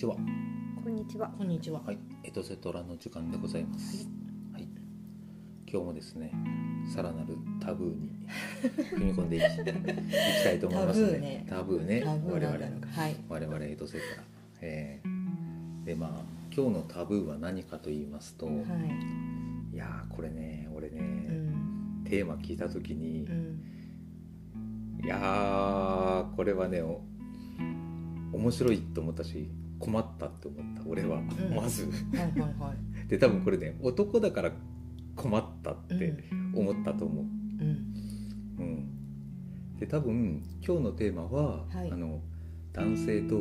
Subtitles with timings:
[0.00, 0.16] ちは。
[0.82, 1.28] こんにちは。
[1.36, 1.82] こんにちは。
[1.84, 4.08] はい、エトセトラの時間でございます。
[4.50, 4.66] はい。
[5.70, 6.32] 今日もですね、
[6.94, 8.10] さらなるタブーに
[8.96, 12.86] 踏み込んでいきいきたいと思いますので、タブーね、タブー我々。
[12.86, 13.16] はい。
[13.28, 14.22] 我々エトセトラ。
[14.62, 18.56] えー、でまあ今日のタブーは何かと言いますと、はい。
[19.74, 22.04] いやーこれね、俺ね、うん。
[22.04, 25.04] テーマ聞いた時にう、ん。
[25.04, 27.02] いやーこれはね、お
[28.32, 29.59] 面白いと思ったし。
[29.80, 31.28] 困ったって思った俺は、ん。
[31.54, 31.84] まず。
[31.84, 33.08] はいはいはい。
[33.08, 34.52] で多分これね男だから
[35.16, 37.94] 困ったって思ったと思う、うん。
[38.58, 41.90] うん、で多分今日のテーマは、はい。
[41.90, 42.20] あの
[42.72, 43.36] 男性と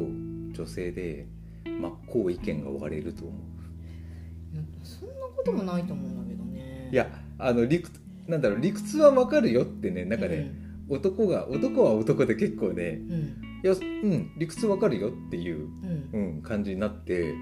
[0.54, 1.28] 女性で
[1.66, 4.56] 真っ向意見が割れると思う。
[4.56, 6.90] いやそんなこともないと思うんだけどね。
[6.92, 10.52] いやあの理屈なんだろう理屈はわかるよってねなんかね、
[10.88, 13.49] 男が男は男で結構ねうん。
[13.64, 13.70] うん。
[13.70, 15.68] いやうん理屈わかるよっていう、
[16.14, 16.36] うん。
[16.36, 17.34] うん、感じになって、はい。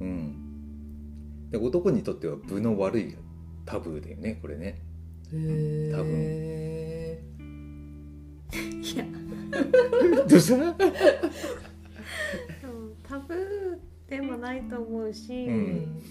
[0.00, 3.16] うん、で男にとっては分の悪い
[3.66, 4.80] タブーだよねこれね
[5.32, 7.22] へ多え。
[8.52, 9.04] いや、
[10.26, 10.74] どうした
[13.08, 16.02] タブーでもないと思うし、ううん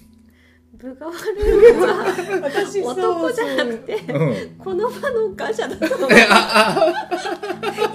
[0.88, 0.90] ん。
[0.94, 6.10] 部が悪いのは私男じゃなくて、うんこの場のガチャだと思う。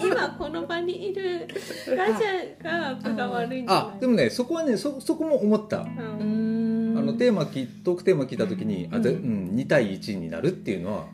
[0.03, 1.49] 今この場にいる
[1.97, 3.97] ガチャが部が悪いんじゃない？
[3.97, 5.87] あでもねそこはねそそこも思った、う
[6.21, 6.99] うんん。
[6.99, 11.07] あのテーマきトークテーマ聞いた時に、あでううん、2対1になるっていうのは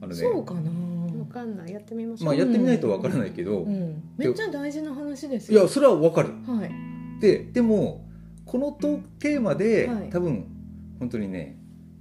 [0.00, 0.60] あのねそうかな。
[1.18, 1.72] わかんない。
[1.72, 2.26] やってみましょう。
[2.26, 4.02] まあやってみないとわからないけど、うん。
[4.16, 5.60] めっちゃ大事な話ですよ。
[5.60, 7.20] いやそれはわかるはい。
[7.20, 8.04] ででも
[8.44, 10.46] このトークテーマで、はい多分
[10.98, 11.56] 本当にね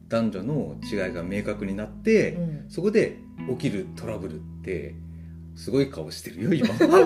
[0.09, 2.65] 男女の違いが明確になって、うん。
[2.69, 3.19] そこで
[3.49, 4.95] 起きるトラブルって
[5.55, 6.97] すごい顔してるよ今 そんな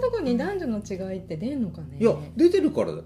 [0.00, 1.98] とこに男女の違いって出んのかね？
[2.00, 3.02] いや出てるからだ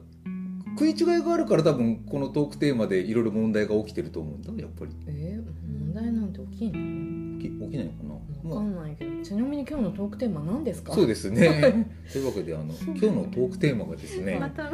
[0.78, 4.92] 食い違いがあるから多分このトークテーマでいろいろ問題が起きてると思うんだやっぱり。
[5.08, 5.44] えー、
[5.84, 7.42] 問題なんて起きんの？
[7.42, 8.14] 起き起きないのかな？
[8.50, 10.92] わかんないけど、ちなみに今日のトークテーマ何ですか？
[10.92, 11.86] そうですね。
[12.12, 14.70] というわけであの今日のトークテーマがですねまた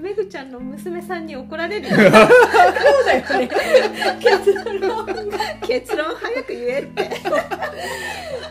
[0.00, 1.94] めぐちゃんの娘さんに怒られるよ。
[1.96, 3.48] そうだよね。
[4.20, 4.64] 結論。
[5.62, 7.10] 結論早く言えって。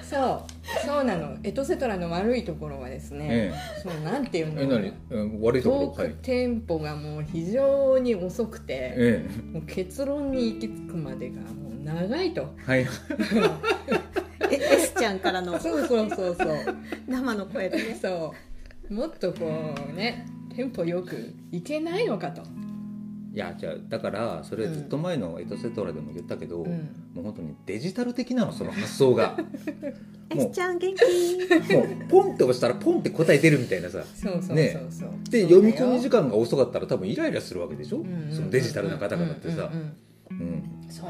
[0.09, 0.41] そう
[0.85, 1.37] そうなの。
[1.43, 4.93] エトセトラの悪いところはですね、えそうなんていうええの何？
[5.09, 5.87] うん悪いところ？
[5.87, 12.53] トーはいクテンポがもう非常に遅くて、えもう結論に行き着くまでがもう長いと。
[12.67, 12.87] えはい。
[14.51, 16.75] え S ちゃんからのそうそうそうそう。
[17.07, 17.99] 生の声でね。
[18.01, 18.33] そ
[18.89, 18.93] う。
[18.93, 20.25] もっとこうね
[20.55, 22.43] テンポよくいけないのかと、
[23.33, 26.71] いやじゃあだからそれずっと前のエトセトラでも言ったけど、うん。
[27.15, 29.35] もう本当にデジタル的なのその発想が。
[30.29, 31.73] S ちゃん元気。
[31.73, 34.03] もうポンって押したらポンって答え出るみたいなさ。
[34.15, 35.09] そうそうそうねそう。
[35.31, 35.61] でそうだよ。
[35.61, 39.71] 読み込み時間が遅かったら多分イライラするわけでしょ、うんうんうんそのデジタルな方々ってさ。
[40.89, 41.09] そう。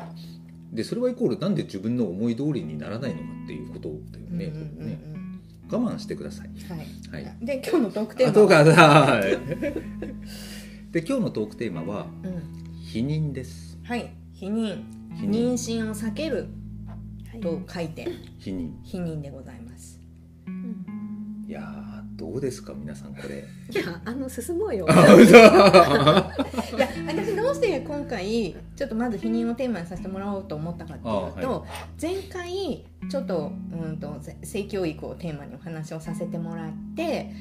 [0.71, 4.99] でそれはイコールなんで自分の思い通りにならないのかっていうことだよね,、うんうんうんね。
[5.69, 6.49] 我慢してください。
[7.11, 7.45] はい、はい。
[7.45, 8.33] で今日のトークテーマ
[10.93, 12.43] で今日のトークテーマはうん、
[12.79, 13.79] 否認です。
[13.83, 14.13] はい。
[14.31, 14.83] 否認。
[15.15, 16.49] 否妊認娠を避ける。
[17.31, 17.41] はい。
[17.41, 18.07] と書いて。
[18.37, 18.73] 否認。
[18.83, 19.99] 否認でございます。
[20.45, 21.45] うん。
[21.47, 23.43] いやーどうですか皆さんこれ。
[23.71, 24.85] いやあの進もうよ。
[24.87, 25.31] あ嘘。
[25.35, 37.31] いや私どうして今回ちょっとまず否認をテーマにさせてもらおうと思ったかっていうと、あ前回ちょっと,、うん、とぜ性教育をテーマにお話をさせてもらって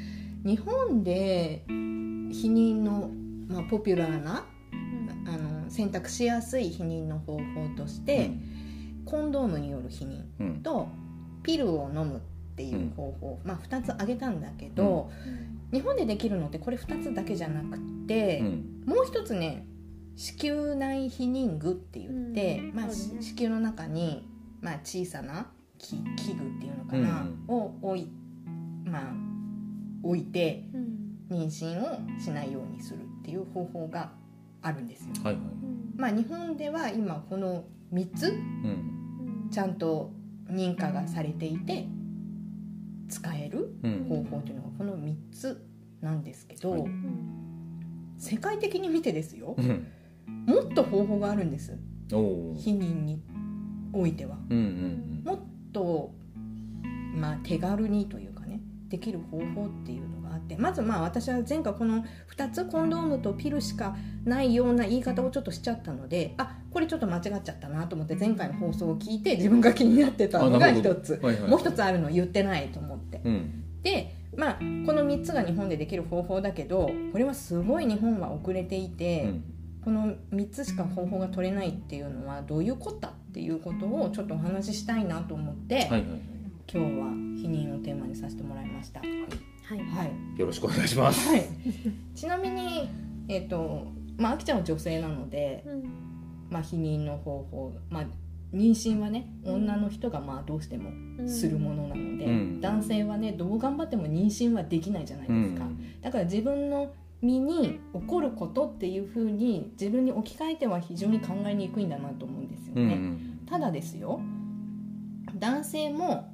[0.42, 3.10] 日本で避妊の、
[3.52, 4.46] まあ、ポピュラーな
[5.26, 7.42] あの選択しやすい避妊の方法
[7.76, 8.30] として、
[9.04, 10.46] コンドームによる避妊うん。
[10.46, 10.88] うんと
[11.42, 12.20] ピルを飲むっ
[12.54, 15.10] ていう方法、まあ、2つ挙げたんだけど、
[15.72, 18.82] 日本でできるのってこれ2つだけじゃなくて、うん。
[18.86, 19.66] もう一つね
[20.16, 23.22] 子宮内避妊具って言って、まあ、うんそうね。
[23.22, 24.28] 子宮の中に、
[24.60, 25.48] まあ、小さな
[25.78, 28.08] 器器具っていうのかな、を置い,、
[28.84, 29.02] まあ、
[30.04, 30.92] 置いてうん。
[31.32, 34.12] 妊娠をしないようにするっていう方法が
[34.62, 35.08] あるんですよ。
[35.24, 35.38] はい
[35.96, 38.88] まあ、日本では今この3つうん。
[39.50, 40.12] ちゃんと
[40.50, 41.86] 認可がされていて
[43.08, 44.04] 使えるうん。
[44.08, 45.66] 方法というのがこの3つ
[46.00, 46.86] なんですけど、
[48.18, 49.86] 世界的に見てですようん。
[50.46, 51.78] もっと方法があるんです。
[52.12, 53.22] おお避妊に
[53.92, 54.38] おいては。
[54.50, 55.40] うんうんもっ
[55.72, 56.12] と、
[57.14, 60.11] まあ、手軽にというかねできる方法っていうの
[60.42, 60.56] って。
[60.56, 62.04] まずまあ私は前回この
[62.36, 70.90] 2つコンドームとピルしかないような言い方をちょっとしちゃったのであこれちょっと間違っちゃったなと思って前回の放送を聞いて自分が気になってたのがあなるほど。
[70.92, 71.20] 一つ。
[71.22, 71.50] はいはい。
[71.50, 73.20] もう一つあるの言ってないと思って。
[73.24, 73.64] うん。
[73.82, 74.62] でまあこ
[74.92, 79.44] の3つが日本でできる方法だけどこれはすごい日本は遅れていて、うん。
[79.84, 86.06] この3つしか方法が取れないっていうのはどういうことだっていうことをちょっとお話ししたいなと思って、はいはいはい。
[86.72, 89.00] 今日は避妊をテーマにさせてもらいました。
[89.00, 89.06] は
[89.64, 90.12] はい。
[90.36, 91.28] い、よろしくお願いします。
[91.28, 91.46] はい、
[92.14, 92.88] ちなみに、
[93.28, 93.86] えっと
[94.16, 95.82] まあ、あきちゃんは女性なので、うん。
[96.50, 98.04] まあ、避妊の方法、まあ、
[98.52, 100.90] 妊娠はね女の人がまあどうしても
[101.26, 102.60] するものなので、うん。
[102.60, 105.64] 男性はねどう頑張っても妊娠はできないじゃないですか、
[106.02, 106.92] だから自分の
[107.22, 113.40] 身に起こることっていうふうに自分に置き換えては非常に考えにくいんだなと思うんですようんうね、ん。
[113.46, 114.20] ただですよ
[115.36, 116.28] 男性も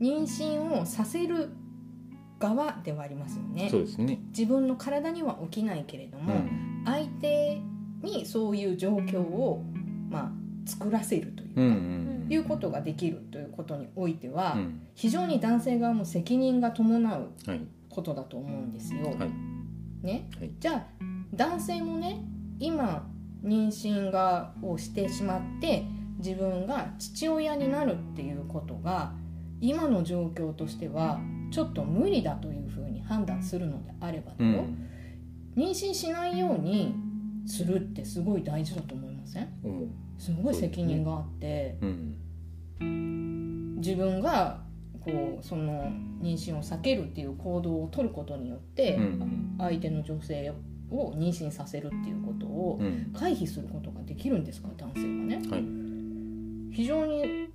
[0.00, 1.50] 妊娠をさせる
[2.38, 3.68] 側ではありますよね。
[3.70, 4.20] そうですね。
[4.28, 6.82] 自分の体には起きないけれども、うん。
[6.84, 7.60] 相手
[8.02, 9.62] にそういう状況を、
[10.10, 10.32] ま
[10.66, 12.26] あ、作らせるというか、うんうん。
[12.28, 14.86] いうことができるということにおいては、うん。
[14.94, 17.60] 非常に男性側も責任が伴うはい。
[17.88, 19.06] ことだと思うんですよ。
[19.18, 19.30] はい。
[20.06, 20.28] ね。
[20.38, 20.50] はい。
[20.60, 20.86] じゃあ
[21.34, 22.22] 男性もね
[22.58, 23.08] 今
[23.42, 25.84] 妊娠がをしてしまって
[26.18, 29.12] 自分が父親になるっていうことが
[29.60, 34.86] 今の状況としてはちょっと無理だというふうに判断するのであればだよ、うん
[35.56, 36.94] 妊娠しないように
[37.46, 39.48] するってすごい大事だと思いません？
[40.18, 43.76] すごい責任があって、うん。
[43.78, 44.60] 自分が
[45.00, 45.90] こうその
[46.20, 49.54] 妊娠を避けるっていう行動を取ることによって、うん。
[49.56, 50.52] 相手の女性
[50.90, 53.14] を妊娠させるっていうことをうん。
[53.18, 54.68] 回避することができるんですか？
[54.76, 55.36] 男性はね。
[55.50, 55.64] はい。
[56.70, 57.48] 非常に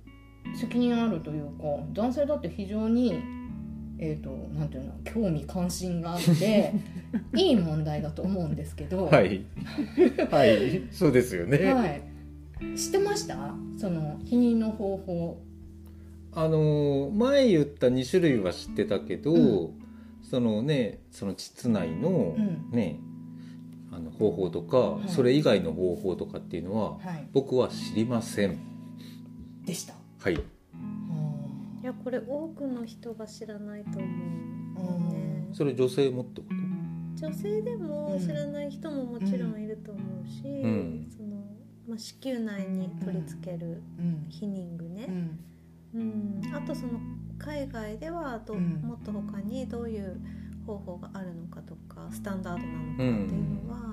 [0.56, 1.62] 責任あるというか
[1.92, 3.14] 男性だって非常に
[4.04, 6.72] えー、となんていうの興味関心があって
[7.36, 9.44] いい問題だと思うんですけど、はい。
[10.28, 10.82] はい。
[10.90, 11.58] そうですよね。
[11.72, 12.02] はい。
[12.76, 13.54] 知ってました？
[13.78, 15.38] その避妊の方法。
[16.34, 19.70] あのー前言った2種類は知ってたけど、う
[20.22, 22.76] そのねその膣内のうん。
[22.76, 22.98] ね、
[23.92, 25.08] あの方法とか、い。
[25.10, 27.28] それ以外の方法とかっていうのははい。
[27.32, 28.58] 僕は知りません。
[29.64, 29.94] でした。
[30.18, 30.40] はい。
[31.82, 36.46] いやこれ多くの人が知らないと思う、ね、それ女性もってこ
[37.22, 41.06] 女性でも知らない人ももちろんいると思うし、ん。
[41.08, 41.36] その
[41.86, 44.26] まあ、子宮内に取り付けるうん。
[44.28, 45.06] 避妊具ね、
[45.94, 46.40] うん。
[46.44, 46.54] うん。
[46.54, 47.00] あとその
[47.38, 48.80] 海外ではど、うん。
[48.82, 50.20] もっと他にどういう
[50.66, 52.96] 方法があるのかとかスタンダードなのかっ
[53.28, 53.91] ていうのは、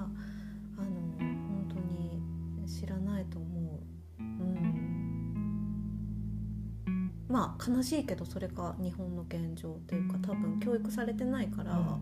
[7.29, 11.99] まあ悲しいけどそれが日本の現状というか多分教育されてないから、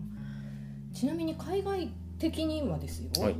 [0.92, 3.20] ちなみに海外的にはですよ、と。
[3.20, 3.36] はい。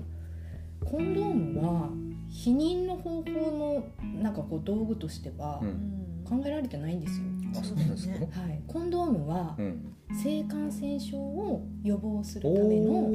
[0.85, 1.89] コンドームは
[2.31, 3.85] 避妊の方法の
[4.23, 5.99] なんかこう道具としてはうんうん
[6.29, 7.25] 考えられてないんですよ、
[7.59, 8.13] あそうなんですか？
[8.39, 9.95] はい、コンドームはうん。
[10.23, 13.11] 性感染症を予防するための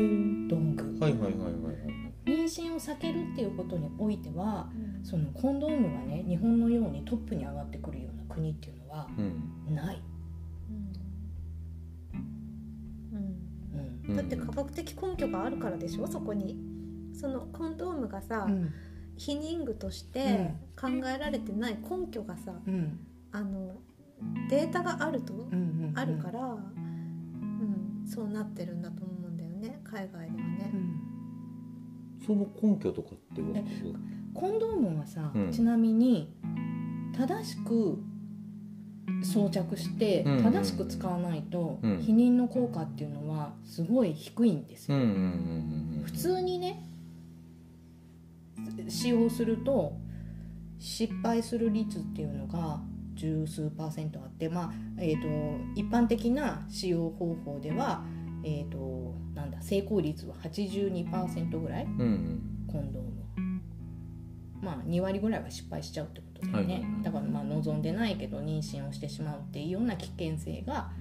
[0.47, 2.23] 道具はいはいはいはいはい。
[2.25, 9.75] 妊娠を避けるっていうことにおいてはうんそのコンドームがね日本のようにトップに上がってくるような国っていうのはうん。
[9.75, 10.01] ない、
[14.15, 16.07] だって科学的根拠があるからでしょ？
[16.07, 16.57] そこに。
[17.13, 18.73] そのコンドームがさ、うん。
[19.17, 22.99] 避妊具として考えられてない根拠がさうん。
[23.31, 23.75] あの
[24.49, 29.79] データがあると、うんうんあるから、うん、そうなってるんだと思うんだよね。
[29.83, 30.71] 海外ではね。
[30.73, 30.77] う。
[30.77, 30.99] ん。
[32.25, 33.41] その根拠とかって
[34.33, 35.51] コンドームはさ、うん。
[35.51, 36.33] ちなみに
[37.15, 38.01] 正しく
[39.23, 41.97] 装着して正しく使わないと、うん。
[41.97, 44.97] 避妊の効果っていうのはすごい低いんですよ。
[46.03, 46.83] 普通にね
[48.87, 49.97] 使用すると
[50.79, 52.81] 失敗する率っていうのが
[53.15, 58.03] 十数パーセントあってまあえー、と一般的な使用方法では、
[58.43, 61.83] えー、となんだ成功率は82%ぐらい。
[61.83, 62.53] うんうん。
[62.71, 63.13] コンドーム
[64.61, 67.03] まあ2割ぐらいは失敗しちゃうってことね、はいはいはい。
[67.03, 70.91] だからまあ望んでないけど妊娠をしてしまうっていうような危険性が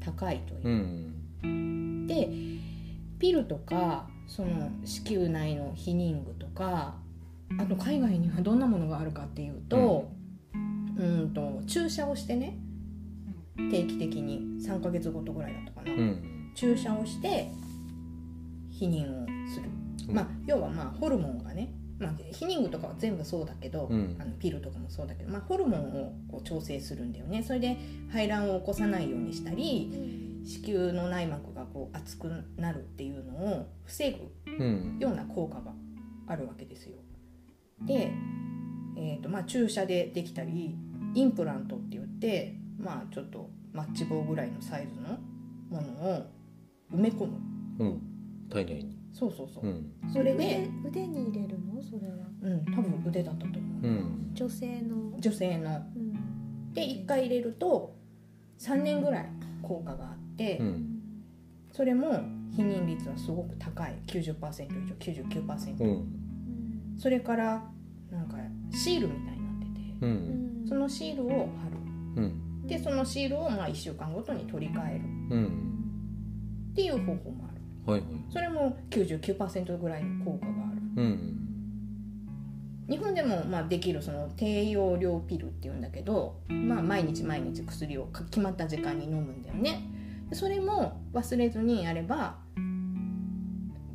[0.00, 1.12] 高いという。
[1.42, 2.06] う、ん。
[2.06, 2.28] で
[3.18, 6.94] ピルとかその子宮内の避妊具とか
[7.58, 10.10] あと海外にはどんなものがあるかっていうと,、
[10.98, 12.58] うん、と注射をしてね
[13.70, 16.52] 定期的に3ヶ月ごとぐらいだったかな、うん。
[16.54, 17.48] 注射をして
[18.70, 19.70] 避妊をする、
[20.12, 24.16] まあ要はまあホルモンがね、まあ、避妊具とかは全部そうだけど、うん。
[24.18, 27.42] あのピルとかもそうだけど、まあ、ホルモンをこう調整するんだよね。
[27.42, 27.76] それで
[28.10, 34.18] 排卵を起こさないようにしたり子宮の内膜がこう厚くなるっていうのを防ぐ
[34.58, 34.98] うん。
[35.00, 35.72] ような効果が
[36.26, 36.96] あるわけですよ。
[37.82, 38.10] で、
[38.96, 40.76] えーとまあ、注射でできたり
[41.14, 45.18] インプラントって言って、まあ、ちょっとマッチ棒ぐらいのサイズの
[45.68, 46.26] ものを
[46.92, 47.38] 埋め込む、
[47.78, 48.02] うん、
[48.48, 51.82] 体内にそうそうそう、うん、それで腕に入れるの？
[51.82, 52.14] それは。
[52.42, 55.18] うん多分腕だったと思う、うん、女性の？
[55.18, 57.96] 女性の、うん、で1回入れると
[58.58, 59.28] 3年ぐらい
[59.62, 61.00] 効果があって、うん、
[61.72, 62.12] それも
[62.54, 63.96] 避妊率はすごく高い。
[64.06, 67.64] 90%以上99%、うん、それから
[68.10, 68.36] なんか
[68.70, 75.04] シールみたいになってて、うん、そのシールを貼る、うん、でそのシールをまあ1週間ごとに取り替える、
[75.36, 75.46] うん、
[76.72, 77.45] っていう方法もある、
[77.86, 81.46] はいはい、それも99%ぐらいの効果がある、うん
[82.88, 89.82] 日本でもまあできるその低用量ピルっていうんだけど、まあ、毎日毎日薬を決まった時間に飲むんだよね。
[90.32, 92.36] それも忘れずにやれば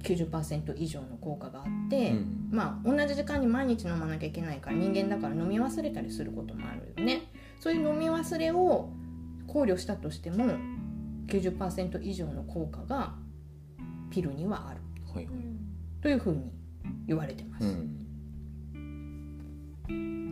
[0.03, 7.31] 90%以上の効果があって、うん、まあ同じ時間に毎日飲まなきゃいけないから人間だから飲み忘れたりすることもあるよね。
[7.59, 8.89] そういう飲み忘れを
[9.47, 10.55] 考慮したとしても
[11.27, 13.15] 90%以上の効果が
[14.11, 14.81] ピルにはある、
[15.13, 15.27] はい、
[16.01, 16.51] というふうに
[17.07, 17.65] 言われてます。
[17.65, 17.97] うん。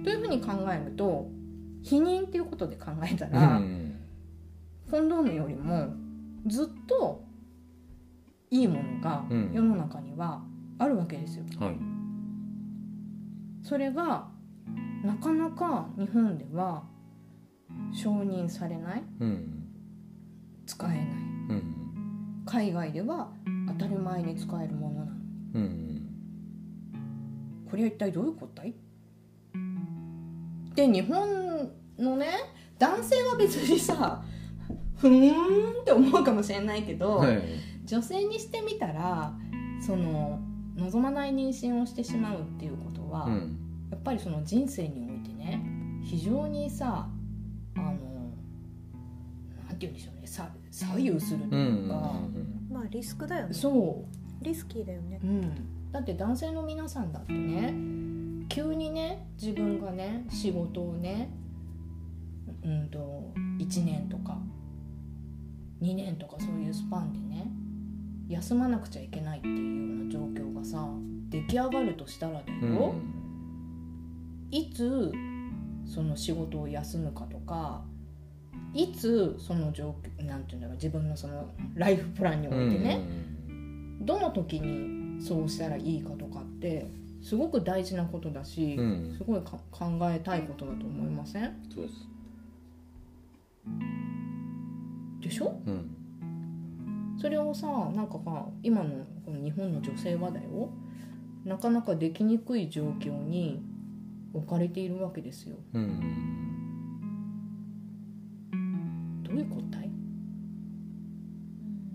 [0.03, 1.27] というふうに考えると
[1.83, 3.95] 避妊っていうことで考えたら、うん、
[4.89, 5.93] コンドームよりも
[6.45, 7.23] ずっと
[8.51, 10.43] いいものが世の中には
[10.77, 11.45] あるわけですよ。
[11.61, 11.77] うんはい、
[13.63, 14.27] それが
[15.03, 16.83] なかなか日本では
[17.93, 19.63] 承認されない、うん、
[20.65, 23.31] 使えない、うん、海外では
[23.79, 25.11] 当たり前に使えるものなの、
[25.55, 26.09] うん、
[27.69, 28.61] これは一体どういうこと？
[28.61, 28.75] だい
[30.75, 32.27] で日本のね
[32.77, 34.21] 男性は別にさ
[34.97, 37.41] ふーんって思うかもしれないけど、はい、
[37.85, 39.33] 女性にしてみたら
[39.85, 40.39] その
[40.75, 43.57] 望まない妊娠をしてしまうっていうことは、うん、
[43.91, 45.61] やっぱりその人生においてね
[46.03, 47.07] 非常にさ
[47.75, 47.97] あのなん
[49.77, 52.13] て言うんでしょうねさ左右するというか、
[52.69, 53.53] まあリスクだよね。
[53.53, 54.19] そう。
[54.41, 57.73] リスキーだよね、うん、だって男性の皆さんだってね
[58.47, 61.29] 急にね自分がね仕事をね
[62.63, 64.37] うんと1年とか
[65.81, 67.51] 2年とかそういうスパンでね
[68.27, 70.87] 休まなくちゃいけないっていうような状況がさ
[71.29, 73.03] 出来上がるとしたらだよ、うん、
[74.51, 75.11] いつ
[75.85, 77.83] その仕事を休むかとか
[78.73, 83.01] いつその状況なんていうんだろう自分のそのライフプランにおいてね、
[83.47, 86.87] うん、どの時にそうしたらいいかとかって
[87.21, 91.53] すごく大事なことだし、うん、すごい考えたいことだと思いません？
[91.73, 92.07] そうです。
[95.21, 95.89] でしょ、うん、
[97.19, 100.69] それをさなんかまあ今のこの日本の女性はだよ
[101.43, 103.61] なかなかできにくい状況に
[104.33, 105.57] 置かれているわけですよ。
[105.73, 106.68] うん、
[109.29, 109.89] どういうこといっ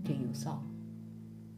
[0.05, 0.59] ていうさ。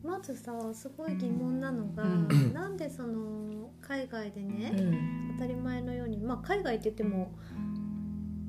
[0.02, 7.36] まずさすごい疑問なのが、うん、なんでその海外でね、うん、当たり前のようにまあ海外って言っても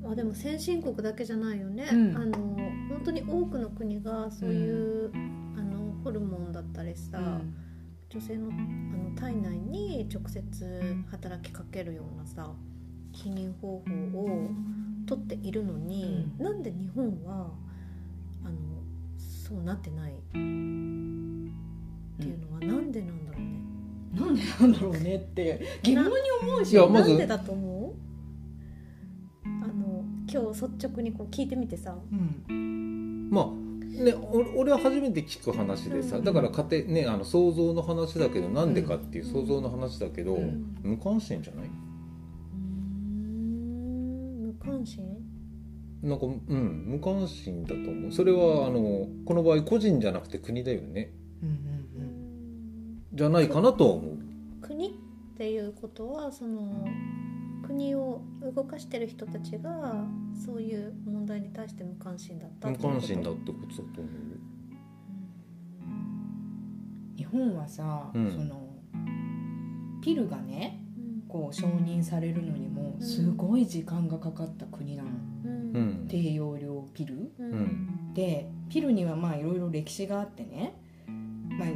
[0.04, 2.38] あでも先進国だけじゃないよね、うん、あの
[2.88, 5.10] 本当に多くの国がそういう、
[5.56, 7.40] あのホルモンだったりさ、
[8.08, 12.54] 女性のあの体内に直接働きかけるようなさ
[13.24, 13.82] 避妊方
[14.12, 14.50] 法を
[15.06, 17.50] とっているのに、うん、なんで日本は
[18.44, 18.56] あの
[19.18, 23.58] そうなってないっていうのはなんでなんだろうね。
[24.14, 26.10] なんでなんだろうねって疑問に
[26.42, 26.72] 思うし。
[26.72, 27.08] いやまず。
[27.10, 27.94] なんでだと思う？
[29.44, 33.46] あの今日率直にこう聞いてみてさ、うん、まあ
[34.02, 34.14] ね、
[34.54, 40.38] 俺は初めて聞く話でさ、だから家庭ねあの想像の話だけどなんでかっていう想像の話だけど、
[40.82, 41.68] 無関心じゃない？
[41.68, 41.87] 無
[44.68, 45.04] 関心？
[46.02, 48.12] なんかうん無関心だと思う。
[48.12, 54.18] それはあのこの場合個人じゃなくて国だよね、うんうんうん、じゃないかなと思う。
[54.60, 54.90] 国っ
[55.36, 56.86] ていうことはその
[57.66, 58.22] 国を
[58.54, 64.12] 動かしてる人たちがそういう問題に対して無関心だった無関心だってことだと思う
[67.16, 68.68] 日本はさ、うん、その
[70.00, 70.80] ピルがね
[71.28, 75.10] こう承認されるのにもすごい時間がかかった国なの、
[75.44, 80.74] うん、低用量ピル、うん、でピルにはまあいろいろ歴史があってね、
[81.06, 81.68] まあ、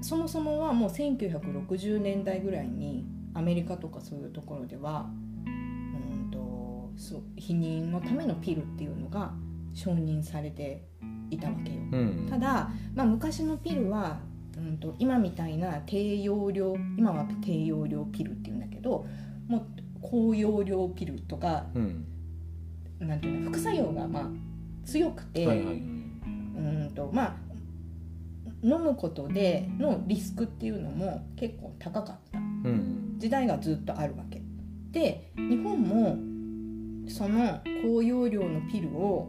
[0.00, 5.10] そもそもはもう1960年代ぐらいにアメリカとかそういうところでは
[5.46, 9.32] うんとそう避妊のためのピルっていうのが
[9.74, 10.84] 承認されて
[11.30, 14.20] いたわけよ、うん、ただ、まあ、昔のピルは
[14.60, 19.06] うんと今みたいな低用量今は低用量ピルっていうんだけど
[19.48, 19.66] もう
[20.02, 22.06] 高用量ピルとか、うん、
[23.00, 24.24] なんていうの副作用がまあ
[24.84, 25.80] 強くて、はいはい、うう
[26.84, 27.36] んとまあ
[28.62, 32.40] 飲むことでのリスクっていうのも結構高かった。
[33.16, 34.42] 時代がずっとあるわけ。
[34.90, 36.16] で日本も
[37.08, 39.28] その高容量のピルを、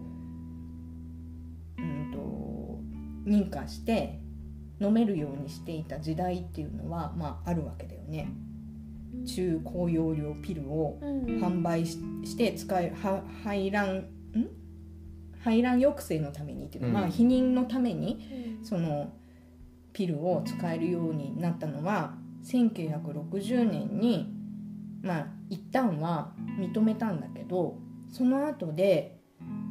[1.77, 4.20] うんと、認可して
[4.81, 8.29] 飲めるようにしていた時代っていうのは、まあ、あるわけだよね。
[9.25, 11.99] 中高容量ピルを販売し,、
[12.35, 12.91] て使え
[13.43, 14.05] 排卵ん？
[15.43, 19.11] 排卵抑制のためにっていうのは、うん、まあ、避妊のために、その
[19.93, 22.13] ピルを使えるようになったのは
[22.45, 24.33] 1960年に
[25.01, 27.77] まあ一旦は認めたんだけど
[28.11, 29.19] その後で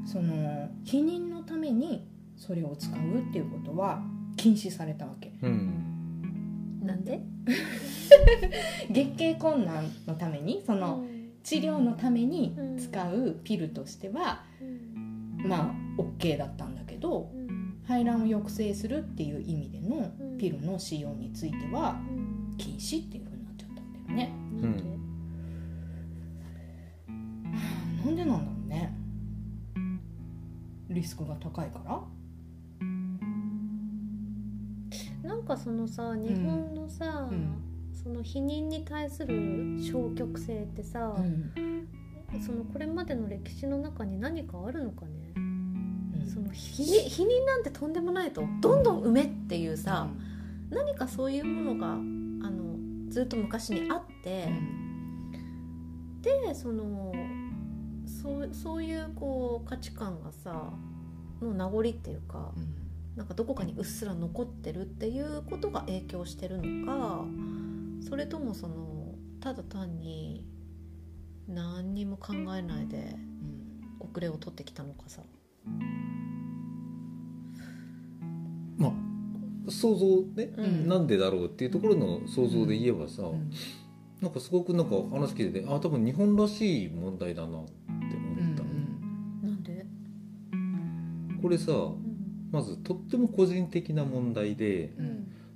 [0.04, 4.02] その避妊のためにそれを使うっていうことは
[4.36, 5.32] 禁止されたわけ。
[5.42, 7.20] うん、なんで？
[8.90, 11.04] 月経困難のためにその
[11.42, 14.64] 治療のために使うピルとしては、う
[15.44, 22.00] ん、まあ OK だったんだけど、うん、排卵を抑制するっていう意味でのピルの使用については
[22.58, 24.32] 禁止っていうふうになっちゃったんだよね。
[24.62, 24.96] うん。
[28.04, 28.94] なんでなんだろうね。
[30.88, 32.00] リスクが高いから？
[35.30, 37.62] なんかそのさ日本のさ、うん、
[37.94, 41.86] その否認に対する消極性ってさ、うん、
[42.44, 48.42] そのこれまでの歴史の中に何かあるのかね、うん、その否否認なんてとんでもないと。
[48.60, 50.08] どんどん埋めっていうさ、
[50.68, 51.96] 何かそういうものがあ
[52.50, 52.74] の
[53.08, 54.48] ずっと昔にあって、
[56.22, 57.12] でその
[58.04, 60.72] そうそういうこう価値観がさ
[61.40, 62.79] の名残っていうか、うん、
[63.20, 67.26] なんかどこかにうっすら残ってるっていうことが影響してるのか
[68.00, 70.46] それともそのただ単に
[71.46, 73.14] 何にも考えないで
[73.98, 75.20] 遅れを取ってきたのかさ。
[78.78, 83.50] まあ想像ね、うん、なんでだろうっていうところの想像で言えばさ、うん、
[84.22, 87.70] なんかすごくなんか話聞いててあ多分日本らしい問題だなって
[91.42, 91.72] これさ、
[92.50, 94.90] まずとっても個人的な問題で,、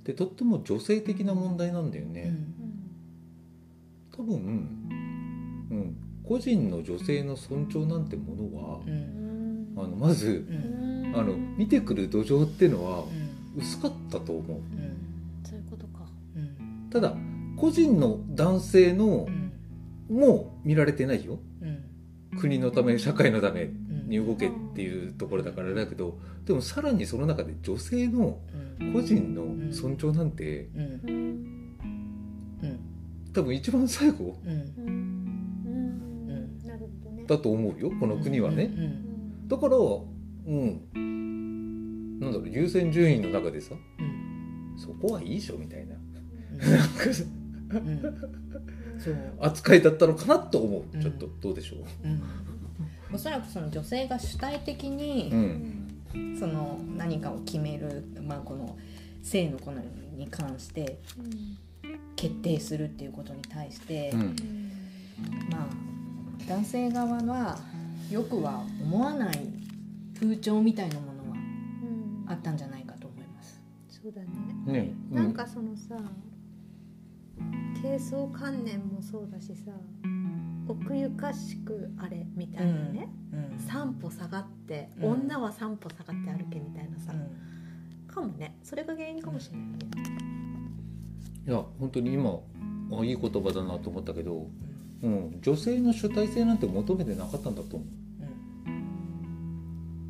[0.03, 2.35] でとっても女性的な問題なんだよね。
[4.15, 4.35] 多分、
[5.71, 10.45] うん、個人の女性の尊重なんてものは、あのまず、
[11.13, 13.03] あの見てくる土壌っていうのは
[13.57, 14.61] 薄かったと思う。
[15.43, 16.05] そういうことか。
[16.91, 17.13] ただ
[17.57, 19.27] 個人の男性の、
[20.09, 21.39] も見られてないよ。
[22.39, 23.69] 国のため社会のため
[24.05, 28.39] に動けっていうところだからだけどでもさらにその中で女性の
[28.93, 30.69] 個人の尊重なんて、
[33.33, 34.37] 多分一番最後、
[37.27, 38.71] だと思うよこの国はね。
[39.47, 42.19] だからうん。
[42.19, 43.75] なんだろう優先順位の中でさ、
[44.77, 45.95] そこはいいでしょみたいな。
[49.39, 51.79] 扱いだったのかなと思う、ちょっとどうでしょう、
[53.15, 55.31] おそらくその女性が主体的に、
[56.37, 58.77] その何かを決める、まあ、この
[59.23, 60.99] 性の好みに関して
[62.15, 64.13] 決定するっていうことに対して、
[65.49, 65.67] まあ
[66.47, 67.57] 男性側は
[68.11, 69.49] よくは思わない
[70.19, 71.37] 風潮みたいなものは
[72.27, 73.61] あったんじゃないかと思います。
[73.87, 74.27] そうだね。
[74.65, 75.95] ね、なんかそのさ
[77.81, 79.71] 低層観念もそうだしさ
[80.67, 88.57] 奥ゆかしくあれみたいなね、うん、3歩下がって、うん、女は3歩下がって歩けみたいなさ、うん、かもね。
[88.63, 89.75] それが原因かもしれないね。
[91.47, 92.39] いや本当に今
[92.99, 94.47] あいい言葉だなと思ったけど、
[95.03, 97.87] うん、女性の主体性なんて求めてなかったんだと思う。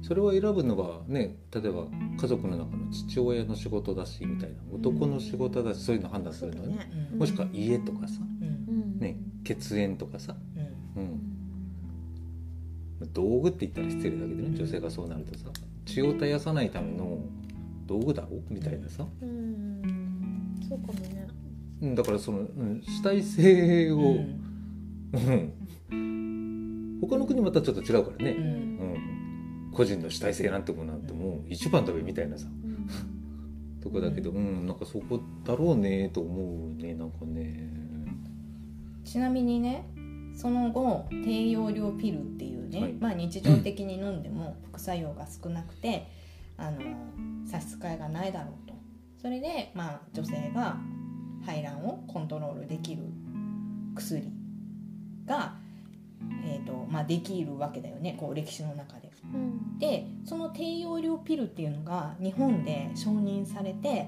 [0.01, 1.87] それは選ぶのはね例えば
[2.21, 4.57] 家族の中の父親の仕事だしみたいな。
[4.71, 8.21] 男の仕事だし、そういうの判断するのはね、もしくは家とかさ、
[8.99, 10.35] ね、血縁とかさ、
[10.97, 11.21] うん。
[13.13, 15.45] 道具って言ったら失礼だけどね女性がそうなるとさ。
[15.85, 17.19] 血を絶やさないための
[17.85, 18.41] 道具だろ？
[18.49, 21.27] みたいなさ、うん、そうかもね、
[21.81, 23.97] うん、だからその、うん、主体性を、
[25.13, 25.53] うん、
[27.01, 29.71] 他の国またちょっと違うからね、うん。
[29.71, 32.47] 個人の主体性なんてものなんてもう一番だべみたいなさ、
[33.83, 37.69] とこだけどうんなんかそこだろうねと思うねなんかね
[39.05, 39.85] ちなみにね
[40.35, 46.11] その後低用量ピルっていうね、はい、まあ、日常的に飲んでも副作用が少なくて
[46.57, 46.81] あの
[47.49, 48.75] 差し支えがないだろうと。
[49.21, 50.77] それで、まあ、女性が
[51.45, 53.03] 排卵をコントロールできる
[53.95, 54.29] 薬
[55.25, 55.55] が
[56.43, 59.05] えーとまあ、できるわけだよねこう歴史の中で。
[59.33, 59.79] うん。
[59.79, 64.07] でその低用量ピルっていうのが日本で承認されて、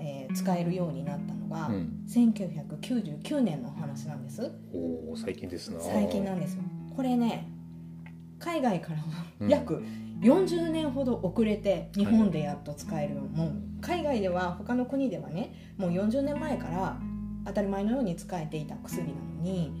[0.00, 2.04] えー使えるようになったのが、うん。
[2.08, 4.50] 1999年の話なんです。
[4.72, 5.80] おお最近ですな。
[5.80, 6.62] 最近なんですよ。
[6.96, 7.48] これね
[8.38, 9.04] 海外からは
[9.40, 9.48] うん。
[9.48, 9.82] 約
[10.20, 16.98] 40年ほど遅れて日本でやっと使えるようもう海外では他の国ではねもう40年前から
[17.44, 19.72] 当たり前のように使えていた薬なのに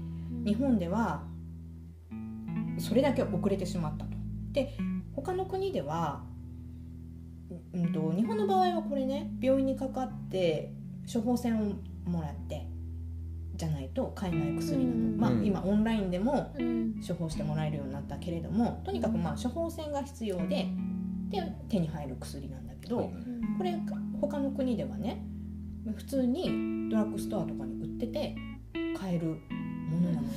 [0.44, 1.24] 日本では
[2.78, 4.10] それだけ遅れてしまったと。
[4.52, 4.76] で
[5.14, 6.24] 他の国では、
[7.72, 10.72] うん、と日本の場合はこれね病院にかかって
[11.12, 11.74] 処方箋を
[12.08, 12.66] もらって
[13.56, 15.16] じゃないと買えない薬なの、うん。
[15.16, 15.44] まあ、うん。
[15.44, 17.00] 今オンラインでもうん。
[17.06, 20.66] 処方してもらえるようになったけれどもとにかくまあ処方箋が必要で
[21.30, 23.10] で手に入る薬なんだけど、
[23.58, 23.76] これ
[24.20, 25.24] 他の国ではね
[25.96, 28.36] 普通にドラッグストアとかに売ってて
[28.98, 30.28] 買えるものなのよ。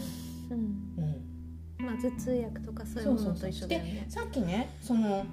[0.52, 0.58] うん。
[0.58, 1.86] うん。
[1.86, 4.06] まあ頭痛薬とかそういうものと一緒だよね。
[4.10, 5.26] さっきねその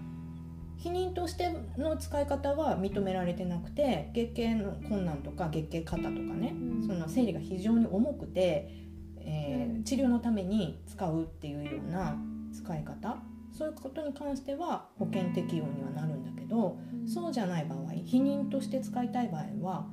[0.85, 6.87] 避妊としての使い方は認められてなくて月経の困難とか月経過多とかね、うん。
[6.87, 8.69] その生理が非常に重くて、
[9.17, 9.85] えーうん。
[9.85, 12.19] 治療のために使うっていうような
[12.53, 13.17] 使い方
[13.51, 17.09] そういうことに関しては保険適用にはなるんだけど、うん。
[17.09, 19.87] そうじゃない場合避妊として使いたい場合は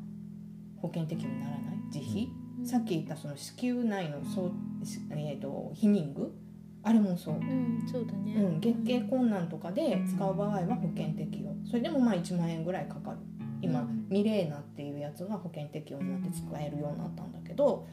[0.82, 1.78] 保険適用にならない。
[1.86, 2.66] 自費、うん。
[2.68, 4.52] さっき言ったその子宮内のそ
[4.82, 6.34] う、しえー、と避妊具
[6.84, 7.36] あれもそう。
[7.36, 8.34] うんそうだね。
[8.36, 11.54] うん、月経困難とかで使う場合は保険適用。
[11.66, 13.18] それでもまあ1万円ぐらいかかる。
[13.62, 14.08] 今、うん。
[14.10, 17.88] ミレーナっていうやつが保険適用になって使えるようになったんだけど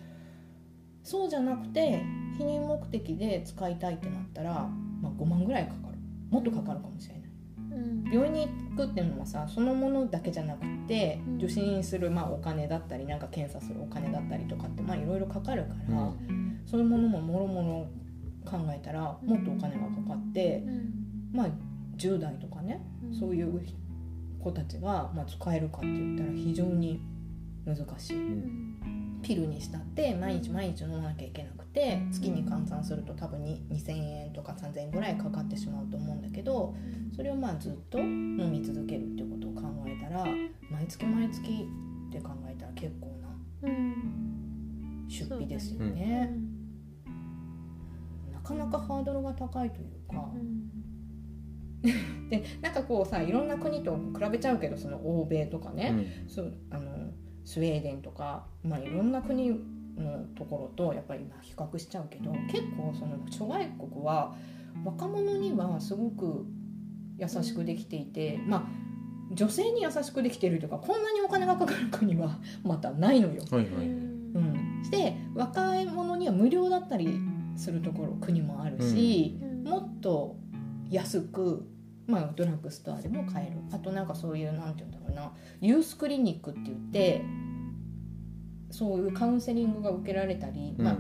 [1.03, 2.03] そうじゃなくて
[2.39, 4.69] 避妊目的で使いたいってなったら、
[5.01, 5.99] まあ、5万ぐらいかかる。
[6.31, 7.23] もっとかかるかもしれない。
[7.81, 8.13] うん。
[8.13, 11.37] 病院に行くっていうのはさそのものだけじゃなくてうん。
[11.37, 16.61] 受診するまあお金だったりなんか検査するお金だったりとかってまあいろいろかかるから、うん。
[16.67, 17.87] そういうものももろもろ
[18.45, 21.31] 考えたらもっとお金がかかって、うん。
[21.33, 21.49] まあ
[21.97, 23.15] 10代とかね、うん。
[23.15, 23.61] そういう
[24.43, 27.01] 子たちが、まあ、使えるかって言ったら非常に
[27.67, 28.17] 難しい。
[28.17, 28.69] うん。
[29.23, 33.93] ピルにしたって毎日毎日飲まなきゃいけなくて月に換算すると多分に2000
[34.27, 36.75] 円とか3000円ぐらいかかってしまうと思うんだけど
[37.15, 40.25] それをまあずっと飲み続けるっていうことを考えたら
[40.71, 41.41] 毎月毎月
[42.09, 43.29] って考えたら結構な
[43.63, 45.07] うん。
[45.09, 46.27] 出費ですようね。
[46.27, 46.45] ん。
[46.45, 46.48] な
[48.49, 50.31] かなかハードルが高いというか。
[50.35, 50.79] うん。
[52.29, 57.13] でなんかこうさいろんな国と比べちゃうけどその欧米とかね、そうあの
[57.45, 59.51] スウェーデンとか、まあ、いろんな国
[59.97, 64.35] のところとやっぱりまあ比較しちゃうけど結構その諸外国は
[64.85, 66.47] 若者にはすごく
[67.17, 73.43] 優しくできていてまあ女性に優しくできているというかこんなにお金がかかる国はまたないのよ。
[73.51, 77.19] はいはいうんうん、して若い者には無料だったり
[77.59, 79.65] するところ国もあるし、うん。
[79.65, 80.37] もっと
[80.89, 81.67] 安く、
[82.07, 83.59] まあ、ドラッグストアでも買える。
[83.73, 85.33] あとなんかそういうなんて言うんだろうな。
[85.61, 87.23] ユースクリニックって言って
[88.71, 90.85] そういうカウンセリングが受けられたり、うん。
[90.85, 90.99] まあ、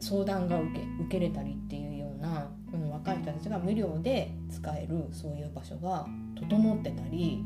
[0.00, 6.06] 相談が受け受けれたりっていうようなこの若い人たちが無料で使えるそういう場所が
[6.36, 7.44] 整ってたり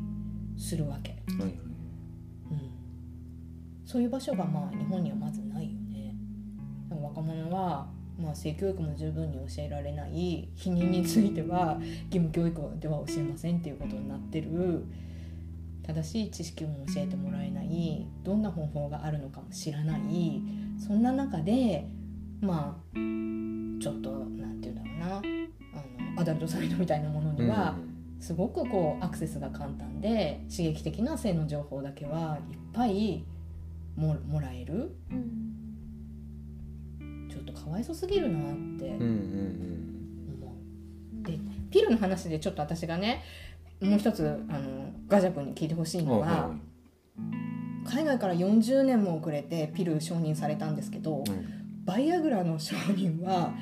[0.58, 1.58] するわけ、うん、
[3.84, 5.79] そういう場所がまあ日本にはまずないよ
[7.00, 7.86] ね若者は、
[8.18, 11.78] まあ、性教育も十分に教えられない避妊については
[12.10, 14.84] 義務教育では教えませんっていうことになってる。
[15.82, 18.06] 正しい知識も教えてもらえない。
[18.22, 20.00] どんな方法があるのかも知らない。
[20.78, 21.84] そんな中で
[22.40, 25.16] まあちょっとなんて言うんだろうな。
[25.16, 27.76] あのアダルトサイトみたいなものには、
[28.20, 33.24] すごくこうアクセスが簡単で刺激的な性の情報だけはいっぱい
[33.96, 34.96] ももらえる。
[35.10, 35.49] うん
[37.64, 40.54] かわいそすぎるなってうんうん思
[41.22, 41.26] う。
[41.26, 41.38] で
[41.70, 43.22] ピルの話でちょっと私がね
[43.80, 46.50] もう一つあのガジャ君に聞いてほしいうんのは、はいは
[47.86, 51.84] 海外から40年も遅れてピル承認されたんですけど、いうん。
[51.84, 53.52] バイアグラの承認は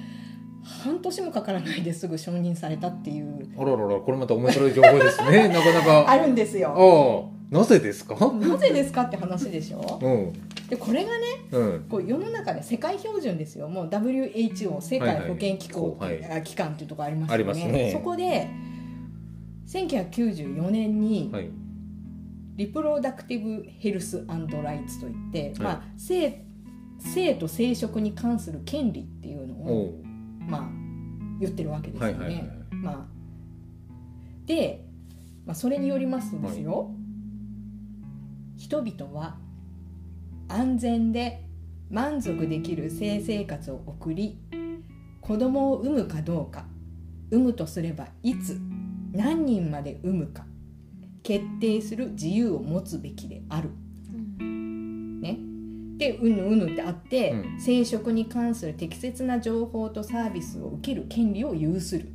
[0.82, 3.48] 半年もかからないですぐ承認されたっていう。
[3.56, 5.48] あらららこれまた面白い情報ですね。
[5.48, 6.04] なかなか。
[6.10, 7.30] あるんですよ。
[7.50, 8.16] ああなぜですか？
[8.34, 9.98] なぜですかって話でしょ？
[10.02, 10.32] うん
[10.68, 11.86] でこれがねうん。
[11.88, 13.68] こう世の中で世界標準ですよ。
[13.68, 16.32] もう WHO 世界保健機構、はいはい。
[16.38, 17.92] あ機関っていうところありますあよねね。
[17.92, 18.50] そこで
[19.66, 21.50] 1994年にはい。
[22.56, 25.58] リプロダクティブヘルスライツといって、はい。
[25.60, 26.44] まあ、性
[26.98, 30.02] 性と生殖に関する権利っていうのを、
[30.40, 30.68] まあ、
[31.40, 32.18] 言ってるわけですよね。
[32.18, 33.06] はいはいはいまあ、
[34.44, 34.84] で、
[35.46, 36.90] まあ、それによりますとですよ、
[38.56, 39.38] 人々は
[40.48, 41.44] 安全で
[41.90, 44.38] 満足できる性生活を送り
[45.20, 46.64] 子供を産むかどうか
[47.30, 48.58] 産むとすればいつ
[49.12, 50.44] 何人まで産むか
[51.22, 53.70] 決定する自由を持つべきである。
[54.38, 55.36] ね、
[55.98, 62.08] でうぬうぬってあって、うん、生殖に関する適切な情報とサービスを受ける権利を有する。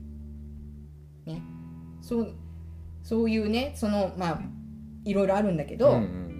[1.26, 1.42] ね、
[2.02, 2.34] そう
[3.04, 4.42] そういうねそのまあ
[5.06, 6.33] いろいろあるんだけど、うんうん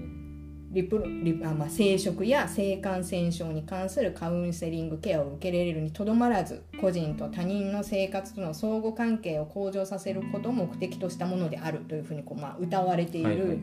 [0.74, 13.60] リプリあ、まあ、生殖や性感染症に関するカウンセリングケアを受け入れるにとどまらず個人と他人の生活との相互関係を向上させることを目的としたものであるというふうにこう、まあ、歌われている、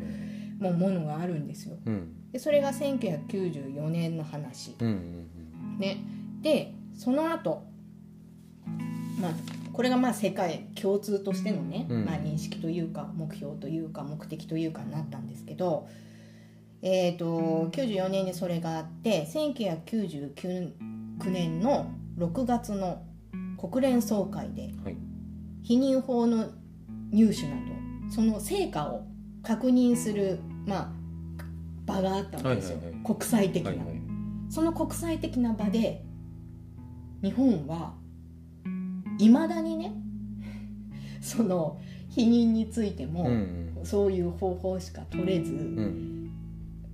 [0.61, 1.77] もうものがあるんですよ。
[1.85, 4.77] うん、でそれが1994年の話。
[4.79, 5.96] うんうんうん、ね、
[6.42, 7.64] でその後
[9.20, 9.33] まあ
[9.73, 15.88] これがまあ世界共通としてのね、まあ、認識というか目標というか目的というかになったんですけど。
[16.82, 20.72] えーと、94年にそれがあって1999
[21.26, 23.02] 年の6月の
[23.58, 24.70] 国連総会で、
[25.62, 26.48] 避妊法の
[27.12, 29.04] 入手などその成果を
[29.42, 30.90] 確認する、まあ、
[31.84, 33.86] 場があったんですよ、はいはいはい、国際的な、はいはい、
[34.48, 36.02] その国際的な場で
[37.22, 37.94] 日本は
[39.18, 39.92] いまだにね
[41.20, 41.78] その
[42.10, 46.19] 避妊についても、うん、そういう方法しか取れず、うん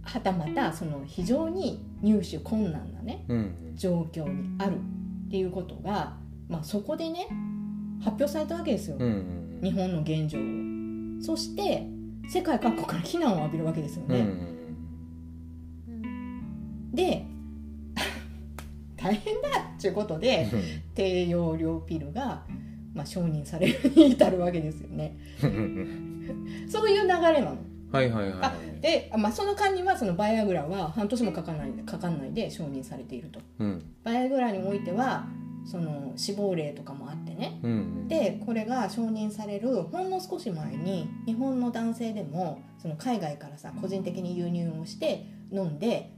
[0.06, 6.16] はたまたその非常に入手困難なね、うん、状況にあるっていうことが、
[6.48, 7.26] まあ、そこでね
[7.98, 10.42] 発表されたわけですよ、うん、日本の現状を。
[11.20, 11.86] そして
[12.28, 14.20] 世界各国から非難を浴びるわけですよね。
[15.88, 17.26] うん、で
[18.96, 20.48] 大変だっていうことで
[20.94, 22.44] 低用量ピルが、
[22.94, 25.16] まあ、承認されるに至るわけですよね。
[26.68, 27.56] そういう流れなの。
[27.92, 35.26] はいはいはい、で、まあ、その間にはそのバイアグラは半年もかかんないかかんないで承認されていると、うん、バイアグラにおいては
[35.64, 46.12] その死亡例とかもあってね、うん、でこれが承認されるほんの少し前に日本の男性でもその海外からさ個人的に輸入をして飲んで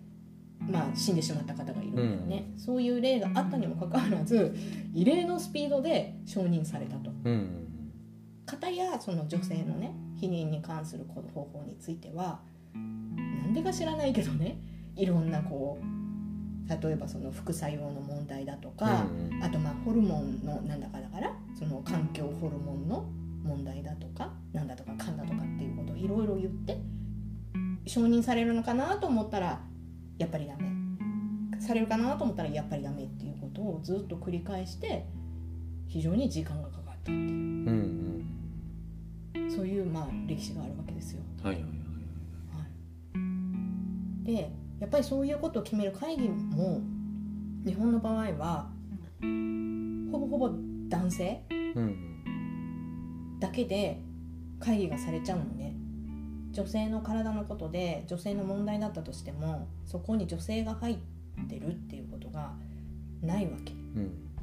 [0.61, 4.57] まあ、死んでしまった方がいるんだよね、うん、そういう例があったにもかかわらず
[4.93, 7.13] 異例のスピードで承認されたと。
[7.25, 7.69] うん、
[8.45, 12.41] 方やその女性のね避妊に関する方法については
[12.75, 12.81] な
[13.49, 14.59] んでか知らないけどね
[14.97, 15.99] いろんなこう
[16.69, 23.07] 例えばその副作用の問題だとか、うんうん、あとまあホルモンのなんだかだからその環境ホルモンの
[23.43, 26.79] 問題だとかなんだとかかんだとかっていうことをいろいろ言って
[27.87, 29.61] 承認されるのかなと思ったら
[30.19, 30.69] やっぱりダメ。
[31.61, 35.05] されるかなと思ったらやっぱりダメっていうことをずっと繰り返して
[35.89, 37.19] 非常に時間がかかったっていう。
[37.19, 38.38] うんうん
[39.49, 41.21] そういうまあ歴史があるわけですよ。
[41.43, 41.73] はいはいはい
[42.57, 42.65] は
[44.23, 46.81] い、でやっぱりそういうことを決める会議も
[47.65, 48.71] 日本の場合は
[49.21, 50.51] ほぼほぼ
[50.89, 51.43] 男性、
[53.41, 54.01] だけで
[54.59, 55.75] 会議がされちゃうのね。
[56.51, 60.97] 女性の体のことで女性の問題だったとしてもそこに女性が入っ
[61.49, 62.55] てるっていうことが
[63.23, 63.73] ないわけ。
[63.73, 63.77] う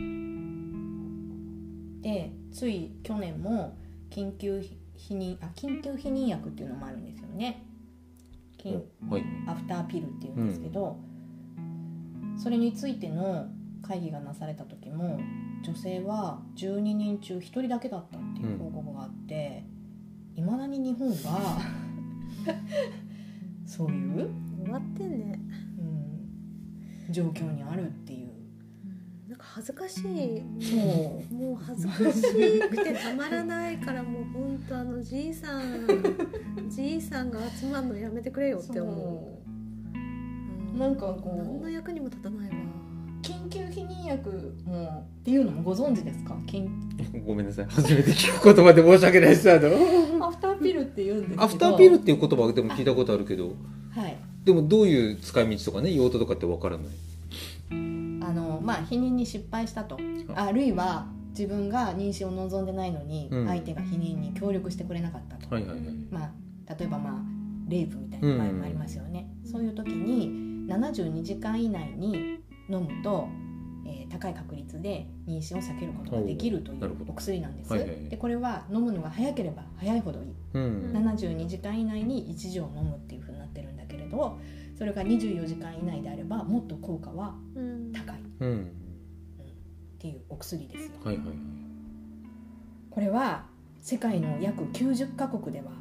[0.02, 3.76] ん、でつい去年も
[4.10, 4.64] 緊急
[4.98, 7.66] 避妊あ緊急避妊薬っていうのもあるんですよね。
[9.10, 10.98] はい、アフターピルっていうんですけど、
[11.56, 13.48] うん、それについての
[13.84, 15.20] 会議がなされた時も
[15.64, 19.64] 女性は12人中1人だけだったっていう報告があって
[20.36, 21.62] いま、うん、だに日本は
[23.68, 24.30] そういう
[24.64, 25.40] 終わってんね、
[27.08, 28.30] うん、状況にあるっていう。
[29.28, 30.42] なんか恥ずかしい。
[30.76, 31.34] もう。
[31.34, 32.22] もう恥ずかし
[32.70, 35.88] くてたまらないからもう本当あのじいさん
[36.70, 39.42] じいさんが集まるのやめてくれよって思
[40.76, 40.78] う。
[40.78, 42.56] なんかこう何の役にも立たないわ。
[43.22, 46.36] 緊急避妊薬もっていうのもご存知ですか？
[47.26, 47.66] ごめんなさい。
[47.66, 49.52] 初めて聞く言葉で申し訳ないです。
[49.52, 50.26] あの。
[50.28, 53.54] アフターピルって言うんですアフターピルっていう言葉でも聞いたことあるけど、
[53.92, 56.88] はい、でもどういう使い道とかね用途とかってわからない？
[57.70, 57.74] あ
[58.34, 59.98] のまあ避妊に失敗したと。
[60.36, 65.48] あるいは自分が妊娠を望んでないのに相手が避妊に協力してくれなかったと、
[66.10, 67.36] まあ、例えばまあ
[67.68, 70.30] レイプみたいな場合もありますよね、うん、そういう時に
[70.68, 73.28] 72時間以内に飲むと、
[73.86, 84.40] えー、高い確率で妊娠を避けることができるというお薬なんです、はいはい、でこれは飲むのが早ければ早いほどいい、うん、72時間以内に1錠飲むっていうふうになってるんだけれど
[84.78, 87.36] それが24時間以内であればもっと効果は
[87.94, 88.72] 高い、うん、うん、
[90.10, 91.36] っていうお薬ですよ、はいはいはい、
[92.92, 93.46] これは
[93.82, 95.72] 世界の約90カ国では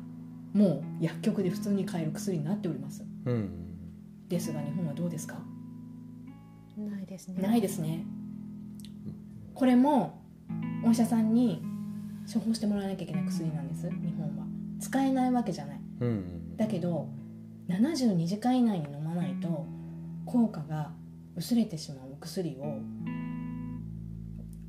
[0.54, 5.36] もう薬局で普通に買える薬になっております、うん、ですが日本はどうですか？
[6.76, 7.42] ないですね。
[7.42, 8.04] ないですね。
[9.54, 10.20] これも
[10.84, 11.62] お医者さんに
[12.32, 14.44] 処方してもらわなきゃいけない薬なんです日本は。
[14.80, 15.80] 使えないわけじゃない。
[16.00, 17.08] うんだけど
[17.68, 19.66] 72時間以内に飲まないと
[20.26, 20.90] 効果が
[21.36, 22.78] 薄れてしまうお薬を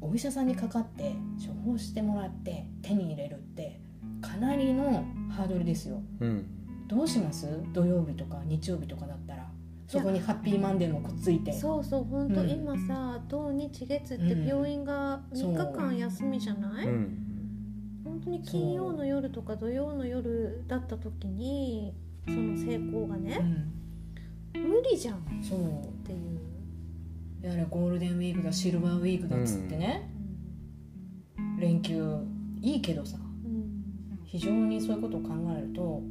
[0.06, 1.14] お医者さんにかかって
[1.46, 3.80] 処方してもらって手に入れるって
[4.22, 6.02] かなりのハードルですよ。
[6.20, 6.46] うん。
[6.88, 7.48] どうします？
[7.74, 9.50] 土曜日とか日曜日とかだったら。
[9.88, 11.54] そこにハッピーマンデーもくっついて。
[11.54, 12.50] そうそう本当、うん。
[12.50, 17.18] 今さ土日月って病院が3日間休みじゃない、うん。
[18.04, 21.94] 本当に金曜の夜とか土曜の夜だった時に
[22.26, 23.72] その成功がうね、ん。
[24.54, 25.20] 無理じゃんっ
[26.04, 26.40] ていう、
[27.46, 30.10] やれゴールデンウィークだシルバーウィークだっつってね、
[31.60, 32.18] 連休
[32.60, 33.18] いいけどさ。
[33.20, 34.20] うん。
[34.24, 36.02] 非常にそういうことを考えると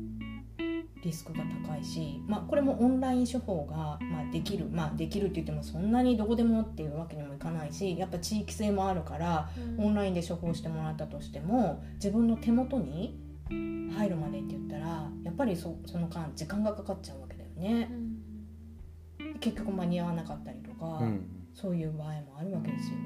[1.03, 9.87] リスクが高いし、まあ、これもオンライン処方が、まあ、できる、まあ、できるって言ってもそんなにどこでもっていうわけにもいかないしやっぱ地域性もあるからうん。
[9.87, 13.18] オンラインで処方してもらったとしても自分の手元に
[13.51, 17.90] 入るまでって言ったらやっぱりそその間時間がかかっちゃうわけだよね。
[17.90, 19.38] うん。
[19.40, 21.27] 結局間に合わなかったりとか、うん。
[21.55, 22.97] そういう場合もあるわけですよ。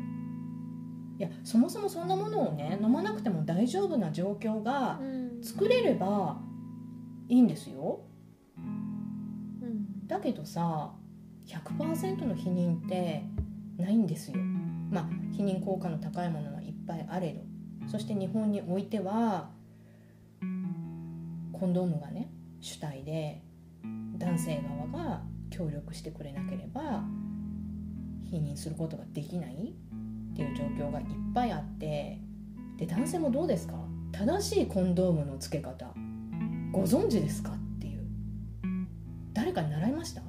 [1.19, 5.43] いやそもそもそんなものをね飲まなくても大丈夫な状況がうん。
[5.43, 6.41] 作れれば
[7.29, 8.01] いいんですよ。
[8.57, 8.61] う
[9.67, 10.07] ん。
[10.07, 10.93] だけどさ
[11.47, 13.25] 100%の避妊って
[13.77, 14.39] ないんですよ。
[14.91, 17.41] まあ避妊効果の高いものはいっぱいあれど。
[17.89, 19.51] そして日本においては
[21.53, 23.43] コンドームがね主体で
[24.19, 24.63] 男性
[24.93, 27.05] 側が協力してくれなければ
[28.31, 32.19] 避妊することができないっていう状況がいっぱいあって
[32.77, 33.75] で男性もどうですか？
[34.13, 35.87] 正しいコンドームの付け方
[36.73, 37.51] ご存知ですか？
[37.51, 38.03] っていう。
[39.33, 40.23] 誰かに習いました？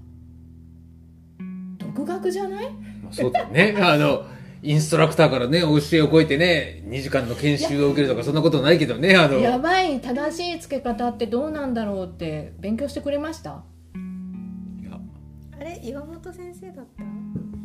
[1.77, 2.71] 独学じゃない？
[3.03, 3.75] まあ、そうだよね。
[3.81, 4.25] あの
[4.61, 9.39] インストラクターからね教えを超えてね2時間の研修を受けるとかそんなことないけどねあの。
[9.39, 10.01] やばい。
[10.01, 13.63] 正しい付け方ってどうなんだろうって勉強してくれました？
[15.59, 17.03] あれ岩本先生だった？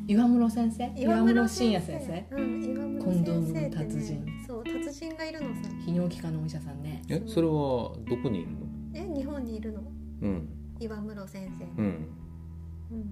[0.06, 0.92] 岩室先生？
[0.96, 2.36] 岩室信也先生？
[2.36, 4.22] うん岩室コンドームの達人。
[4.46, 5.70] そう達人がいるのさ。
[5.86, 7.02] 泌尿器科のお医者さんね。
[7.08, 8.58] えそれはどこにいるの？
[8.94, 9.80] え日本にいるの？
[10.22, 10.48] うん。
[10.78, 11.64] 岩室先生。
[11.82, 12.08] うん。
[12.92, 13.10] うん。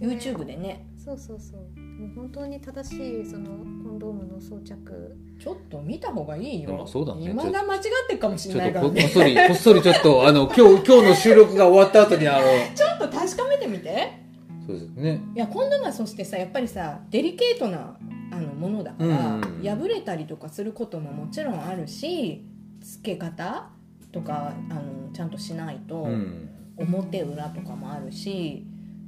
[0.00, 0.84] YouTube でね。
[0.96, 1.80] そうそうそう。
[1.80, 3.54] もう本当に正しいそのコ
[3.90, 5.16] ンドームの装着。
[5.40, 6.72] ちょっと見た方がいいよ。
[6.72, 7.30] まあそうだね。
[7.30, 14.26] 今が間違ってるかもしちれょっとここっないからねそりこっそりちょっとあの今日今日の収録が終わった後にあのちょっと確かめてみて
[14.68, 15.22] そうですね。
[15.34, 17.96] いやコンドームはそしてさやっぱりさデリケートな
[18.30, 19.62] あのものだから、うん。
[19.62, 22.44] 破れたりとかすることももちろんあるし
[22.80, 23.70] 付け方
[24.12, 26.50] とかあのちゃんとしないと、うん。
[26.76, 28.66] 表裏とかもあるし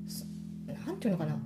[0.09, 0.27] す
[0.87, 1.37] なんていうのかな。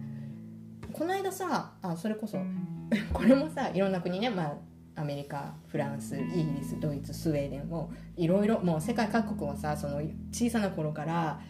[0.92, 2.38] この間さあそれこそ
[3.12, 10.00] これもさいろんな国ね、まあ、アメリカフランスイギリスドイツスウェーデンもいろいろもう世界各国はさその
[10.30, 11.40] 小さな頃から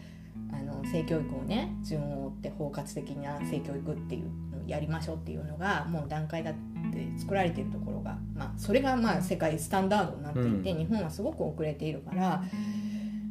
[0.51, 6.53] あの性教育をね順を追って包括的な性教育っていうのをやりましょうっていうのがもう段階だっ
[6.91, 10.77] て作られているところが、まあ、それがまあ世界スタンダードになっていて、うん。
[10.77, 12.43] 日本はすごく遅れているから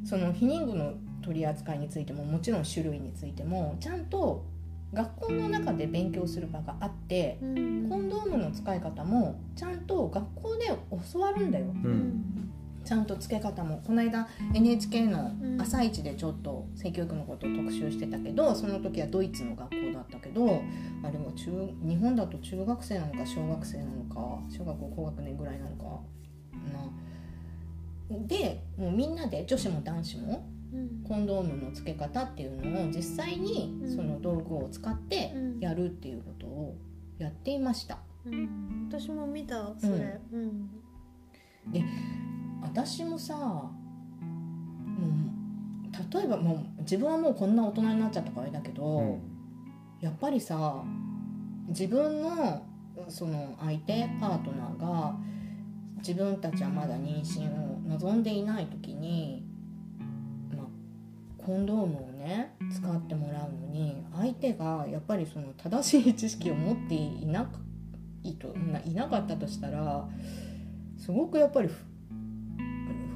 [0.04, 4.44] その避妊具の取り扱いについてももちろん種類についてもちゃんと
[4.92, 7.88] 学校の中で勉強する場があってうん。
[7.88, 10.66] コンドームの使い方もちゃんと学校で
[11.12, 11.66] 教わるんだよ。
[11.66, 12.43] うん
[12.84, 13.82] ちゃんと付け方も。
[13.86, 20.62] この間 NHK のうん「朝一でちょっと性教育のことを特集してたけどその時はドイツの学校だったけど
[21.02, 21.50] あれは中
[21.82, 25.84] 日本だと中学生なのか小学生なのか小学校高学年ぐらいなのか
[26.72, 26.90] な。
[28.26, 31.02] でもうみんなで女子も男子もうん。
[31.04, 33.96] コンドームの付け方っていうのを実際にうん。
[33.96, 35.60] その道具を使ってうん。
[35.60, 36.76] やるっていうことを
[37.18, 37.98] やっていました。
[38.26, 38.88] うん。
[38.90, 40.20] 私も見たそれ。
[40.32, 40.83] うん
[42.62, 43.72] 私もさも
[45.86, 49.20] う例えばもう自分はもうこんな大人になっちゃったからあれだけど、うん。
[50.00, 50.82] やっぱりさ
[51.68, 52.66] 自分の
[53.08, 55.16] その相手パートナーが
[55.98, 59.42] 自分たちはまだ妊娠を望んでいない時に、
[60.54, 60.66] まあ、
[61.42, 67.58] コンドームをね使ってもらうのに相手がやっぱりその正しい知識を持っていなく
[68.22, 70.06] いとないなかったとしたら
[70.98, 71.74] すごくやっぱり不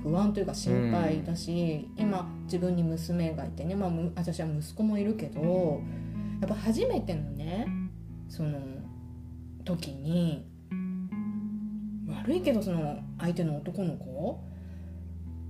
[0.03, 5.83] 不安というか心配だし、今自分に娘がいてね、まあ、む私は息子もいるけど
[6.41, 7.66] やっぱ初めてのね
[8.29, 8.59] その
[9.64, 10.47] 時に
[12.09, 14.43] 悪いけどその相手の男の子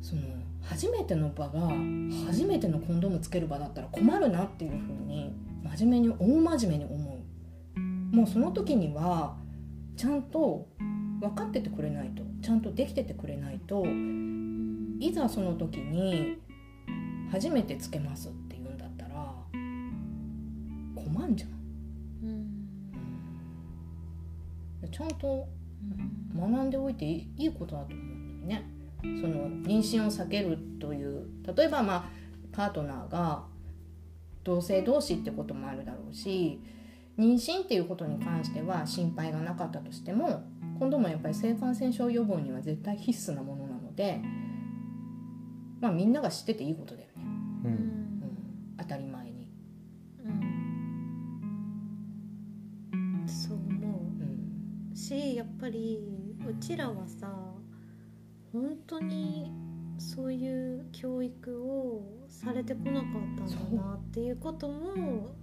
[0.01, 0.23] その
[0.63, 1.69] 初めての場が
[2.27, 5.33] 初めてのコンドームつける場だったら困るなっていうふうに
[5.77, 8.17] 真面目に大真面目に思う。
[8.17, 9.37] もうその時には
[9.97, 10.67] ちゃんと
[11.21, 12.23] 分かっててくれないと。
[12.43, 13.85] ちゃんとできててくれないと
[15.01, 16.39] いざその時に
[17.31, 19.35] 初めてつけますって言うんだったら
[20.95, 21.51] 困んじゃん、
[24.83, 25.47] うん、ちゃんと
[26.35, 28.71] 学んでおいていいことだと思うんだよね。
[29.03, 32.05] その妊娠を避けるという例えばまあ
[32.51, 33.45] パートナーが
[34.43, 36.61] 同性同士ってこともあるだろうし
[37.17, 40.43] 妊娠っていうことに関しては心配がなかったとしても
[40.79, 44.21] 今度もやっぱり性感染症予防には絶対必須なものなので
[45.81, 47.25] まあみんなが知ってていいことだよね、
[47.65, 49.49] うん、うん、当たり前に、
[52.93, 54.01] うん、そう思う、
[54.91, 56.01] うん、しやっぱり
[56.49, 57.29] うちらはさ
[58.53, 59.53] 本当に
[59.99, 65.35] そういう教育をされてこなかったんだなっていうことも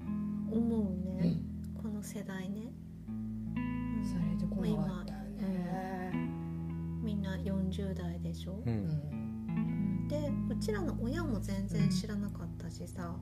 [8.45, 13.15] しょ、うん、でうちらの親も全然知らなかったしさ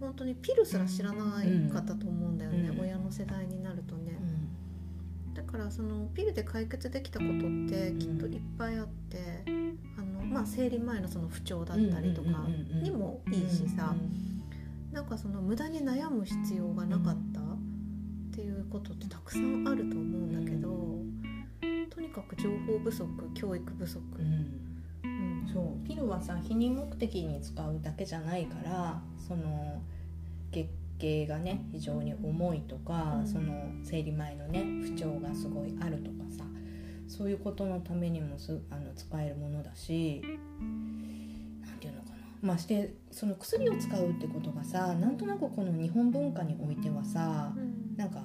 [0.00, 4.18] 本当にピルすら知らないかったと思うんだよね、親の世代になるとね、
[5.32, 7.34] だからそのピルで解決できたことっ
[7.68, 9.44] てきっといっぱいあって、
[9.96, 12.48] あのまあ、生理前のその不調だったりとか
[12.82, 13.94] にもいいしさ。
[14.92, 17.44] なんかその無駄に悩む必要がなかったっ
[18.30, 20.68] ていうことってたくさんあると思うんだけど
[22.12, 24.00] かく情報不足教育不足。
[24.18, 25.86] うん、そう。
[25.86, 29.82] ピルはさ避妊目的に使うだけじゃないからその
[30.50, 33.52] 月経がね非常に重いとか、うん、その
[33.82, 36.44] 生理前のね不調がすごいあるとかさ
[37.08, 42.16] そういうことのためにもすあの使えるものだし何て言うのかな。
[42.40, 48.22] まあしてその薬を使うってことがさなんとなくこの日本文化においてはさ、うん、なんかあ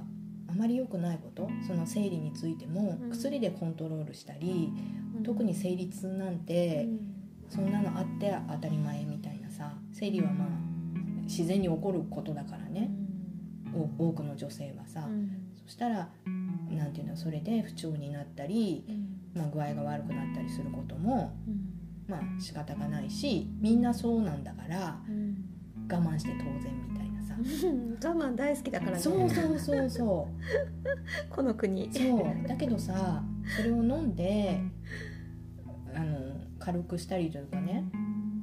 [0.57, 4.71] まり良くないことその生理についても薬でコントロールしたり、
[5.17, 6.87] うん、特に生理痛なんて、
[7.49, 10.47] そんなのあって当たり前みたいなさ生理はまあ
[11.23, 12.89] 自然に起こることだからね、
[13.73, 15.29] うん、多くの女性はさ、うん、
[15.63, 16.09] そしたら
[16.69, 18.85] 何て言うのそれで不調になったり、
[19.33, 21.35] まあ、具合が悪くなったりすることも、
[22.07, 24.97] まあ仕方がないしみんなそうなんだから、
[25.89, 26.96] 我慢して当然みたいな。
[26.96, 26.96] さ
[28.03, 28.99] 我慢大好きだからね。
[28.99, 30.27] そうそうそうそ
[31.29, 31.29] う。
[31.29, 31.91] この国。
[31.93, 32.47] そう。
[32.47, 33.23] だけどさ
[33.55, 34.59] それを飲んで
[35.93, 36.17] あの
[36.59, 37.83] 軽くしたりというかね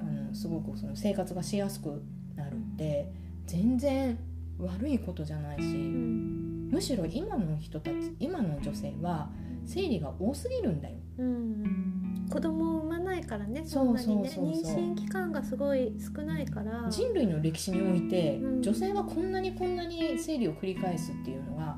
[0.00, 2.02] あのすごくその生活がしやすく
[2.36, 3.12] なるって
[3.46, 4.18] 全然
[4.58, 9.30] 悪いことじゃないし、うん、むしろ今の人たち今の女性は
[9.66, 10.96] 生理が多すぎるんだよ。
[11.16, 16.88] うん、子供を産まないからねそんなにね妊娠期間がすごい少ないから。
[16.90, 21.76] 人類の歴史において、うん、女性はこんなにこんなに生理を繰り返すっていうのが、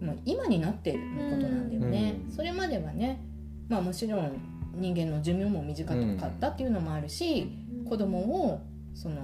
[0.00, 3.24] うん、もう今になってることなんだよね、それまではね
[3.68, 4.32] まあもちろん
[4.74, 8.60] 人間の寿命も短かったっていうのもあるし、うん、子供を
[8.94, 9.22] その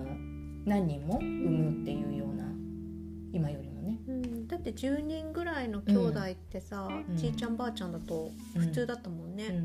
[0.65, 2.45] 何人も産むっていうような
[3.33, 3.62] 今より
[4.63, 9.65] って10人ぐらいの兄弟ってさ、うん、じいちゃんばあちゃんだと普通だったもんね、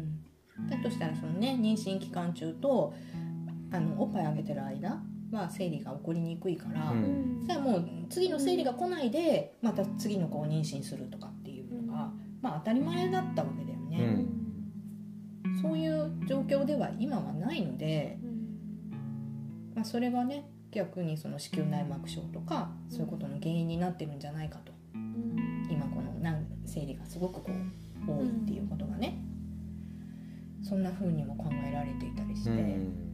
[0.70, 2.94] だとしたらそのね妊娠期間中と
[3.72, 14.26] あのおっぱいあげてる間は生理が起こりにくいから、うん、じゃあもう次の生理が来ないでまた次の子を妊娠するとかっていうのが、まあ当たり前だったわけだよね、
[15.62, 18.18] そういう状況では今はないので、
[19.76, 24.77] まあ、それがね逆にその子宮内膜症とかそういうことの原因になってるんじゃないかと、うん、
[25.70, 26.08] 今この
[26.66, 27.52] 生理がすごくこ
[28.08, 29.20] う多いっていうことがね、
[30.62, 32.50] そんな風にも考えられていたりして。
[32.50, 33.08] うん。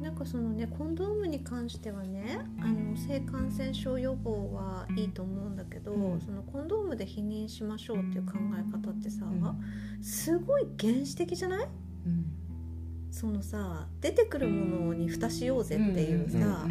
[0.00, 11.68] なんかそのねコンドームに関してはねあの性感染症予防はいいと思うんだけど、うん、そのコンドームで避妊しましょうっていう考え方ってさ、うん、すごい原始的じゃない、
[12.06, 12.26] うん。
[13.12, 16.66] そのさ出てくるものに蓋しようぜっていうさ、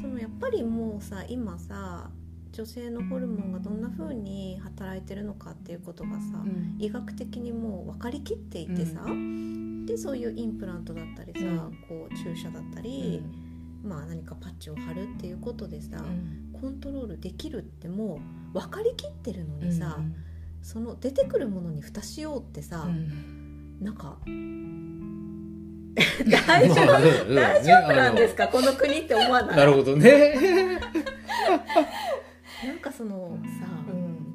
[0.00, 2.10] そのやっぱりもうさ今さ
[2.52, 13.22] 女性のホルモンがどんな風に働いてるのかっていうことがさ、うん、医学的にもう分かりきっていてさ、うん、でそういうインプラントだったりさ、うん、こう注射だったり、
[13.82, 16.04] まあ何かパッチを貼るっていうことでさ、
[16.60, 18.20] コントロールできるっても
[18.54, 19.98] う分かりきってるのにさ、
[20.60, 24.18] その出てくるものに蓋しようってさ、うん、なんか
[26.46, 28.46] 大丈夫、大丈夫なんですか？
[28.48, 30.78] この国って思わないなるほどね
[33.02, 34.32] そのさ、うん、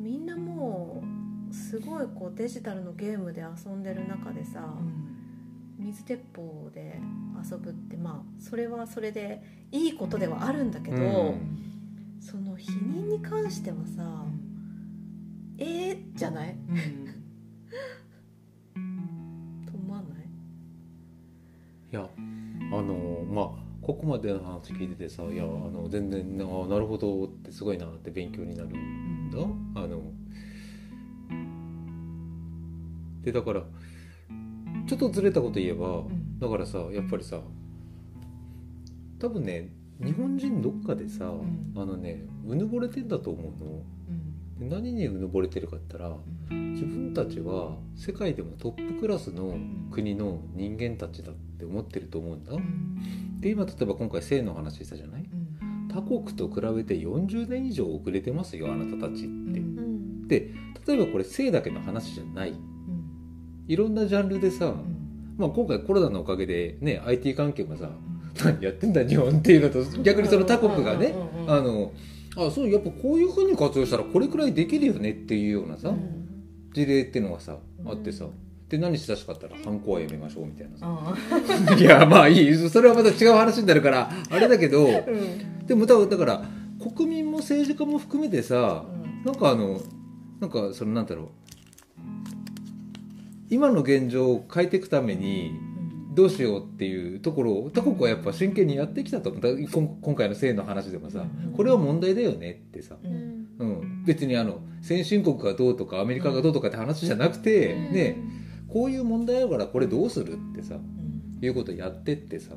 [0.00, 1.04] みんなも
[1.48, 6.98] うすごいこうデジタルのゲームで遊んでる中でさ、うん、水鉄砲で
[7.48, 9.40] 遊ぶってまあそれはそれで
[9.70, 11.00] いいことではあるんだけど、う
[11.36, 11.60] ん。
[12.20, 14.24] その否認に関してはさ、
[15.58, 16.56] えー、じゃない？
[19.64, 20.24] と思わない？
[21.92, 22.82] いやあのまあ
[23.84, 29.38] ここまでの話聞いててさいやあの全然あなるほどってすごいなって勉強になるんだ。
[29.82, 30.00] あの
[33.22, 33.62] でだから
[34.86, 36.38] ちょっとずれたこと言えば、ん。
[36.38, 37.40] だからさやっぱりさ
[39.18, 39.70] 多分ね
[40.02, 41.74] 日本人どっかでさ、ん。
[41.76, 43.82] あのねうぬぼれてんだと思うの。
[44.58, 46.16] で何にうぬぼれてるかって言ったら
[46.74, 49.56] 自分たちは世界でもトップクラスの
[49.90, 52.52] 国の人間たちだって思ってると思うんだ。
[53.40, 55.24] で今例えば今回性の話したじゃない？
[55.92, 59.26] 他国と比べて40年以上遅れてますよあなたたちって。
[59.26, 60.28] うん。
[60.28, 60.50] で
[60.86, 62.54] 例えばこれ性だけの話じゃない。
[63.66, 64.74] いろんなジャンルでさ、
[65.38, 67.90] まあ、今回コロナのおかげでね IT 関係もさ
[68.44, 71.14] 何やってんだ日本っていうのと逆にその他国がね
[71.46, 71.92] あの
[72.36, 75.92] あそうやっぱこういうふうに活用したらこれくらいできるよねっていうようなさ、
[76.72, 77.56] 事例っていうのがさ
[77.86, 78.26] あってさ。
[78.68, 81.14] で何しだしかったら犯行はやめましょうみたいなさ。
[81.78, 82.54] いやまあいい。
[82.54, 84.86] それはまた違う話になるからあれだけど
[85.66, 86.44] でも多分だから
[86.96, 88.84] 国民も政治家も含めてさ
[89.24, 89.80] なんかあの
[90.40, 91.26] なんかそのなんだろう。
[93.50, 95.52] 今の現状を変えていくために
[96.14, 99.60] どうしようっていうところを他国はやっぱ真剣にやってきたと思う。
[99.60, 101.24] 今今回の性の話でもさ
[101.56, 103.46] これは問題だよねってさ、うん。
[103.58, 107.92] うん、別にあの先進国がどうとかアメリカがどうとかって話じゃなくて、うん。
[107.92, 108.16] ね
[108.68, 110.76] こういう問題あるからこれどうするってさ
[111.42, 112.54] いうことやってってさ、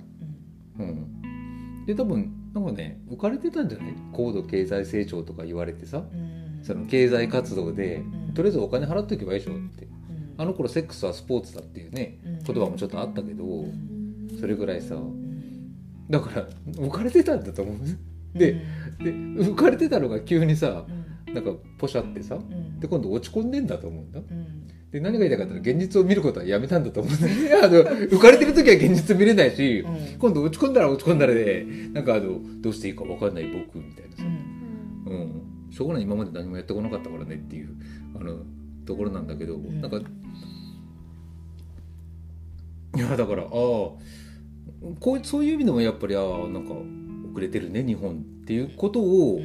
[0.79, 3.93] うん、で多分なんかね浮かれてたんじゃない？
[4.13, 6.03] 高度経済成長とか言われてさ。
[6.63, 8.33] その経済活動で、ん。
[8.33, 9.87] とりあえずお金払っとけばいいでしょって
[10.37, 13.65] あの頃セックスはスポーツだっていうね言葉もちょっとあったけど、
[14.39, 14.95] それぐらいさ
[16.09, 17.77] だから浮かれてたんだと思う。
[18.37, 18.53] で
[18.99, 20.85] で浮かれてたのが急にさ
[21.33, 22.37] なんかポシャってさ
[22.79, 24.19] で今度落ち込んでんだと思うんだ。
[24.91, 27.33] で何が言いたかったら現実を見ることはやめたんだと思うんだね。
[27.61, 29.83] あの浮かれてる時は現実見れないし、
[30.17, 35.31] 今度落ち込んだら落ち込んだらでなんかあのどうしていいか分かんない僕みたいなさ、うん、
[35.71, 36.03] しょうがない。
[36.03, 37.69] 今まで何もやってこなかったからねっていう
[38.15, 38.37] あの
[38.87, 39.81] ところなんだけど、ん。
[39.81, 39.97] なんか
[42.95, 43.99] いやだからああこ
[45.21, 46.73] うそういう意味でもやっぱりああなんか
[47.31, 49.41] 遅れてるね日本っていうことを、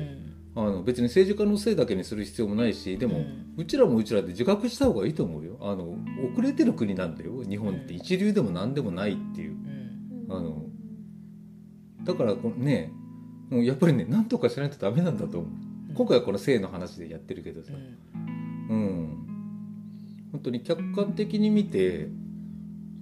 [0.55, 3.24] あの別に政治家のせいだけにする必要もないしでも、
[3.57, 5.59] うちらもうちらで自覚した方がいいと思うよ。
[5.61, 5.97] あの
[6.32, 7.43] 遅れてる国なんだよ。
[7.43, 9.57] 日本って一流でも何でもないっていう。
[10.30, 10.64] あの
[12.05, 12.93] だからね
[13.51, 15.51] もうやっぱりね何とかしないとダメなんだと思う。
[15.95, 17.72] 今回はこの性の話でやってるけどさ。
[18.70, 19.11] うん
[20.33, 22.09] 本当に客観的に見て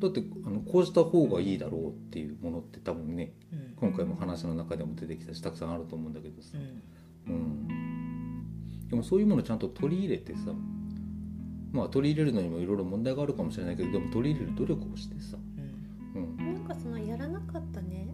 [0.01, 3.33] だってあのこうした方がいいだろうっていうものって多分ね
[3.77, 6.59] 今回も話の中でも出てきたしたくさんあると思うんだけどさ、
[7.29, 10.53] うん、でもそういうものをちゃんと取り入れてさ
[11.73, 15.37] まあ取り入れるのにもいろいろ問題があるかもしれないけどでも取り入れる努力をしてさ、
[16.15, 18.09] うん、なんかそのやらなかったね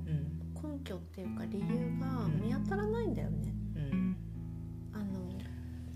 [0.63, 1.67] 根拠っていうか理由
[2.01, 3.55] が見当たらないんだよね。
[4.93, 5.05] あの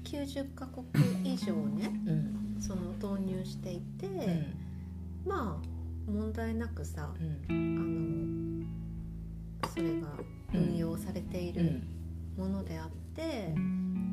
[0.05, 0.87] 90カ国
[1.25, 1.91] 以上ね
[2.61, 4.09] その導入していて、
[5.27, 8.67] まあ問題なくさあの
[9.69, 10.09] それが
[10.53, 11.83] 運用されている
[12.37, 13.55] ものであって、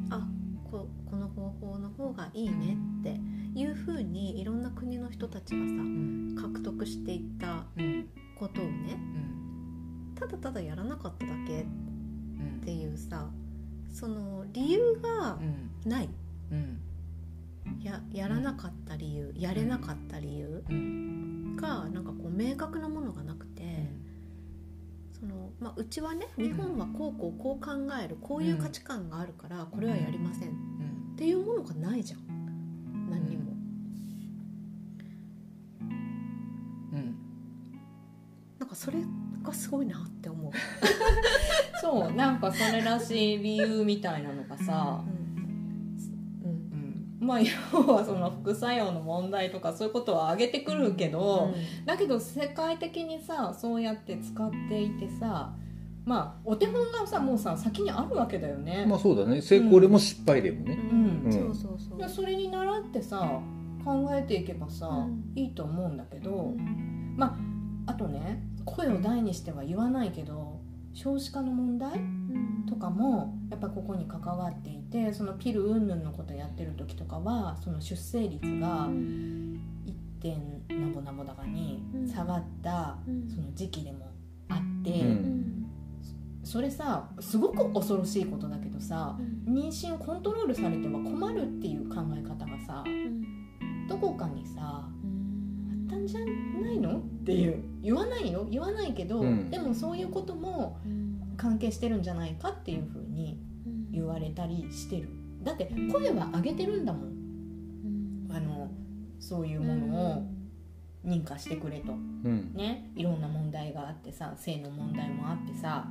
[0.09, 0.27] あ
[0.71, 3.19] ここの方法の方がいいねって
[3.59, 7.65] いうふうにいろんな国の人たちがさ獲得していった
[8.37, 8.99] ことをね
[10.15, 11.65] ただただやらなかっただけっ
[12.63, 13.29] ていうさ
[13.91, 15.39] その理由が
[15.85, 16.03] ない。
[16.03, 16.09] や
[18.11, 20.63] やらなかった理由やれなかった理由
[21.55, 23.89] がなんかこう明確なものがなくて
[25.19, 27.71] その、まあ、うちはね日本はこうこうこう考
[28.03, 30.51] えるこういう価値観があるからこれはやりませんっ
[31.17, 32.19] ていうものがないじゃん。
[33.09, 33.47] 何にも。
[38.59, 38.99] なんかそれ
[39.43, 40.51] がすごいなって思う。
[41.81, 45.16] そうなんかそれらしい理由みたいなのがさ、うん
[47.19, 47.47] まあ要
[47.93, 51.53] はその副作用の問題とかそういうことは挙げてくるけど、
[51.85, 55.53] だけど世界的にさそうやって使っていてさ
[56.05, 58.85] まあお手本がさもうさ先にあるわけだよね。
[58.87, 59.41] まあそうだね。
[59.41, 61.23] 成功例も失敗例もね、うん。
[61.25, 61.31] うん。
[61.31, 61.97] そうそうそう。
[61.97, 63.41] いやそれに倣ってさ
[63.83, 65.33] 考えていけばさ、うん。
[65.35, 66.87] いいと思うんだけど、うん。
[67.87, 70.59] あとね声を大にしては言わないけど
[70.93, 72.26] 少子化の問題うん
[72.67, 79.59] とかもやっぱここに関わっていてそのピル云々のことやってる時とかはその出生率がうん。
[79.85, 80.35] 一 1.
[80.69, 82.97] ナボナボだかに下がった
[83.33, 84.11] その時期でも
[84.49, 85.05] あって、
[86.43, 89.15] それさすごく恐ろしいことだけどさ、
[89.47, 92.83] 妊娠をコントロールされては困るっていう考え方がさ、
[93.87, 94.89] どこかにさあ
[95.85, 96.97] ったんじゃないの？
[96.97, 97.63] っていう。
[97.83, 100.79] 言わないよ言わないけど、でもそういうことも
[101.37, 103.39] 関係してるんじゃないかっていうふうに
[103.91, 105.09] 言われたりしてる。
[105.43, 108.69] だって声は上げてるんだもん、あの
[109.19, 110.27] そういうものを
[111.05, 112.91] 認可してくれと、うん、ね？
[112.95, 115.87] いろんな問題があってさ性の問題もあってさ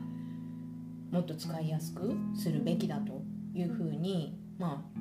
[1.10, 3.22] もっと使いやすくするべきだと
[3.54, 4.98] いうふうにまあ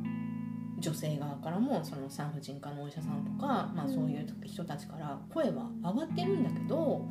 [0.80, 7.06] 女性側からもその産婦人科のお医者さんとか、まあ、そういう人たちから声は上がってるんだけど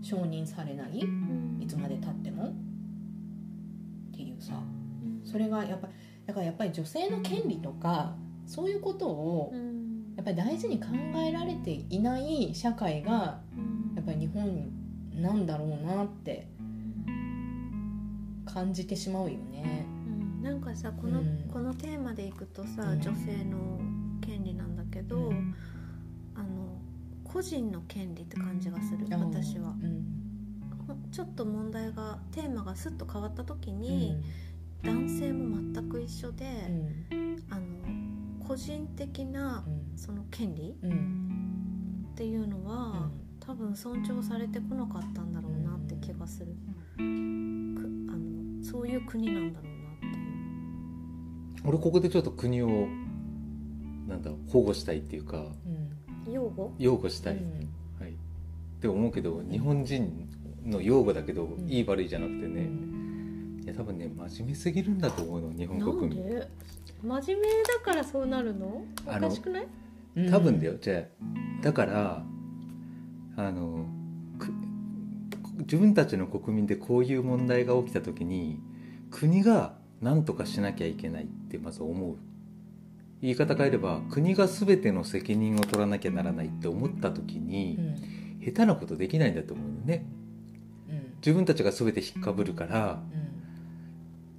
[0.00, 1.04] 承認されない
[1.62, 2.44] いつまでたっても？
[2.44, 2.52] っ
[4.12, 4.60] ていうさ。
[5.24, 5.88] それがやっぱ
[6.26, 8.14] だからやっぱり女性の権利とか
[8.46, 9.52] そういうことを
[10.16, 13.40] やっぱり大事に考えられていない社会が
[13.94, 14.70] やっぱり日本
[15.14, 16.48] なんだろうなって
[18.44, 19.86] 感じてしまうよね。
[20.38, 23.80] うん、なんかさこのうん、このテーマでいくとさ、うん、女性の
[24.20, 25.54] 権利なんだけど、うん、
[26.34, 26.80] あの
[27.24, 29.74] 個人の権利って感じがする私は、
[31.10, 34.16] ちょっと問題がテーマがすっと変わった時に、
[34.82, 36.46] 男性も全く一緒で、
[37.50, 37.62] あの
[38.46, 39.64] 個人的な
[39.96, 43.10] その権利、っていうのは、
[43.40, 46.54] 多分尊重されてこなかったんだろうなって気がする、
[46.98, 51.68] あのそういう国なんだろうなっていう。
[51.68, 52.88] 俺ここでちょっと国を
[54.08, 55.46] なんだ保護したいっていうか、
[56.30, 56.72] 擁護？
[56.78, 57.34] 擁護したい、
[58.00, 58.12] はい。
[58.12, 58.14] っ
[58.80, 60.28] て思うけど日本人
[60.66, 62.68] の擁護だけど、いい悪いじゃなくてね、
[63.64, 66.22] いや多分ね真面目すぎるんだと思うの日本国民。
[67.02, 68.84] 真面目だからそうなるの？
[69.06, 69.66] おかしくない？
[70.30, 70.76] 多分だよ。
[70.80, 71.02] じゃあ
[71.62, 72.24] だから
[73.36, 73.86] あの
[75.58, 78.60] 自分たちの国民でこういう問題が起きた時に
[79.10, 82.16] 国が何とかしなきゃいけないってまず思う。
[83.20, 90.21] 言い方変えれば国が全ての責任を取らなきゃならないって思った時に、うん、下手なことできないんだと思うよね、うん、
[91.24, 93.00] 自分たちが全て引っかぶるから、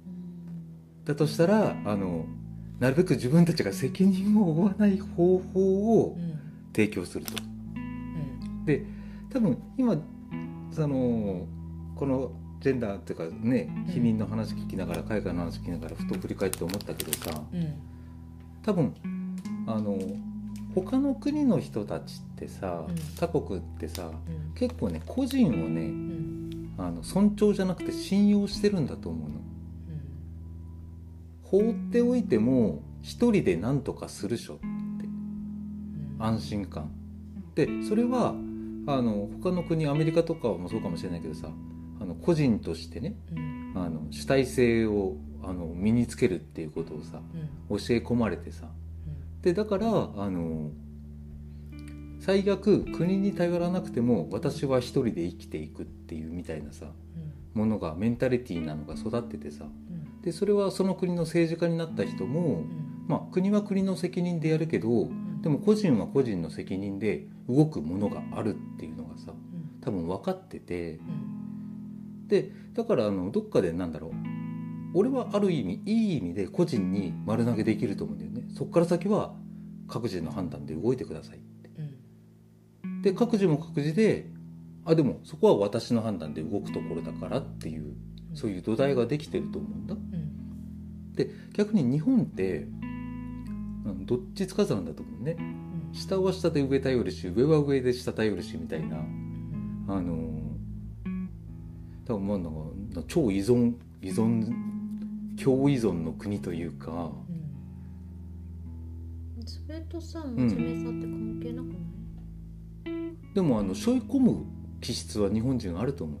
[0.06, 0.10] う
[1.00, 2.26] ん、だとしたらあの
[2.78, 6.18] なるべく自分たちが責任を負わない方法を
[6.74, 7.32] 提供すると。
[8.66, 8.84] で
[9.32, 9.96] 多分今
[10.72, 11.46] その
[11.96, 17.42] このジェンダーっていうかね避妊の話聞きながら海外の話聞きながらふと振り返って思ったけどさ、
[18.62, 18.94] 多分
[19.66, 19.98] あの
[20.74, 22.84] 他の国の人たちってさ、
[23.18, 24.10] 他国ってさ、
[24.56, 25.92] 結構ね個人をね、
[26.76, 29.34] あの尊重じゃなくて信用してるんだと思うの。
[31.42, 34.64] 放っておいても一人で何とかするしょって。
[36.18, 36.90] 安心感。
[37.54, 38.34] でそれは
[38.86, 41.48] あの他の国アメリカとかもそうかもしれないけどさ
[42.00, 47.20] あの個人としてね、うん、あの主体性をあの身につけるっていうことをさ、
[47.70, 49.90] うん、教え込まれてさ、うん、でだからあ
[50.30, 50.70] の
[52.24, 56.86] 最悪国に頼らなくても私は一人で生きていくっていうみたいなさ、
[57.52, 59.66] ものがメンタリティーなのが育っててさ、
[60.22, 62.62] でそれはその国の政治家になった人も、
[63.08, 65.10] まあ、国は国の責任でやるけど、
[65.42, 69.34] でも個人は個人の責任で動くものがあるっていうのがさ
[69.82, 71.00] 多分分かってて、
[72.26, 74.12] でだからあのどっかでなんだろう。
[74.96, 78.44] 俺はある意味いい意味で個人に丸投げできると思うんだよね。
[78.56, 79.34] そっから先は
[79.88, 81.40] 各自の判断で動いてください
[83.04, 84.30] で各自も各自で
[84.86, 87.94] あでもそこは私の判断で動くところだからっていう、
[88.34, 92.66] そういう土台ができてると思うんだ、うん、で逆に日本って
[94.06, 95.36] どっちつかずなんだと思うね、
[95.92, 100.40] 下は下で上頼るし上は上で下頼るしみたいな、あの
[102.06, 102.50] 多分まあなん
[102.94, 104.50] か超依存依存
[105.36, 107.12] 強依存の国というか、
[109.44, 111.93] それとさ真面目さって関係なくない、うん、
[113.34, 114.46] でもあの背負い込む
[114.80, 116.20] 気質は日本人あると思う。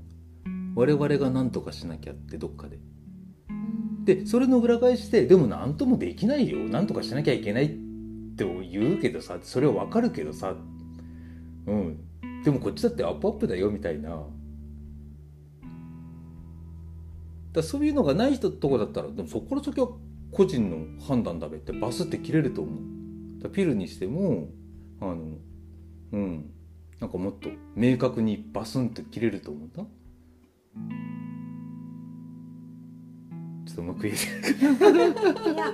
[0.74, 2.78] 我々が何とかしなきゃってどっかで。
[4.04, 6.58] でそれの裏返してでも何ともできないよ。
[6.58, 7.68] 何とかしなきゃいけないっ
[8.36, 10.56] て言うけどさそれは分かるけどさ。
[11.66, 12.00] うん。
[12.42, 14.26] でもこっちだってアップアップだよみたいな。
[17.52, 19.88] だそういうのがない人とこだったらでもそこから先は
[20.32, 23.42] 個人の判断だべってバスって切れると思う。
[23.42, 24.48] だピルにしても
[25.00, 25.38] あの
[26.12, 26.50] うん
[27.00, 29.84] なんかもっと明確にバスンって切れると思うんだ
[33.66, 34.18] ちょっとうまく言えい
[35.56, 35.72] や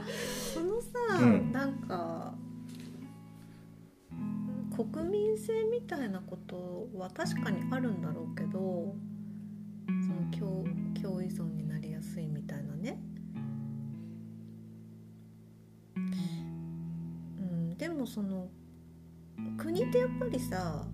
[0.54, 0.88] このさ、
[1.20, 2.34] うん、なんか
[4.92, 8.94] 国民性みたいなことは確かにあるんだろうけど
[9.86, 10.64] その共
[11.00, 12.98] 共依存になりやすいみたいなね、
[15.96, 16.00] う
[17.42, 18.48] ん、でもその
[19.58, 20.86] 国ってやっぱりさ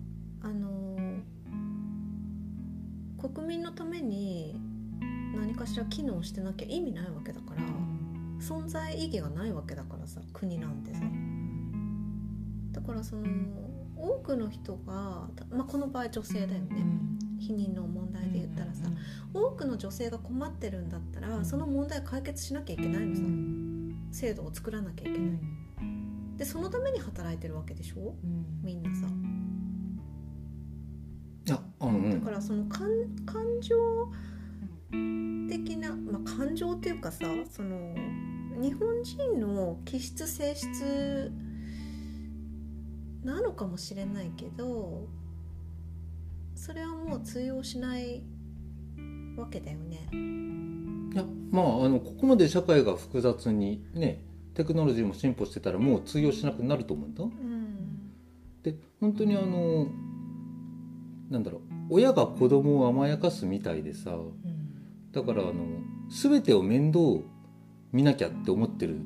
[0.47, 1.19] あの
[3.17, 4.57] 国民のために
[5.35, 7.63] 何かしら機能してなきゃ意味ないわけだから
[8.39, 11.01] 存在意義がないわけだからさ国なんてさ。
[12.71, 13.23] だからその
[13.97, 16.85] 多くの人が、まあ、この場合女性だよね、
[17.41, 18.83] 避妊の問題で言ったらさ、
[19.33, 23.21] 多くの女性が困ってるんだったらその問題解決しなきゃいけないのさ、
[24.11, 25.39] 制度を作らなきゃいけない、
[26.37, 28.13] でそのために働いてるわけでしょ、
[28.63, 29.07] みんなさ。
[31.87, 32.87] うん、だからその感
[33.25, 33.75] 感情
[35.49, 37.95] 的な、まあ、感情っていうかさその
[38.59, 41.31] 日本人の気質性質
[43.23, 45.07] なのかもしれないけど
[46.55, 48.23] それはもう通用しない
[49.37, 50.09] わけだよね。
[51.13, 54.23] いやまああのここまで社会が複雑にね
[54.55, 57.23] テクノロジーも進歩してたらもう通用しなくなると思うんだ。
[57.23, 58.11] うん、
[58.63, 59.87] で本当にあの
[61.29, 65.53] なんだろう親が子供を甘やかすみたいでさ、うん、だからあの
[66.09, 66.99] 全てを面倒
[67.91, 69.01] 見なきゃって思ってる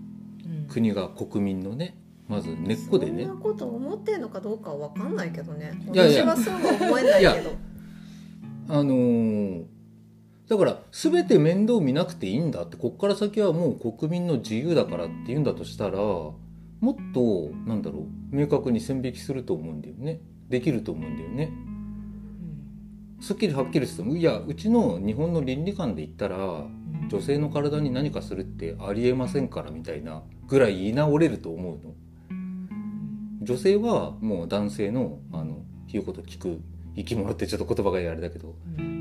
[0.69, 3.25] 国が国民のねまず根っこでね。
[3.25, 5.73] そんなこと思ってんのかどうかは分かんないけどね。
[5.87, 7.51] 私はそうは思えないけど。
[8.69, 9.65] あのー、
[10.47, 16.33] だから全て面倒見なくていいんだってこっから先はもう国民の自由だからって言うんだとしたらも
[16.89, 20.21] っとなんだろう明確に線引きすると思うんだよね。
[20.47, 21.51] できると思うんだよね。
[23.21, 26.65] すっきりはっきりしてもいやうちの日本の倫理観で言ったら
[27.07, 31.93] 女性の体に何かするってありえませんからみたいなぐらい言い直れると思うの。
[33.41, 36.61] 女性はもう男性のあの言うこと聞く
[36.95, 38.55] 生き物ってちょっと言葉があれだけど、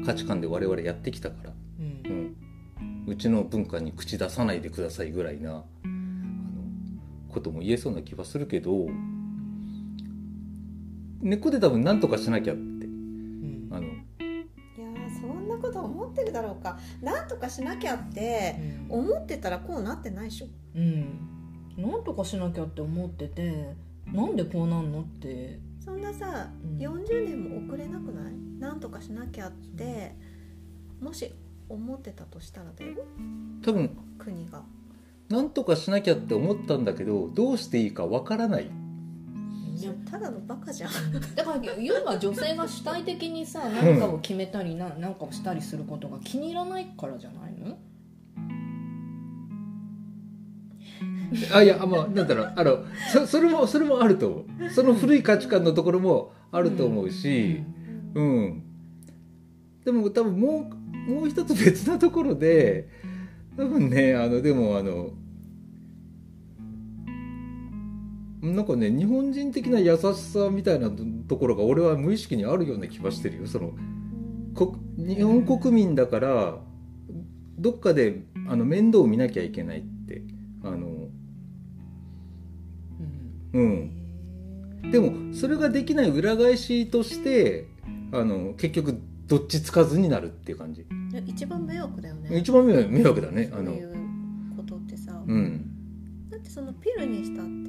[0.05, 2.37] 価値観で我々やってきたから、うん、
[3.07, 5.62] うちの文化に口出さないでくださいぐらいなあの
[7.29, 8.89] ことも言えそうな気はするけど
[11.21, 13.87] 根っこで多分何とかしなきゃって、うん、あの
[15.73, 16.79] こと思ってるだろうか。
[17.03, 18.57] 何とかしなきゃって
[18.89, 20.47] 思ってたらこうなってないでしょ。
[20.75, 21.18] うん、
[21.77, 23.75] 何とかしなきゃって思ってて
[24.07, 25.61] なんでこうなんのって。
[25.85, 28.35] そんなさ、うん、40年も遅れなくない？
[28.59, 30.14] なんとかしなきゃって
[31.01, 31.33] もし
[31.68, 32.93] 思ってたとしたらだよ。
[33.64, 33.97] 多分。
[34.18, 34.62] 国が。
[35.31, 38.71] なんとかしなきゃって思ったんだけどどうしていいかわからない
[39.81, 40.91] いやただのバカじゃん。
[41.35, 47.78] だから要は女性が主体的にさ何かを決めたり何、うん、かをしたりすることが気に入らないからじゃないの？
[51.57, 54.70] あいやまあなんだろうあのそそれもそれもあると思う。
[54.70, 57.62] その古い価値観のところもあると思うし、
[58.14, 58.62] うん、うん、
[59.85, 60.70] でも多分も
[61.09, 62.89] うもう一つ別なところで
[63.57, 65.11] 多分ねあのでもあの
[68.43, 70.91] なんかね日本人的な優しさみたいな
[71.28, 73.47] ところが俺は無意識にあるような気はしてるよ。
[73.47, 73.72] その
[74.55, 76.59] こ日本国民だから
[77.59, 80.22] どっかであの面倒を見なきゃいけないって。
[80.62, 81.09] あの
[83.53, 87.66] うん、でもそれができない裏返しとして
[88.12, 90.86] あの結局どっちつかずになるっていう感じ。
[91.26, 92.38] 一番迷惑だよね。
[92.38, 93.51] 一番迷惑だね。
[93.53, 93.95] あのいう
[94.57, 95.64] ことってさ、うん、
[96.28, 97.60] だってそのピルにしたって、あ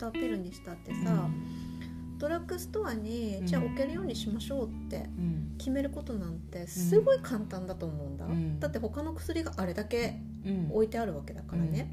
[0.00, 1.28] のアフターピルにしたってさ、
[2.18, 5.08] ドラッグストアに、じゃあ置けるようにしましょうって
[5.58, 10.20] 決めることなんてすごい簡単だと思うんだ、うん、だって他の薬があれだけ
[10.70, 11.90] 置いてあるわけだからね、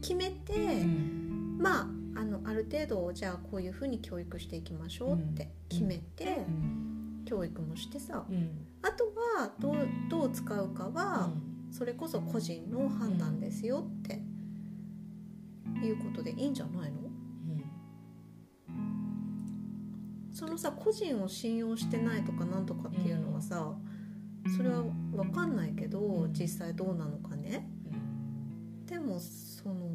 [0.00, 0.84] 決めて、
[1.58, 1.88] まあ
[2.20, 6.38] あのある程度じゃあこういうふうに教育していきましょうって決めて、
[7.26, 8.24] 教育もしてさ、
[8.82, 9.04] あと
[9.38, 11.30] はどうどう使うかは、
[11.70, 14.20] それこそ個人の判断ですよって
[15.86, 17.07] いうことでいいんじゃないの、
[20.38, 23.74] そのさ個人を信用してないとかなんとかっていうのはさ、
[24.56, 27.68] それは分かんないけど実際どうなのかね、
[28.86, 29.90] でもその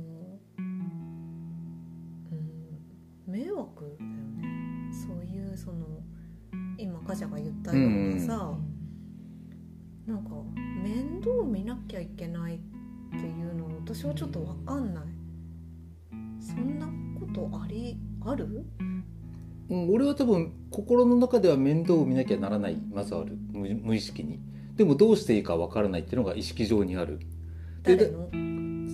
[3.25, 4.91] 迷惑だよね。
[4.91, 5.85] そういうその
[6.77, 8.53] 今ガジャが言ったようなさ、
[10.05, 10.31] うん、なんか
[10.83, 12.59] 面倒見なきゃいけないっ
[13.11, 15.03] ていうの私はちょっと分かんない。
[16.41, 16.85] そんな
[17.17, 18.65] ことありある？
[19.69, 23.37] うん、俺は多分心の中では面倒を見なきゃならないまずある。
[23.51, 24.39] 無意識に。
[24.75, 27.19] でもどうしていいかわからないっていうのが意識上にある。
[27.83, 28.29] 誰の？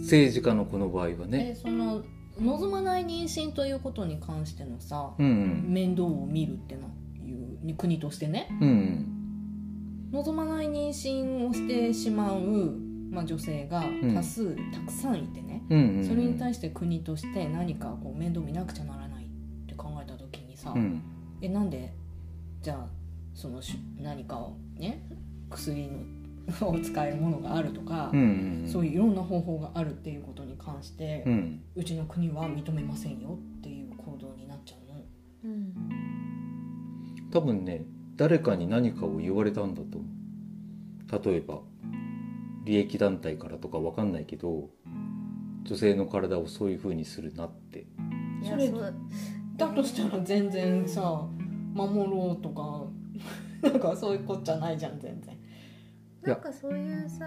[0.02, 1.58] 政治家のこの場合はね。
[1.62, 2.04] その
[2.40, 5.30] 望まない妊娠ということに関してのさ、うんう
[5.70, 5.74] ん。
[5.74, 6.88] 面倒を見るってな
[7.68, 8.48] いう国としてね。
[8.62, 9.16] うん
[10.12, 12.40] 望まない妊娠をしてしまう、
[13.12, 13.84] まあ、女性が
[14.16, 18.99] 多数たくさんいてね、うんうんそれに対して国として何かこう面倒見なくちゃなら
[20.60, 21.02] さ、うん。
[21.42, 21.94] えなんで
[22.62, 22.88] じゃあ
[23.34, 25.02] そのし何かをね
[25.50, 26.04] 薬の
[26.70, 28.24] を使えるものがあるとか、うんう
[28.66, 31.34] んそういういろんな方法があるっていうことに関して、うう
[31.82, 34.76] んちの国は認めませんよっていう行動になっちゃ
[35.44, 35.54] うの。
[35.54, 35.74] うん。
[37.32, 37.86] 多分ね
[38.16, 41.30] 誰かに何かを言われたんだと思う。
[41.32, 41.62] 例えば
[42.66, 44.70] 利益団体からとかわかんないけど
[45.64, 47.88] 女性の体をそういう風にするなって。
[48.44, 48.94] それいやそう
[49.60, 51.28] だとしたら全然さ
[51.74, 52.88] 守ろうとか
[53.62, 55.38] なんかそういうこっちゃないじゃん全然。
[56.24, 57.26] なんかそういうさ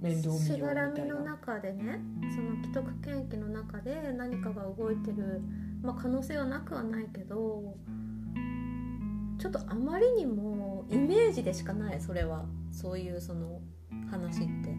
[0.00, 2.00] 面倒見しようみたがらみの中でね
[2.34, 5.40] その既得権益の中で何かが動いてる、
[5.82, 7.76] まあ、可能性はなくはないけど
[9.38, 12.44] ちょっとあまりにもイメージでしかないそれは。
[12.76, 13.60] そういうその
[14.10, 14.74] 話って。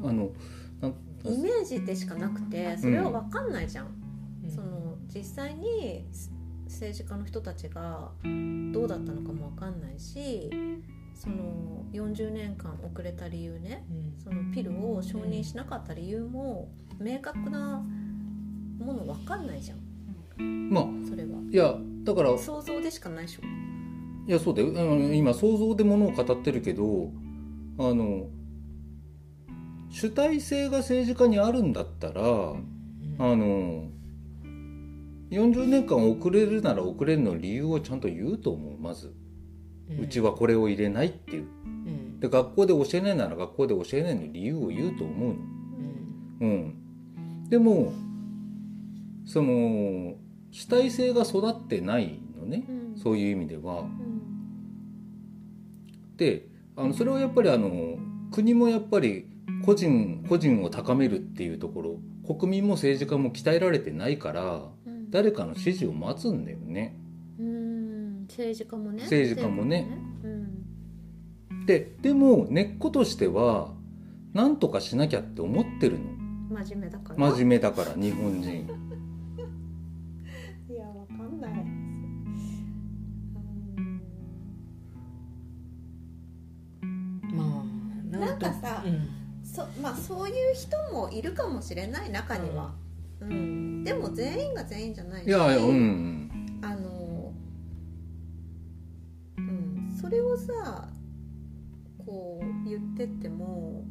[0.00, 0.30] あの
[0.80, 0.92] な
[1.24, 3.86] イメージでしかなくてそれは分かんないじゃん、
[4.44, 4.50] うん。
[4.50, 6.04] その実際に
[6.66, 8.10] 政治家の人たちが
[8.72, 10.50] どうだったのかも分かんないし
[11.14, 14.22] その40年間遅れた理由ねうん。
[14.22, 16.68] そのピルを承認しなかった理由も
[17.00, 17.82] 明確な
[18.78, 20.70] もの分かんないじゃん。
[20.70, 21.30] まあそれは。
[21.50, 23.42] いやだからい想像でしかないでしょ。
[24.28, 24.68] やそうだよ。
[24.68, 27.10] うん今想像でものを語ってるけど
[27.78, 28.28] あの
[29.90, 33.88] 主体性が政治家にあるんだったらあの
[35.30, 39.14] 40年間遅れるなら遅れるの理由をちゃんと言うと思うまず、
[40.00, 41.42] うちはこれを入れないっていう。
[41.42, 41.46] う
[41.90, 42.20] ん。
[42.20, 45.34] で学校で教えないなら学校で教えないの理由を言うと思うの。
[46.40, 46.48] うん。
[46.50, 46.52] う
[47.46, 47.48] ん。
[47.48, 47.92] でも
[49.26, 50.14] その
[50.50, 52.64] 主体性が育ってないのね。
[52.68, 52.98] うん。
[52.98, 53.80] そういう意味では。
[53.80, 54.22] うん。
[56.16, 57.98] であのそれはやっぱりあの
[58.30, 59.26] 国もやっぱり
[59.64, 62.00] 個人個人を高めるっていうところ
[62.36, 65.10] 国民も政治家も鍛えられてないからうん。
[65.10, 66.94] 誰かの指示を待つんだよね。
[67.38, 69.02] うん政治家もね。
[69.04, 69.88] 政治家もね。
[70.22, 71.66] うん。
[71.66, 73.72] ででも根っことしては
[74.34, 76.04] 何とかしなきゃって思ってるの。
[76.62, 77.30] 真面目だから。
[77.30, 78.50] 真面目だから日本人。
[80.68, 81.52] いやわかんない。
[87.34, 87.64] ま
[88.12, 89.17] あなんかさうん
[89.58, 92.72] そまあそういう人もいるかもしれない中には、
[93.20, 93.82] うん。
[93.82, 96.60] でも全員が全員じゃないしいやいやうん。
[96.62, 97.32] あの
[99.36, 99.98] うん。
[100.00, 100.88] それをさ
[102.06, 103.84] こう言ってっても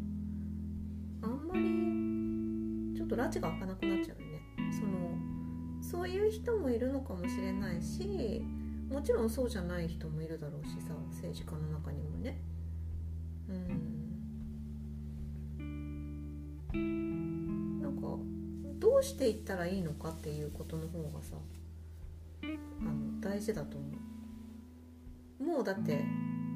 [1.22, 4.42] あんまりちょっと拉致が開かなくなっちゃうよね。
[4.72, 4.98] その
[5.82, 8.42] そういう人もいるのかもしれないし
[8.90, 12.40] もちろんそうじゃない人もいるだろうしさ政治家の中にもね。
[13.50, 13.97] うん
[17.82, 18.18] なんか
[18.80, 21.36] どうしていったらいいのかっていうことの方がさ
[22.44, 22.46] あ
[22.84, 23.88] の大事だと思
[25.40, 25.44] う。
[25.44, 26.04] もうだって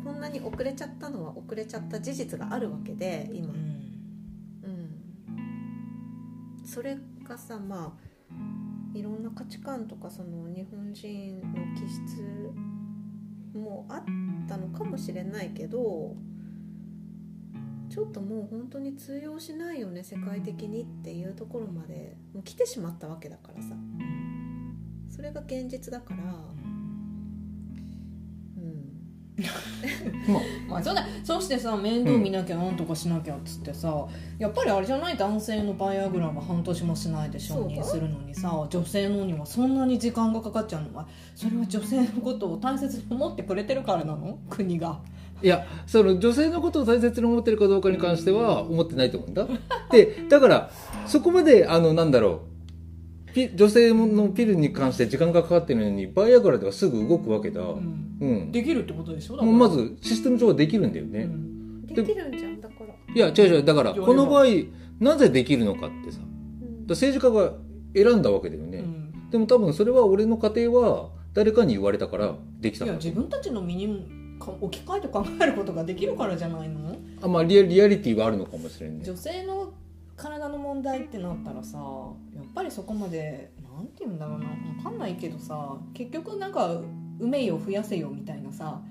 [0.04, 3.48] こんなに遅れちゃったのは遅れちゃった事実があるわけで今。
[3.48, 3.56] うん。
[4.64, 4.68] う
[6.64, 6.66] ん。
[6.66, 12.22] それがさまあいろんな価値観とかその日本人の気質
[13.54, 14.04] もあっ
[14.48, 16.16] たのかもしれないけど
[17.92, 22.16] ちょっともう本当に通用しないよね世界的にっていうところまで。
[22.34, 23.76] もう来てしまったわけだからさ。
[25.10, 26.24] それが現実だから。
[28.56, 29.02] うん。
[30.32, 34.08] まあまあそうだそうしてさ面倒見なきゃなんとかしなきゃっつってさ、
[34.40, 40.96] やっぱりあれじゃない男性のバイアグラが半年もしないで承認するのにさ女性のにはそんなに時間がかかっちゃうの。
[40.98, 44.40] はそれは女性のことを大切に思ってくれてるからなの？
[44.50, 45.02] 国が
[45.42, 49.48] いやその女性のことを大切に思ってるかどうかに関しては思ってないと思うんだ。
[49.92, 50.72] でだから
[51.08, 52.52] そこまであのなんだろう。
[53.34, 58.50] ピ女性のピルに関して時間がかかってるのにバイアグラではすぐ動くわけだ、ううん。
[58.50, 59.36] んできるってことでしょ？
[59.36, 61.86] うまずシステム上はできるんだよね、うん。
[61.86, 63.64] できるんじゃんだから、いや違う違う。
[63.64, 64.46] だからこの場合
[65.00, 66.20] なぜできるのかってさ。
[66.20, 66.88] うん。
[66.88, 67.54] ら政治家が
[67.96, 69.30] 選んだわけだよね、うん。
[69.30, 73.94] でも多分それは俺の家庭は誰かに言われたからできたいやんだ自分たちの身にか
[74.50, 76.96] 置き換えて考えることができるからじゃないの？
[77.22, 79.74] あまあリアリアリティはあるのかもしれんね女性の
[80.16, 84.46] 体の問題ってなったらさやっぱりそこまでなんて言うんだろうな。
[84.78, 86.82] 分かんないけどさ結局なんか
[87.20, 88.82] 埋めよ増やせよみたいなさ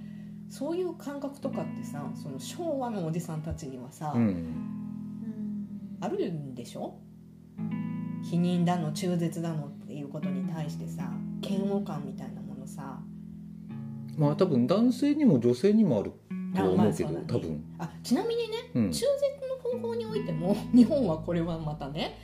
[0.49, 5.99] そういう感覚とかってさその昭和のおじさんたちにはさ、うんうん。
[6.01, 6.99] あるんでしょ？
[8.23, 11.11] 否認だの中絶だのっていうことに対してさ
[11.43, 12.40] 嫌悪感みたいな
[14.21, 16.13] まあ多分男性にも女性にもある
[16.55, 17.25] とは思うけど、あね。
[17.27, 18.91] 多分、あちなみにねうん。
[18.91, 19.07] 中絶
[19.49, 22.19] の方法においても 日本はこれはまたね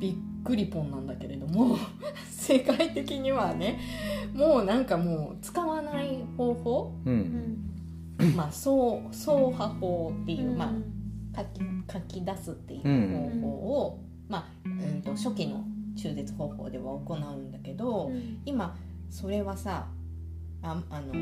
[0.00, 1.76] びっくりポンなんだけれども
[2.30, 3.78] 世界的にはね
[4.34, 6.92] もうなんかもう使わない方法？
[7.04, 7.18] ううん。
[7.18, 8.70] んまあ双
[9.12, 10.94] 双破法っていう、まあうん
[11.36, 11.60] 書き
[11.92, 13.48] 書き出すっていう方法
[13.84, 14.68] を、まあ、う
[14.98, 15.62] ん、と初期の
[15.94, 18.40] 中絶方法では行うんだけど、うん。
[18.44, 18.74] 今
[19.08, 19.86] それはさ
[20.62, 21.12] ああの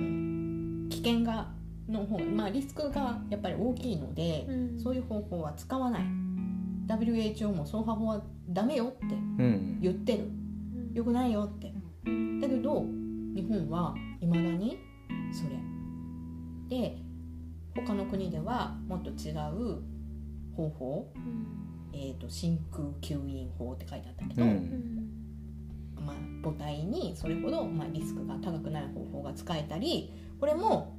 [0.89, 1.49] 危険が
[1.89, 4.81] の方まあリスクがやっぱり大きいので、うん。
[4.81, 6.03] そういう方法は使わない。
[6.89, 9.79] WHO も双破法はダメよってうん。
[9.81, 10.29] 言ってる。
[10.95, 11.73] よくないよって。
[12.41, 12.85] だけど
[13.35, 14.79] 日本はいまだに
[15.33, 15.57] それ。
[16.69, 16.97] で
[17.75, 19.83] 他の国ではもっと違う
[20.57, 21.67] 方法、うん。
[21.93, 25.16] えー、と真空吸引法って書いてあったけど、うんうん
[26.07, 30.97] まあ、母体にそれほど、まあ、リスクが高くない方法が使えたりこれも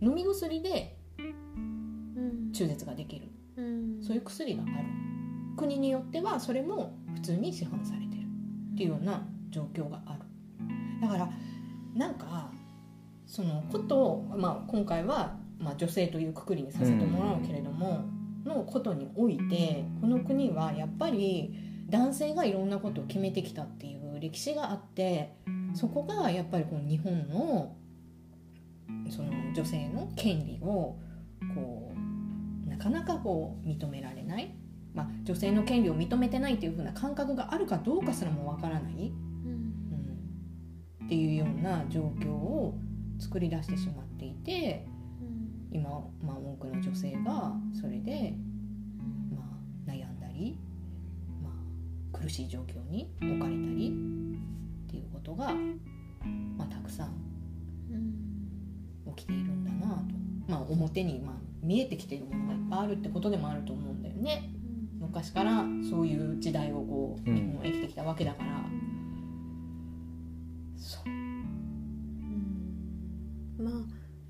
[0.00, 2.52] 飲み薬でうん。
[2.52, 3.28] 中絶ができる。
[3.56, 4.02] うん。
[4.02, 4.72] そういう薬がある。
[5.56, 8.22] 国によってはそれも普通に市販されてる。
[8.74, 10.20] っていうような状況がある。
[11.00, 11.30] だから
[11.94, 12.50] なんか
[13.26, 18.04] そのことを、まあ、今回は、まあ、女性というくくりにさせてもらうけれども、
[18.44, 21.54] のことにおいてこの国はやっぱり
[21.88, 25.34] 男性がいろんなことを決めてきたっていう歴史があって
[25.74, 27.76] そこがやっぱりこの日本の
[29.08, 30.98] その女性の権利を
[31.54, 31.92] こ
[32.66, 34.54] うなかなかこう認められない、
[34.94, 39.52] まあ、女性の権利を認めてないっていう風な感覚があるかどうかすらもわからない、うん。
[41.00, 42.78] うん、っていうような状況を
[43.18, 44.86] 作り出してしまっていて
[45.72, 45.90] 今、
[46.22, 48.34] まあ、多くの女性がそれで、
[52.20, 53.92] 苦しい状況に置かれたり
[54.86, 55.54] っていうことが、
[56.56, 57.14] まあ、たくさん
[57.90, 60.02] うん起きているんだなと、
[60.46, 64.50] まあ、表に、まあ、見えてきているものがいっぱいあるってことでもあると思うんだよね。
[65.00, 67.58] 昔からそういう時代をこううん。
[67.62, 68.64] 生きてきたわけだから、
[70.76, 71.08] そう。
[71.08, 71.16] うん。
[73.58, 73.74] まあ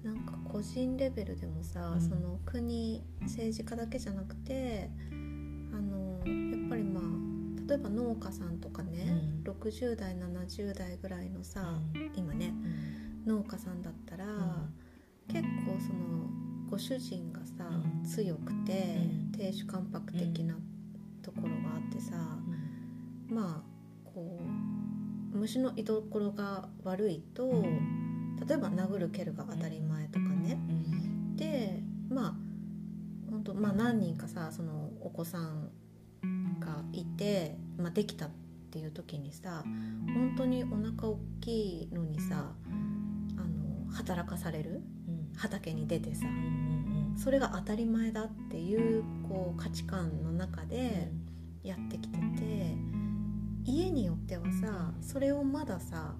[0.06, 2.00] なんか個人レベルでもさ、うん。
[2.00, 4.90] その国政治家だけじゃなくて
[5.72, 6.09] あの
[7.70, 9.06] 例えば農家さんとかね、
[9.46, 9.52] うん。
[9.52, 11.78] 60代70代ぐらいのさ、
[12.16, 12.52] 今ね
[13.24, 14.26] 農家さんだったら、
[15.28, 16.28] 結構その
[16.68, 18.04] ご主人がさ、うん。
[18.04, 19.32] 強くて、うん。
[19.38, 20.56] 亭主関白的な
[21.22, 22.16] ところがあってさ、
[23.28, 24.40] まあこ
[25.32, 27.62] う虫の居所が悪いと、
[28.48, 30.58] 例えば殴る蹴るが当たり前とかね、
[31.36, 32.34] でまあ
[33.30, 35.70] 本当まあ何人かさそのお子さん
[36.60, 38.30] がいて、まあ、できたっ
[38.70, 39.64] ていう時にさ
[40.14, 42.52] 本当にお腹大きいのにさ
[43.36, 44.82] あの働かされる？
[45.36, 46.26] 畑に出てさ
[47.16, 51.10] それが当たり前だっていうこう価値観の中で
[51.62, 52.76] やってきてて
[53.64, 56.14] 家によってはさそれをまださ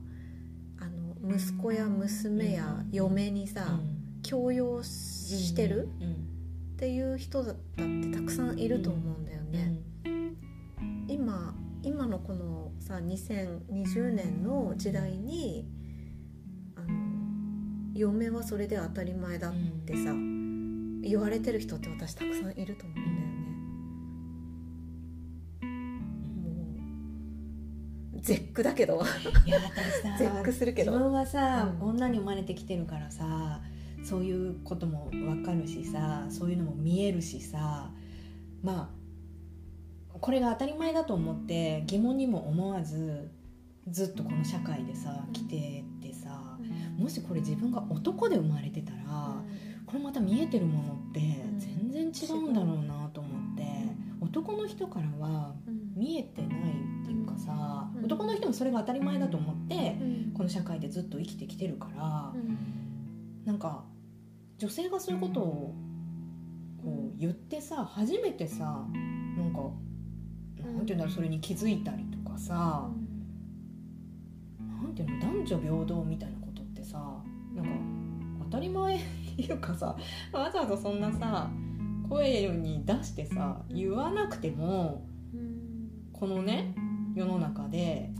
[0.79, 3.79] あの息子や娘や嫁にさ、
[4.23, 5.89] 強要してる？
[6.75, 9.79] っていう人だってたくさんいると思うんだよね。
[11.21, 15.69] 今今のこのさ2020年の時代に
[16.75, 16.89] あの
[17.93, 19.53] 嫁はそれで当たり前だっ
[19.85, 20.15] てさ、
[21.03, 23.23] 言われてる人って私たくさんいると思うんだよね。
[28.13, 29.03] もう絶句だけど。
[29.45, 30.93] いや私さ 絶句するけど。
[30.93, 31.89] 自分はさ、うん。
[31.91, 33.61] 女に生まれてきてるからさ
[34.03, 37.91] そういうことも分かるしさそういうのも見えるしさ
[38.63, 39.00] まあ
[40.21, 43.31] これが当たり前だと思って疑問にも思わず
[43.89, 46.59] ずっとこの社会でさ来ててさ
[46.99, 49.43] もしこれ自分が男で生まれてたら
[49.87, 51.21] これまた見えてるものって
[51.59, 53.65] 全然違うんだろうなと思って
[54.21, 55.55] 男の人からは
[55.97, 56.51] 見えてない
[57.03, 58.05] っていうかさうん。
[58.05, 60.33] 男の人もそれが当たり前だと思ってうん。
[60.35, 63.43] この社会でずっと生きてきてるからうん。
[63.45, 63.85] なんか
[64.59, 65.75] 女性がそういうことを
[66.83, 68.87] こう言ってさ初めてさ
[69.37, 69.61] なんか
[70.61, 72.89] なんていうんだろうそれに気づいたりとかさ。
[74.59, 76.99] なんていうの男女平等みたいなことってさ。
[77.55, 77.71] なんか
[78.45, 79.01] 当たり前っ
[79.37, 79.97] ていうかさ
[80.33, 81.51] わざわざそんなさ
[82.09, 85.91] 声に出してさ言わなくてもうん。
[86.13, 86.75] このね
[87.15, 88.11] 世の中で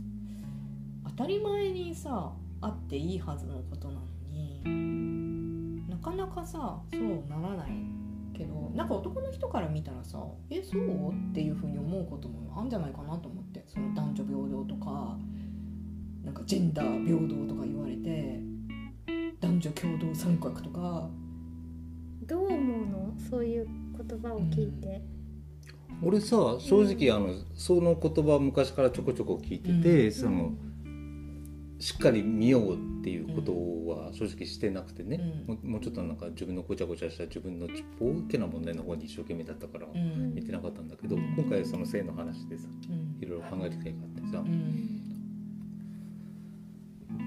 [1.05, 7.71] 当たり前にさあっていいはずのことなのになかなかさそうならない
[8.41, 15.17] けけどなんか男の人から見たらさ「えそう?」っていうふうに思うこともあるんじゃないかなと思ってその男女平等とか
[16.23, 18.39] なんかジェンダー平等とか言われて
[19.39, 21.09] 男女共同参画とか。
[22.27, 23.13] どう思うの？
[23.29, 23.67] そういう
[23.97, 25.01] 言葉を聞いて、
[26.01, 30.53] うん、俺さ正直あの、その言葉昔からちょこちょこ聞いてて、うん、その
[31.81, 37.67] しっかり見ようっていうことは正直してなくてね、うん、もうちょっとなんか自分のごちゃごちゃした自分の
[37.99, 42.67] 大きな問題の方に一生懸命だったから見てなかったんだけど、今回その性の話でさ、
[43.19, 44.31] いろいろ考える機会があって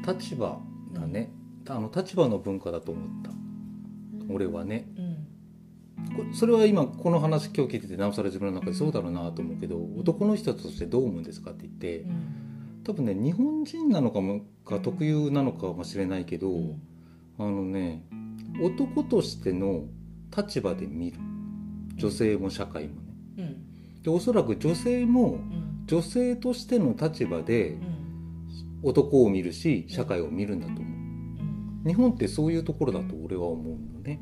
[0.06, 0.60] さ、立場
[0.92, 1.32] だね、
[1.68, 3.32] あの立場の文化だと思った、
[4.32, 4.86] 俺はね、
[6.32, 12.06] それは今この話今日聞いててなおさら自分の中でそうだろうなと思うけど男の人としてどう思うんですかって言って、
[12.84, 16.48] 多分ね日本人なのかもか特有なのかもしれないけど、
[17.38, 18.04] あのね
[18.62, 19.84] 男としての
[20.36, 21.18] 立場で見る。
[21.96, 23.02] 女性も社会も
[23.36, 23.56] ね、
[24.02, 25.38] でおそらく女性も
[25.86, 27.78] 女性としての立場で
[28.82, 30.80] 男を見るし社会を見るんだと思
[31.84, 31.88] う。
[31.88, 34.20] 日本ってそういうところだと俺は思うのね。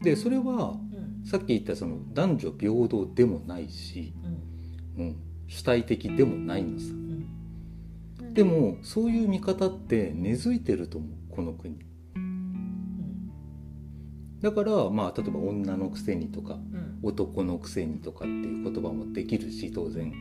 [0.00, 0.78] でそれは、
[1.24, 4.14] さっき言ったその男女平等でもないし、
[4.96, 5.16] うん
[5.48, 6.86] 主体的でもないのさ。
[8.32, 11.76] でもそういう見方って根付いてると思うこの国。
[14.40, 16.58] だからまあ例えば女のくせにとか、
[17.02, 20.12] 男のくせにとかっていう言葉もできるし当然。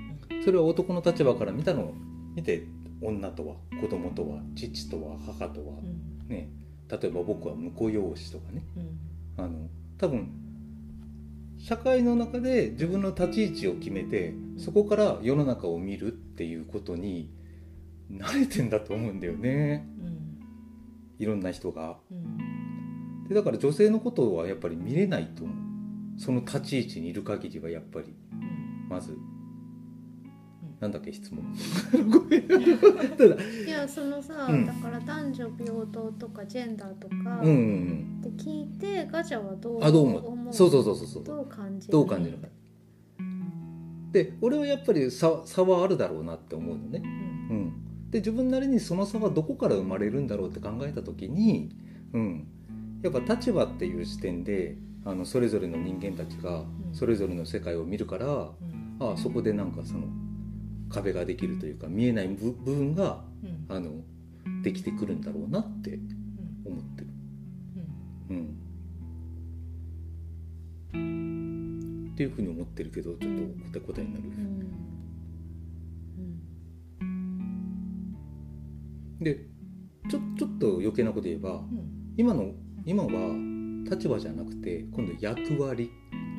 [0.44, 1.94] それは男の立場から見たのを
[2.36, 2.64] 見て
[3.02, 5.76] 女とは子供とは父とは母とは、
[6.28, 6.50] ね。
[6.90, 8.64] 例えば僕は婿養子とかね、
[9.38, 9.68] あの
[9.98, 10.32] 多分
[11.60, 17.32] 社会の中で自分の立ち位置を決めてそこから世の中を見るっていうことに
[18.12, 19.88] 慣れてんだと思うんだよね、
[21.20, 21.98] いろんな人が。
[23.30, 25.58] でだから女性のことはやっぱり見れないと思う。
[26.20, 28.14] その立ち位置にいる限りはやっぱり。
[28.90, 29.18] まず。
[30.80, 31.44] なんだっけ質問。
[33.68, 33.70] い。
[33.70, 37.48] やそのさ、うん、だから男女平等とかジェンダーとかって
[38.44, 41.24] 聞いて、ガチャはどうあどう思うそうそうそうそう。
[41.24, 41.92] どう感じる？
[41.92, 42.48] どう感じるか
[44.12, 51.70] で俺はやっぱり差差はあるだろうなって思うのね、うん、うん、で自分なりにその差はどこから生まれるんだろうって考えた時に、
[52.14, 52.48] うん、
[53.04, 58.50] やっぱ立場っていう視点であのそれぞれの人間たちがそれぞれの世界を見るから、
[59.00, 60.08] ああそこでなんかその
[60.90, 63.92] 壁ができるというか見えない部分が、うん、あの
[64.64, 66.00] できてくるんだろうなって
[66.66, 67.08] 思ってる。
[68.32, 68.58] うん、
[72.18, 73.34] っていうふうに思ってるけどちょっ
[73.72, 74.24] と答え答えになる。
[79.22, 79.46] で
[80.10, 81.62] ちょちょっと余計なこと言えば、
[82.18, 82.54] 今の
[82.86, 83.12] 今は
[83.88, 85.92] 立場じゃなくて今度役割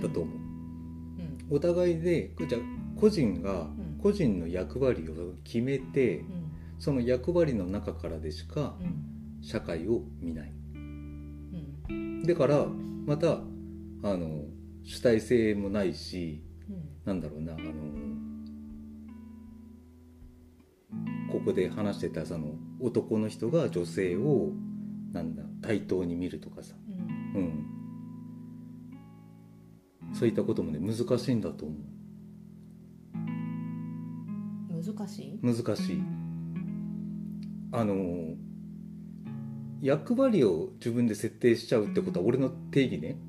[0.03, 0.39] だと思う。
[1.51, 2.59] お互いでじゃ
[2.97, 3.71] 個人が
[4.03, 6.25] 個人の役割を決めて、
[6.81, 8.77] その役割の中からでしか
[9.43, 10.53] 社会を見ない。
[12.27, 12.67] だから
[13.07, 13.35] また
[14.03, 14.45] あの
[14.89, 16.43] 主体性もないし、
[17.05, 17.63] うなんだろうなあの
[21.31, 24.51] ここで話してたその男の人が女性を
[25.13, 26.75] なんだ対等に見るとかさ、
[27.35, 27.67] うん、
[30.15, 31.79] そういったこともね難しいんだと思う。
[34.83, 35.39] 難しい？
[35.43, 36.03] 難しい。
[37.73, 38.37] あの
[39.83, 43.28] 役割を自分で設定しちゃうってことは俺の定義ね、うん、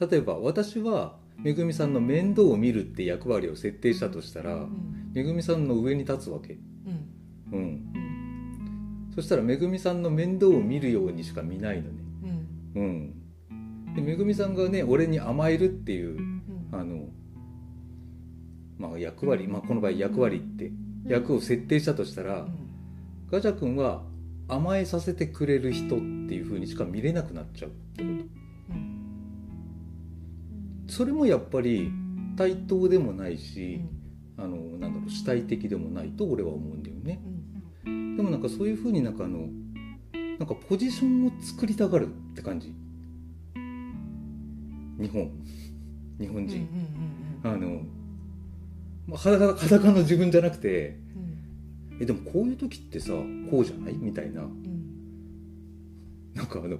[0.00, 6.58] 例えば私はめぐみさんの面倒を見るって役割を設定したとしたら、うん、めぐみさんの上に立つわけ。
[7.50, 12.08] うん、うん、そしたらめぐみさんの面倒を見るようにしか見ないのね。
[12.74, 13.14] うん、
[13.94, 16.18] でめぐみさんがね俺に甘えるっていう、
[16.72, 17.08] あの
[18.78, 20.70] まあ役割、まあ、この場合役割って
[21.06, 22.46] 役を設定したとしたら、
[23.30, 24.02] ガチャ君は
[24.48, 28.24] 甘えさせてくれる人っていうふうにしか見れなくなっちゃうってこと、
[30.88, 31.90] それもやっぱり
[32.36, 33.80] 対等でもないし、
[34.36, 37.20] あのなんだろう主体的でもないと俺は思うんだよね、
[37.84, 39.48] でもなんかそういうふうになんかあの
[40.38, 42.74] なんかポジションを作りたがるって感じ。
[45.00, 45.30] 日本。
[46.18, 46.68] 日本人、
[47.44, 47.82] あの
[49.06, 50.98] まあ、裸裸の自分じゃなくて、
[51.92, 53.12] うん、えでもこういう時ってさ
[53.50, 56.78] こうじゃないみたいな、うん、なんかあの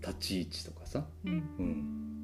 [0.00, 2.19] 立ち位置とかさ、うん、うん、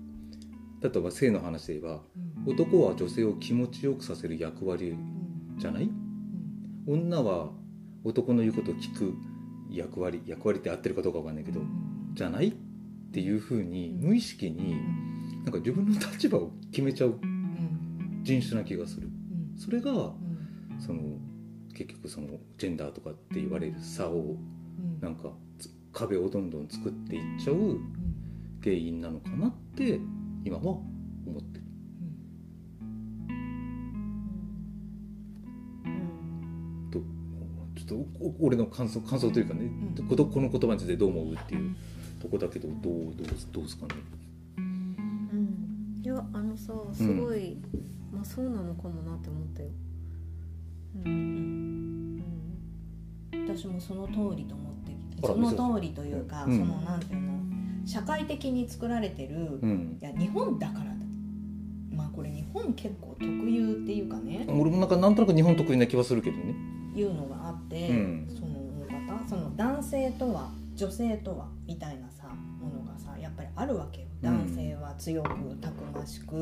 [0.89, 2.03] 例えば性の話で言えば、
[2.47, 4.97] 男は女性を気持ちよくさせる役割
[5.59, 5.91] じゃない、
[6.87, 7.51] 女は
[8.05, 9.15] 男の言うことを聞く
[9.71, 11.61] 役割役割って合ってるかどうかわかんないけど、
[12.15, 12.53] じゃないっ
[13.17, 14.77] っていうふうに無意識に
[15.45, 17.19] なんか自分の立場を決めちゃう
[18.23, 19.09] 人種な気がする。
[19.57, 20.13] それが
[20.79, 21.01] その
[21.73, 24.37] 結局そのジェンダーとかって言われる差を
[25.01, 25.33] なんか
[25.95, 27.79] 壁をどんどん作っていっちゃう
[28.63, 29.99] 原因なのかなって
[30.47, 30.85] 今は思
[31.41, 31.65] ってる。
[36.93, 37.01] と
[37.75, 39.63] ちょっと俺の感想感想というかね、
[39.99, 41.75] うん、この言葉についてどう思うっていう
[42.23, 43.95] とこだけどどうどうどうですかね？
[44.59, 47.61] うん、いやあのさすごい、うん、
[48.13, 49.69] まあそうなのかもなって思ったよ。
[51.05, 52.23] うん、
[53.33, 54.95] うん、私もその通りと思って
[55.27, 57.46] その通りというか、そのなんていうの？
[57.87, 59.61] 社会的に作られてる、
[60.01, 60.91] いや日本だからだ。
[61.91, 64.45] まあこれ日本結構特有っていうかね。
[64.49, 66.55] 俺もなんかなんとなく日本得意な気はするけどね。
[66.95, 67.89] いうのがあって、
[68.29, 68.57] その
[68.89, 74.09] 方その男性とは女性とはみたいなさものがさやっぱりあるわけよ。
[74.21, 75.29] 男性は強く
[75.61, 76.39] たくましくう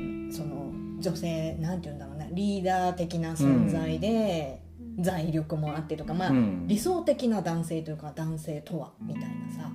[0.00, 4.62] んその女性なんて言うんだろうなリーダー的な存在で、
[4.98, 9.70] 財力もあってとか、まあ、うん、理想的な男性というか男性とはみたいなさ。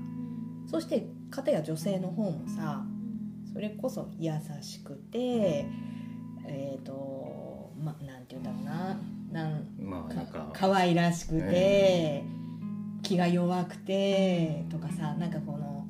[0.69, 2.85] そして片や女性の方もさ
[3.51, 5.65] それこそ優しくて
[6.45, 8.99] えっ、ー、とまあなんて言うんだろうな。
[9.31, 15.85] なんまあ、なんか可愛らしくて、えー、気が弱くてとかさなんかこの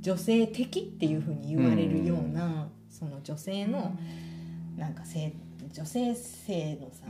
[0.00, 3.96] 女性的っていうふうに言われるような、うん、その女性の
[4.76, 5.34] なんか性
[5.72, 7.06] 女性性のさ、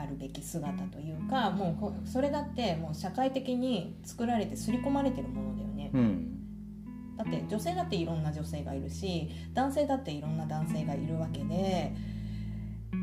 [0.00, 11.94] あるべき姿というかもうそれだってもう社会的に作られて刷り込まれてるものだよね、うん、だって女性だっていろんな女性がいるし男性だっていろんな男性がいるわけで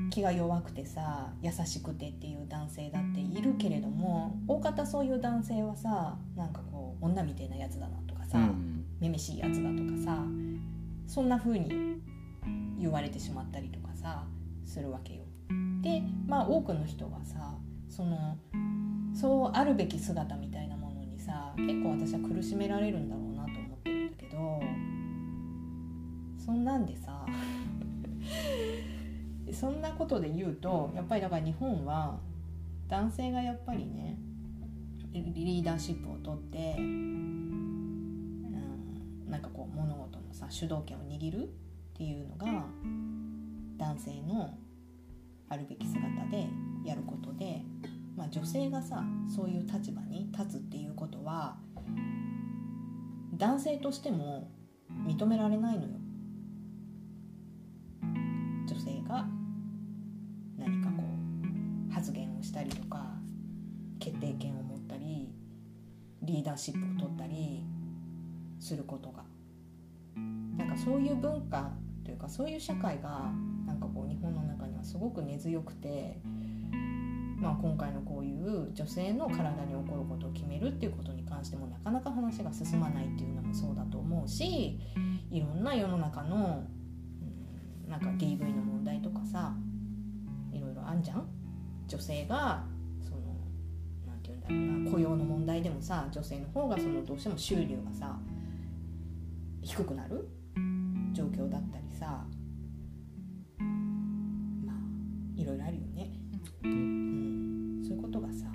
[0.10, 10.24] 気が弱くてさ優しくてっていう男性だっているけれども大方そういう男性はさなんかこう女みたいなやつだなとかさ、うん、めめしいやつだとかさ
[11.08, 12.02] そんな風に
[12.80, 14.24] 言われてしまったりとかさ
[14.66, 15.27] するわけよ。
[15.88, 17.56] でまあ多くの人はさ
[17.90, 18.38] その
[19.14, 24.62] そうあるべき姿みたいなものにさ結構私は苦しめられるんだろうなと思ってるんだけど
[26.46, 27.26] そんなんでさ
[29.54, 32.20] そんなことで言うとやっぱりだから日本は
[32.90, 34.20] 男性がやっぱりね
[35.14, 38.42] リーダーシップをとって、うん、
[39.30, 41.48] なんかこう物事のさ主導権を握るっ
[41.96, 42.66] ていうのが
[43.78, 44.58] 男性の
[45.50, 46.48] あるべき姿で
[46.84, 47.62] やることで、
[48.16, 49.04] まあ、女性がさ
[49.34, 51.58] そういう立場に立つっていうことは
[53.38, 54.52] 男性としても
[55.06, 55.90] 認められないのよ。
[58.68, 59.26] 女性が
[60.58, 61.04] 何かこ
[61.90, 63.06] う発言をしたりとか
[64.00, 65.30] 決定権を持ったり
[66.22, 67.64] リーダーシップを取ったり
[68.60, 69.24] することが
[70.58, 71.72] なんかそういう文化
[72.04, 73.32] というかそういう社会が
[73.66, 73.97] なんかこう
[74.88, 76.22] すごく根強くて、
[77.38, 84.80] まあ、今回のこういう女性の体に起こることを決めるっていうことに関してもなかなか話が進まないっていうのもそうだと思うし
[85.30, 86.64] いろんな世の中の、
[87.86, 89.54] うん、なんか DV の問題とかさ
[90.54, 91.28] いろいろあんじゃん？
[91.86, 92.64] 女性が
[93.04, 93.22] その
[94.08, 98.18] なんて言うんだろうな雇用の問題でもさ女性の方がそのどうしても収入がさ
[99.62, 100.30] 低くなる
[101.12, 102.26] 状況だったりさ
[105.48, 106.12] ろいろあるよね、
[106.64, 108.46] うん、そういうことがさ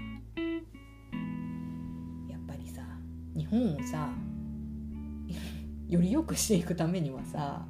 [2.28, 2.82] やっぱりさ
[3.36, 4.10] 日本をさ
[5.88, 7.66] より良くしていくためにはさ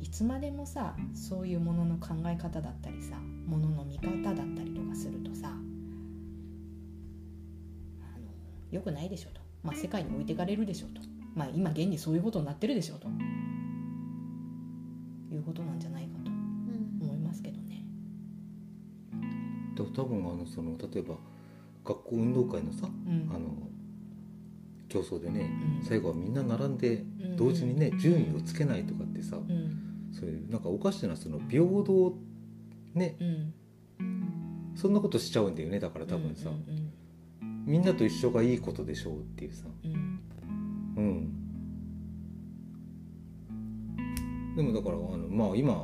[0.00, 3.16] いつまでもさそういうものの考え方だったりさ
[3.46, 5.52] ものの見方だったりとかするとさあ
[8.18, 8.26] の
[8.70, 11.00] よくないでしょと、まあ、世界に置いていかれるでしょと、
[11.34, 13.08] まあ、今現にそういうことになってるでしょと。
[15.36, 16.25] いうことなんじゃないかと
[19.84, 21.16] 多分あのその例えば
[21.84, 23.50] 学校運動会のさ、うん、あの
[24.88, 25.50] 競争でね、
[25.80, 27.04] うん、最後はみんな並んで
[27.36, 29.36] 同時にね、順位をつけないとかってさ、
[30.12, 32.14] そういうなんかおかしなその平等
[32.94, 33.16] ね、
[34.74, 36.50] そんなことしちゃうんだよねだから多分さ、
[37.66, 41.32] みんなと一緒がいいことでしょうっていうさ、うん、
[44.56, 45.74] でもだからあのまあ今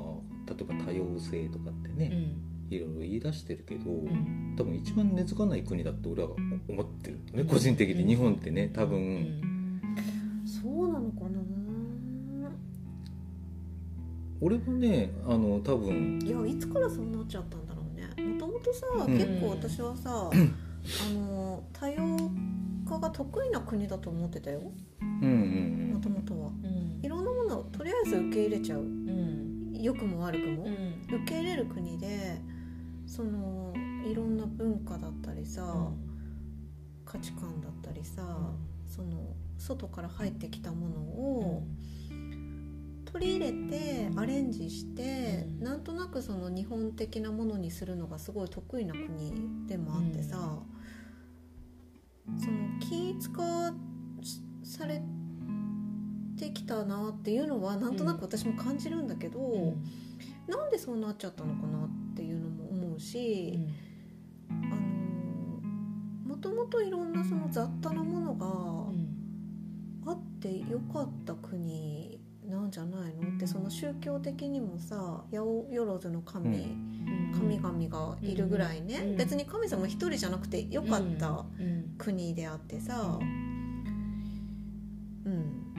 [0.47, 2.12] 例えば多様性とかってね、
[2.76, 6.30] いろいろ言い出してるけど、うん、多分一番根付かない国だって俺は
[6.68, 8.04] 思ってるね、個人的に。
[8.04, 9.40] 日本ってね多分、
[10.44, 11.40] そうなのかな。
[14.40, 16.18] 俺もねあの多分。
[16.24, 18.32] いやいつからそうなっちゃったんだろうね。
[18.34, 22.18] もともとさ、結構私はさあの多様
[22.88, 24.60] 化が得意な国だと思ってたよ。
[25.00, 25.92] うん。
[25.94, 26.48] もともとは。
[26.48, 27.00] うん。
[27.04, 28.80] いろんなものをとりあえず受け入れちゃう。
[28.80, 29.72] うん。
[29.80, 30.72] 良くも悪くも、うん。
[31.22, 32.40] 受け入れる国で
[33.14, 33.74] その
[34.10, 35.93] いろんな文化だったりさ、
[37.05, 38.22] 価値観だったりさ、
[38.86, 41.62] その外から入ってきたものを
[43.05, 45.62] 取り入れてアレンジして、うん。
[45.62, 50.59] なんとなくその日本的なものにするのがすごい得意な国でもあってさ、
[52.39, 53.74] その気使わ
[54.64, 55.02] され
[56.39, 59.74] てきたなっていうのはなんとなく私も感じるんだけど、
[60.48, 62.01] なんでそうなっちゃったのかなって
[63.02, 63.68] いうのも思うし、
[64.48, 64.80] あの
[66.28, 73.36] もともといろんなその雑多なものがあってよかった国なんじゃないの？
[73.36, 75.38] ってその宗教的にもさ八
[75.70, 76.76] 百万の神、
[77.34, 79.16] 神々がいるぐらいね、うん。
[79.16, 81.44] 別に神様一人じゃなくてよかった
[81.98, 83.24] 国であってさ、う
[85.30, 85.74] ん、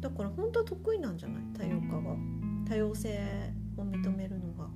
[0.00, 1.42] だから本当は得意なんじゃない？
[1.58, 2.16] 多様化が。
[2.68, 3.18] 多様性
[3.76, 4.68] を認めるのが。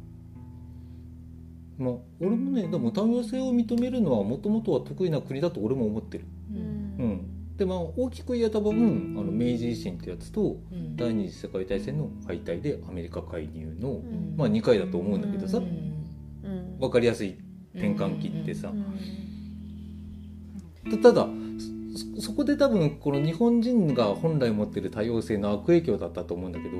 [1.78, 6.24] まあ俺もねでも多様性を認めるのはもともとは得意な国だと俺も思ってる。
[6.98, 10.56] うん、でまあ大きく言えば多分あの明治維新ってやつと
[10.94, 14.34] 第二次世界大戦の敗退でアメリカ介入の、ん。
[14.36, 16.78] まあ、2回だと思うんだけどさ、うん。
[16.78, 17.36] 分かりやすい
[17.74, 18.72] 転換期ってさ。
[20.86, 21.02] う、ん。
[21.02, 21.28] ただ
[22.16, 26.76] そそこで多分この日本人が本来持ってる多様性の悪影響だったと思うんだけど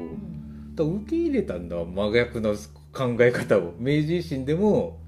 [0.76, 2.54] だから受け入れたんだ真逆の
[2.92, 3.74] 考え方を。
[3.78, 5.00] 明治維新でも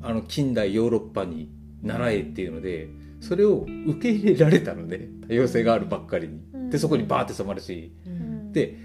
[0.00, 1.50] あの近代ヨーロッパに
[1.82, 2.88] 習えっていうので
[3.20, 6.70] それを受け入れられたので多様性があるばっかりに。
[6.70, 7.92] でそこにバーって染まるし。
[8.06, 8.52] うん。
[8.52, 8.78] で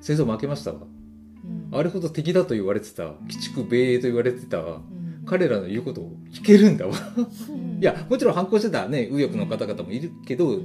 [0.00, 0.80] 戦争負けましたわ。
[1.72, 4.62] あれほど敵だと言われてた鬼畜米英と言われてた
[5.26, 6.94] 彼らの言うことを聞けるんだわ。
[7.80, 10.62] いやもちろん反抗してたね右翼の方々もいるけど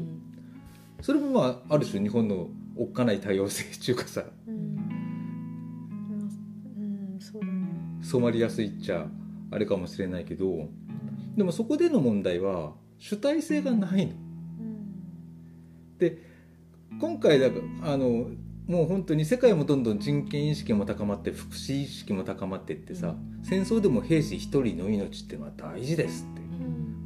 [1.01, 4.23] それもまあある種日本のおっかない多様性っていうかさ。
[4.47, 4.82] うんうん
[8.13, 9.07] 染まりやすいっちゃ
[9.51, 10.69] あれかもしれないけど
[11.35, 14.13] でもそこでの問題は主体性がないの。
[15.97, 16.19] で
[16.99, 17.47] 今回だ
[17.81, 18.29] あの
[18.67, 26.43] もう本当に世界もどんどん人権意識も高まって福祉意識も高まってってさ、戦争でも兵士一人の命っていうのは大事ですって、う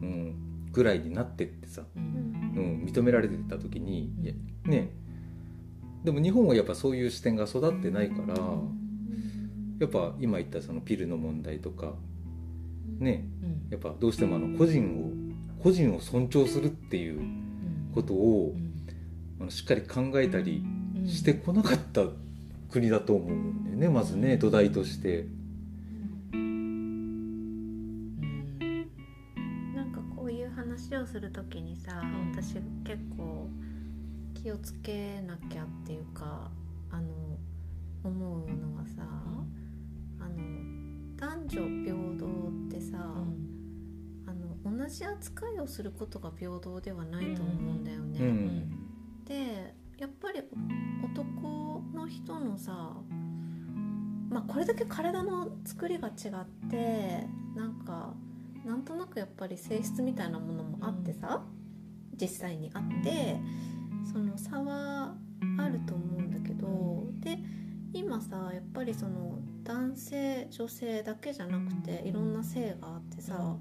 [0.06, 0.36] ん、
[0.72, 4.14] ぐらいになってってさ、うん、認められてた時に
[4.66, 4.92] ね。
[6.04, 8.36] でも日本はやっぱそういう視点が育ってないから
[9.80, 11.94] やっぱ今言ったそのピルの問題とか
[13.00, 13.26] ね
[13.70, 14.84] やっぱどうしてもあの個人
[15.60, 17.22] を個人を尊重するっていう
[17.94, 18.56] ことを
[19.40, 20.64] あのしっかり考えたり
[21.06, 22.04] してこなかった
[22.72, 25.26] 国だと思うんだよねまずね土台として。
[29.76, 32.32] なんかこういう話をするときにさ、ん。
[32.32, 33.48] 私結構
[34.34, 36.50] 気をつけなきゃっていうか
[36.92, 37.08] あの
[38.04, 39.04] 思うのはさ、
[41.18, 42.98] 男女平等ってさ、
[44.28, 48.20] あの同じ扱いをすることが平等ではないと思うんだよね。
[48.20, 48.74] うん
[49.26, 50.42] でやっぱり
[51.04, 52.96] 男の人のさ
[54.30, 58.14] まあこれだけ体の作りが違ってなんか
[58.64, 61.42] なんとなくやっぱり性質みたいなものもあってさ、
[62.20, 63.38] 実際にあって
[64.12, 65.16] その差は
[65.60, 67.40] あると思うんだけどで
[67.94, 73.58] 今さやっぱりその男性女性だけじゃなくていろんな性があってさ、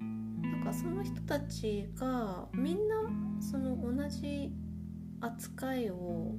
[0.00, 2.96] なんかその人たちがみんな
[3.40, 4.52] その同じ
[5.20, 6.36] 扱いをこ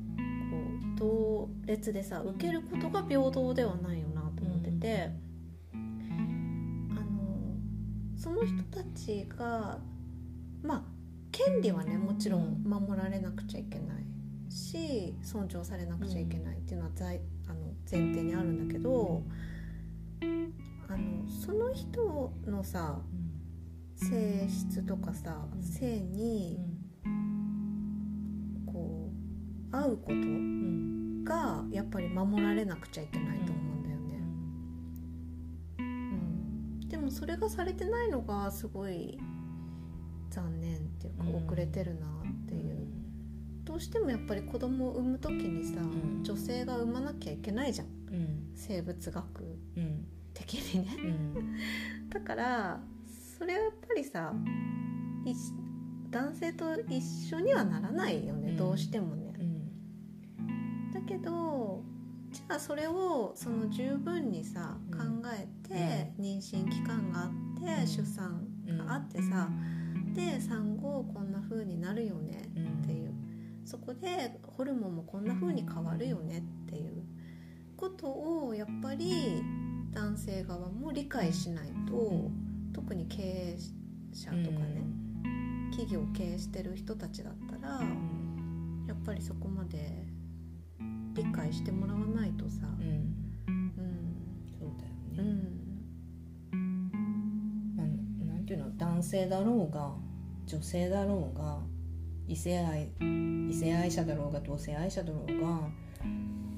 [0.95, 5.09] う同列でさ受けることが平等ではないよなと思ってて、
[5.73, 7.55] あの
[8.17, 9.79] その人たちが
[10.63, 10.83] まあ
[11.31, 14.05] 権利はねもちろん守られなくちゃいけない
[14.49, 19.23] し尊重されなくちゃいけないっていうのは在あの前提にあるんだけど
[20.89, 22.99] あのその人のさ
[23.95, 26.59] 性質とかさ性に
[28.65, 29.09] こ
[29.71, 30.15] う合うこと
[31.29, 34.21] がやっぱり守られなくちゃいけないと思うんだよね。
[35.79, 39.19] うん、でもそれがされてないのがすごい
[40.29, 42.86] 残念っていうかうん遅れてるなっていう。
[43.77, 46.23] どうしてもやっぱり子供を産む時にさ、ん。
[46.23, 47.87] 女性が産まなきゃいけないじゃん。
[48.55, 49.59] 生物学
[50.33, 50.97] 的にね。
[52.09, 52.81] だから
[53.37, 54.33] それはやっぱりさ
[55.25, 55.35] い
[56.09, 58.57] 男性と一緒にはならないよね、うん。
[58.57, 59.31] どうしてもね。
[60.91, 61.83] だけど
[62.31, 65.21] じゃあそれをその十分にさうん。
[65.21, 67.29] 考えて、妊娠期間があっ
[67.61, 67.87] て、うん。
[67.87, 68.41] 出産
[68.87, 69.47] があってさ、
[70.15, 73.06] で産後こんな風になるよねっていう、
[73.67, 77.03] そこでホルモンもこんな風に変わるよねっていう
[77.75, 79.43] ことをやっぱり
[79.91, 82.31] 男性側も理解しないと、
[82.71, 83.57] 特に経営
[84.13, 84.83] 者とかね、
[85.71, 87.81] 企業を経営してる人たちだったら、
[88.87, 90.05] やっぱりそこまで
[91.13, 93.15] 理解してもらわないとさ、うん、
[93.47, 94.15] うん、
[94.57, 95.33] そうだよね、
[96.53, 98.77] うん、なんていうの？
[98.77, 99.91] 男性だろうが
[100.45, 101.59] 女性だろうが
[102.27, 102.89] 異性愛
[103.49, 105.59] 異性愛者だろうが同性愛者だろうが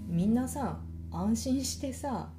[0.07, 0.79] みんなさ
[1.11, 2.29] 安心してさ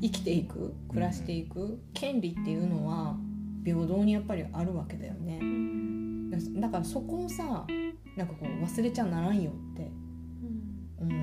[0.00, 3.16] 生きていく暮らしていく権利っていうのは
[3.64, 5.40] 平等にやっぱりあるわけだよね。
[6.60, 7.66] だからそこをさ
[8.16, 9.90] なんかこう忘れちゃならんよって
[10.98, 11.18] 思うよ。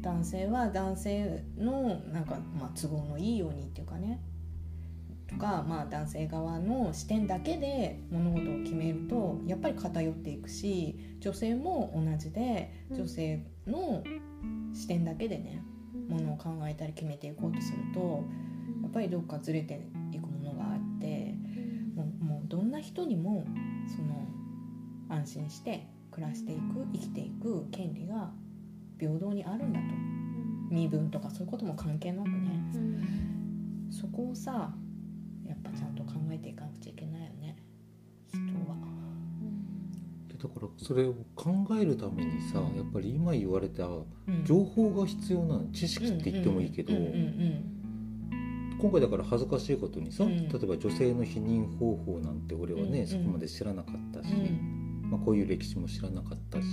[0.00, 4.20] 男性は男性のなんか、まあ、都合のいいようにっていうかね
[5.28, 14.02] とか、まあ、男性側の視点だけで物事を決めるとやっぱり偏っていくし女性も同じで女性の
[14.74, 15.62] 視点だけでね、
[16.08, 18.24] ものを考えたり決めていこうとすると
[18.82, 21.34] やっぱりどっかずれていくものがあって
[21.94, 23.44] もうもうどんな人にも
[23.94, 24.26] その
[25.10, 28.30] 安心して暮らしていく生きていく権利が
[28.98, 30.18] 平等にあるんだと。
[30.70, 32.60] 身分とかそういうことも関係なくね、
[33.90, 34.74] そこをさ
[35.48, 37.56] やっぱちゃんと考えていかなくちゃいけないよね。
[38.28, 38.38] 人
[38.68, 38.76] は。
[40.40, 43.88] だからそれを考えるためにさやっぱり今言われた
[44.44, 46.92] 情報が必要な知識って言ってもいいけど
[48.80, 54.32] 今回だから恥ずかしいことにさ、例えば女性の避妊方法なんて俺はね、そこまで知らなかったし、
[55.02, 56.66] まあ、こういう歴史も知らなかったし、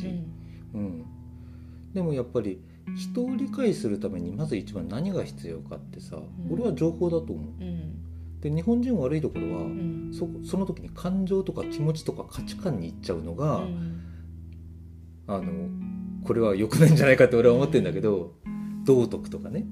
[0.76, 1.04] うん。
[1.96, 2.62] でもやっぱり
[2.96, 6.22] 人を理解するためにまず一番何が必要かってさ、
[6.52, 7.46] 俺は情報だと思う。
[8.42, 14.02] で日本人悪いところは、うん、そその時に感情とか気持ちとか価値観にいっちゃうのが、うん、
[15.28, 15.52] あの
[16.24, 19.66] これは良くないんじゃないかって俺は思ってるんだけど、うん、道徳とかね、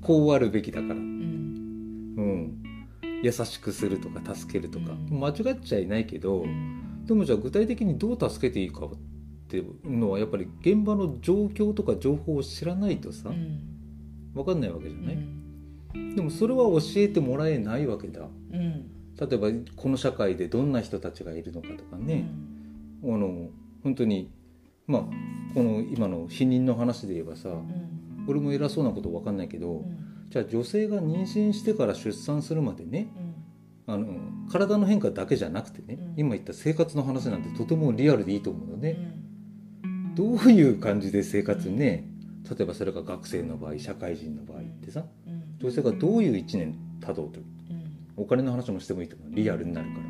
[0.00, 2.60] こうあるべきだから、うん。
[3.22, 6.44] 優しくするとか助けるとか、間違っちゃいないけど、
[7.04, 8.90] でもじゃあ具体的にどう助けていいかっ
[9.48, 13.30] ていうのはやっぱり現場の状況とか情報を知らないとさ、
[14.34, 15.18] 分かんないわけじゃない、
[15.94, 22.28] でもそれは教えてもらえないわけだ、うん、例えばこの社会でどんな人たちがいるのかとかね、
[23.02, 23.48] うん、あの
[23.82, 24.30] 本当に
[24.86, 25.02] まあ
[25.54, 29.84] この今の避妊の話で言えばさ、うん、俺も偉そうなこと分かんないけど、
[30.30, 33.08] じゃあ女性が妊娠してから出産するまでね、
[33.86, 34.06] あの
[34.50, 38.96] 体の変化だけじゃなくてね、今言った生活の話なんてとてもリアルでいいと思うのね、
[40.14, 42.08] どういう感じで生活ね
[42.48, 45.04] 例えばそれが学生の場合社会人の場合ってさ、
[45.60, 47.40] 女性がどういう1年たどうと、
[48.16, 49.34] お金の話もしてもいいと思う。
[49.34, 50.04] リアルになるから、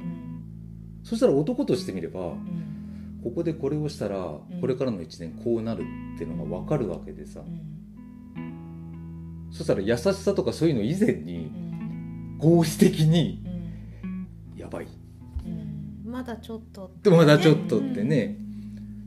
[1.02, 2.35] そしたら男としてみれば、
[3.22, 5.82] ここでこれをしたらこれからの1年こうなる
[6.14, 7.40] っていうのが分かるわけでさ、
[9.51, 11.51] そしたら優しさとかそういうの以前に
[12.39, 13.44] 合理的に
[14.56, 14.86] やばい、
[16.05, 18.39] まだちょっと、ね、まだちょっとってね、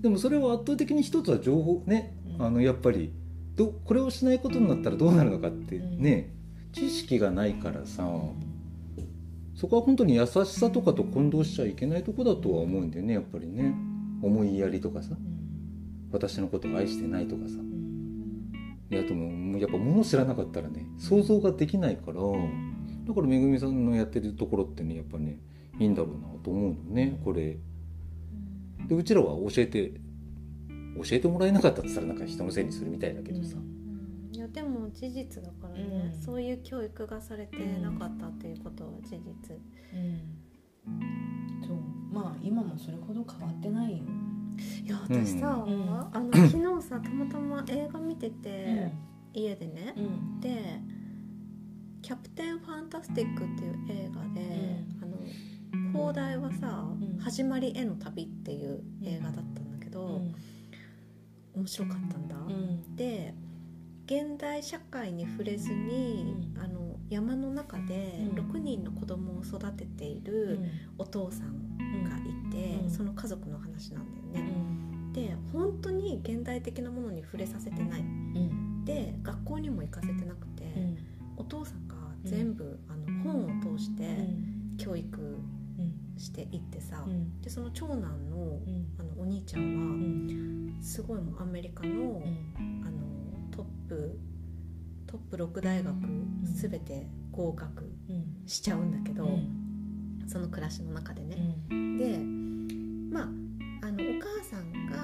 [0.01, 2.15] でもそれは圧倒的に一つは情報ね。
[2.39, 3.13] あのやっぱり
[3.55, 6.33] どこれをしないことになったらどうなるのかってね、
[6.71, 8.09] 知識がないからさ。
[9.55, 13.75] そこは本当に優しさとかと混同しちゃいけないとこだとは思うんだよねやっぱりね。
[14.21, 15.15] 思いやりとかさ。
[16.11, 17.55] 私のこと愛してないとかさ。
[18.91, 22.21] いやでもやっぱ物知らなかったらね想像ができないから。
[23.05, 25.39] だからめぐみさんのやってるところってねやっぱね
[25.79, 27.57] いいんだろうなと思うのねこれ。
[28.87, 29.93] でうちらは教えて
[30.95, 33.57] 教えてもらえなかったって言ったらなんか人のせいにするみたいだけどさ、
[34.31, 39.55] いやでも事実だからね、うん、そういう教育がされてなかったっていうことは事実、
[39.93, 40.21] うん、
[41.65, 41.77] そう
[42.11, 44.03] まあ今もそれほど変わってないよ
[44.85, 48.91] いや私さ、うん、あの昨日さたまたま映画見てて、
[49.33, 49.95] 家でね、
[50.39, 50.79] で
[52.01, 55.17] 「キャプテンファンタスティック」っていう映画で、あの
[55.91, 56.85] 放題はさ、
[57.19, 60.21] 始まりへの旅」っていう映画だったんだけど、
[61.55, 62.35] 面白かったんだ。
[62.95, 63.33] で
[64.05, 66.25] 現代社会に触れずに、
[66.55, 70.59] うん、あの山の中で6人の子供を育てている
[70.97, 74.53] お父さんがいて、うん、その家族の話なんだよね。
[75.13, 78.03] で本当に現代的なものに触れさせてない。
[78.83, 80.63] で学校にも行かせてなくて、
[81.37, 84.17] お父さんが全部、あの本を通して
[84.77, 85.37] 教育
[86.17, 87.05] していってさ、
[87.41, 88.59] でその長男の,、
[88.99, 92.21] あのお兄ちゃんは、すごいもうアメリカの,、
[92.85, 92.99] あの
[93.51, 94.19] トップ
[95.07, 95.95] トップ6大学
[96.43, 97.91] 全て合格
[98.47, 99.27] しちゃうんだけど、
[100.27, 101.57] その暮らしの中でね。
[101.69, 102.17] で
[103.11, 104.97] まああのお母さんが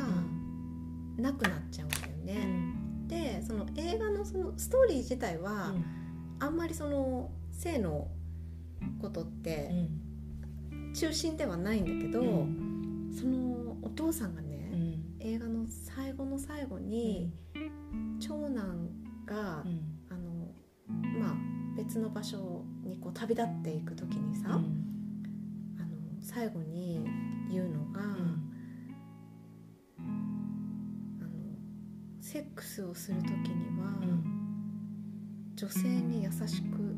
[1.17, 2.69] 亡くなっちゃうんだよね。
[3.07, 5.73] でその映画のそのストーリー自体は、
[6.39, 8.07] あんまりその性の
[9.01, 9.71] ことって
[10.99, 12.21] 中心ではないんだけど、
[13.17, 17.31] そのお父さんがね、映画の最後の最後に、
[18.19, 18.89] 長男
[19.25, 19.63] が、
[20.09, 20.51] あの
[21.17, 21.35] まあ
[21.77, 24.65] 別の場所にこう旅立っていく時にさ、あの
[26.19, 27.07] 最後に
[27.49, 28.07] 言うのが、あ
[30.01, 30.09] の
[32.19, 33.87] セックスをする時には、
[35.55, 36.93] 女性に優しく、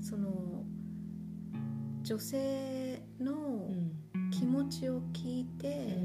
[0.00, 0.64] その
[2.02, 2.89] 女性
[3.20, 3.68] の
[4.30, 5.98] 気持ちを聞いて、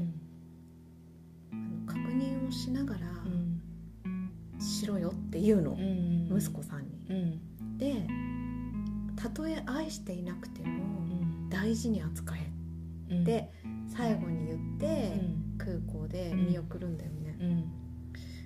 [1.52, 3.00] あの確認をしながら、
[4.60, 5.76] しろよっていうの、
[6.36, 7.40] 息子さんに。
[7.78, 8.06] で
[9.16, 13.50] たとえ愛していなくても大事に扱えって
[13.88, 15.20] 最後に言って
[15.58, 17.66] 空港で見送るんだよね、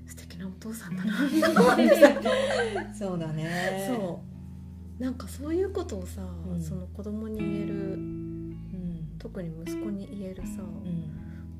[0.07, 1.13] 素敵なお父さんだな。
[2.95, 3.87] そうだね。
[3.89, 5.03] そう。
[5.03, 8.20] なんかそういうことをさ、うん、その子供に言える、うん、
[9.21, 11.05] 特に息子に言えるさ、うん、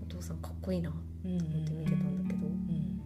[0.03, 3.03] お父さんかっこいいなと思って見てたんだけど、うん、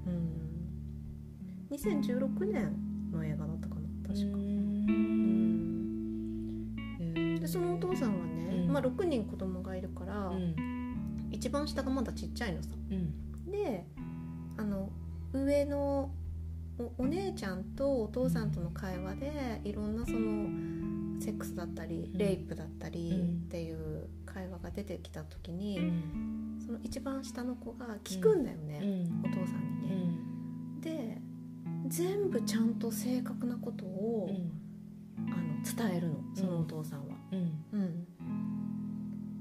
[1.72, 2.72] 2016年
[3.12, 4.39] の映画だったかな確か。
[7.40, 8.18] でそのお父さん。
[8.18, 10.32] はね、まあ、6人子供がいるから、
[11.32, 12.70] 一番下がまだちっちゃいのさ。
[13.51, 13.85] で
[14.56, 14.90] あの
[15.32, 16.12] 上の
[16.97, 17.64] お姉ちゃん。
[17.64, 18.52] とお父さん。
[18.52, 19.97] との会話でいろん。
[19.97, 20.48] なその
[21.20, 23.10] セックスだったりレイプだったり
[23.47, 25.78] っていう会話が出てきた時に、
[26.66, 30.05] その一番下の子が聞くんだよね、お父さんにね。
[30.81, 31.23] で
[31.86, 34.31] 全部ちゃんと正確なことを、
[35.28, 37.15] あの伝えるのそのお父さんは。
[37.31, 37.36] う
[37.78, 38.06] ん。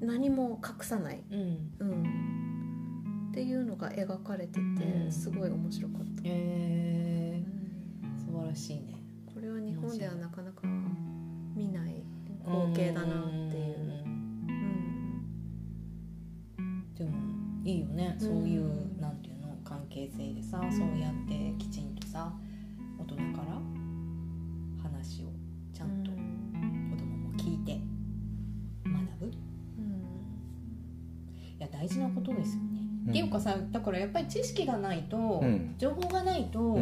[0.02, 3.30] 何も隠さない、うん。
[3.32, 6.22] っていうのが描かれててすごい面白かった。
[6.26, 9.02] えー、素晴らしいね。
[9.34, 10.62] これは日本ではなかなか
[11.56, 12.04] 見ない
[12.46, 13.26] 光景だな
[18.14, 22.34] ね、そういうなんていうの関係性でさ、そうやってきちんとさ
[23.00, 23.60] 大人から
[24.82, 25.28] 話を
[25.74, 26.18] ちゃんと子
[26.98, 27.80] 供も聞いて
[28.86, 29.32] 学ぶ、うん、
[31.58, 32.80] いや大事なことですよね。
[33.10, 35.44] っていうかさだからやっぱり知識がないと、
[35.78, 36.80] 情報がないと、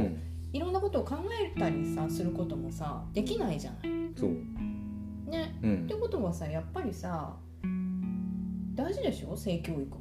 [0.54, 1.16] いろんなことを考
[1.56, 3.82] えたりさすることもさできないじゃない。
[4.16, 4.32] そう。
[5.30, 7.36] ね、うん、ってことはさやっぱりさ
[8.76, 9.36] 大事でしょ？
[9.36, 10.01] 性教育も。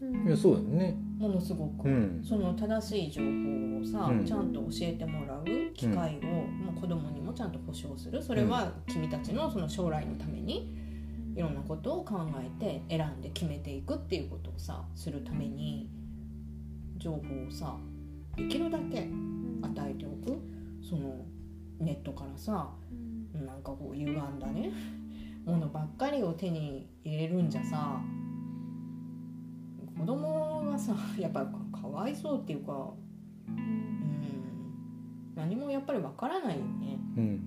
[0.00, 0.96] いやそうだよね。
[1.18, 5.44] ものすごく、うん、その正しい情報をさ、うん、ちゃんと教えてもらう
[5.74, 8.22] 機会を、うん、子供にもちゃんと保障する。
[8.22, 10.76] それは君たちのその将来のために
[11.34, 15.90] いろんなことを考えて選んで決めていくっていうことをさするために
[16.96, 17.76] 情報をさ
[18.36, 19.08] できるだけ
[19.62, 20.38] 与えておく。
[20.88, 21.24] その
[21.80, 22.70] ネットからさ
[23.34, 24.72] なんかこう歪んだね
[25.44, 28.00] ものばっかりを手に入れるんじゃさ
[29.98, 32.94] 子供はさ やっぱかわいそうっていうか、
[33.48, 36.98] うん、何もやっぱりわからないよね。
[37.16, 37.40] うん、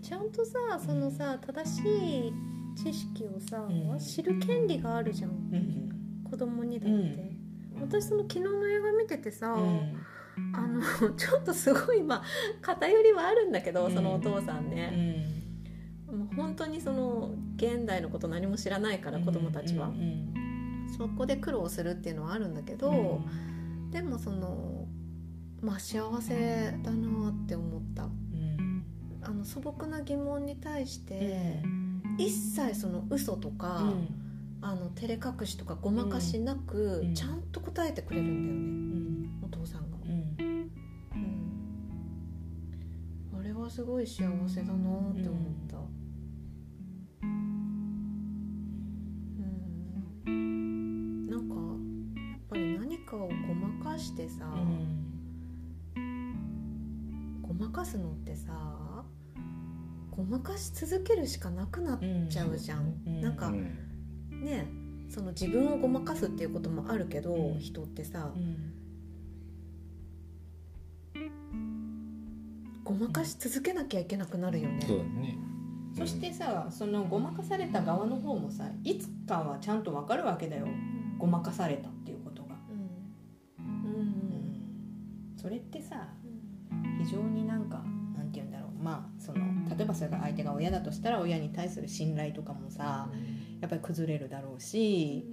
[0.00, 2.32] ちゃんとさそのさ正しい
[2.74, 7.32] 知識をさ、うん、知る権利があるじゃん、うん、子供にだって、
[7.80, 10.80] 私その昨日の映画見ててさ、あの
[11.14, 12.22] ちょっとすごいまあ
[12.62, 15.26] 偏りはあるんだけどそのお父さんね、
[16.06, 19.92] もう本当にその現代のこと何も知らないから子供たちは、
[21.00, 23.22] そこで苦労するっていうのはあるんだけど、
[23.90, 24.86] でもその
[25.62, 28.10] まあ幸せだなって思った、
[29.22, 31.62] あの素朴な疑問に対して、
[32.18, 34.08] 一切その嘘とか、うん、
[34.60, 39.96] あの照れ隠しとかごまかしなく、ちゃんと答えてくれるんだよね、お父さんが、
[43.38, 45.90] あれはすごい幸せだなって思った、うん
[52.50, 54.44] ぱり何かをごまかしてさ、
[57.42, 59.04] ごまかすのってさ
[60.10, 64.68] ごまかし続けるしかなくなっちゃうじゃん、うん、なんか、ね
[65.08, 68.32] その自分をごまかすっていうこともあるけど、うん、人ってさ、
[72.84, 74.84] ごまかし続けなきゃいけなくなるよね。
[74.86, 75.38] そね。
[75.96, 80.68] そしてさそのごまかされた側の方もさいつかはちゃんとわかるわけだよ。
[81.18, 81.88] ごまかされた。
[81.88, 81.92] っ
[85.40, 86.08] それってさ
[87.02, 87.82] 非常になんか
[88.16, 88.82] なんて言うんだろう。
[88.82, 89.38] まあその
[89.76, 93.08] 例えばそれが相手が親だとしたら親に対する信頼とかもさ
[93.60, 95.24] やっぱり崩れるだろうし、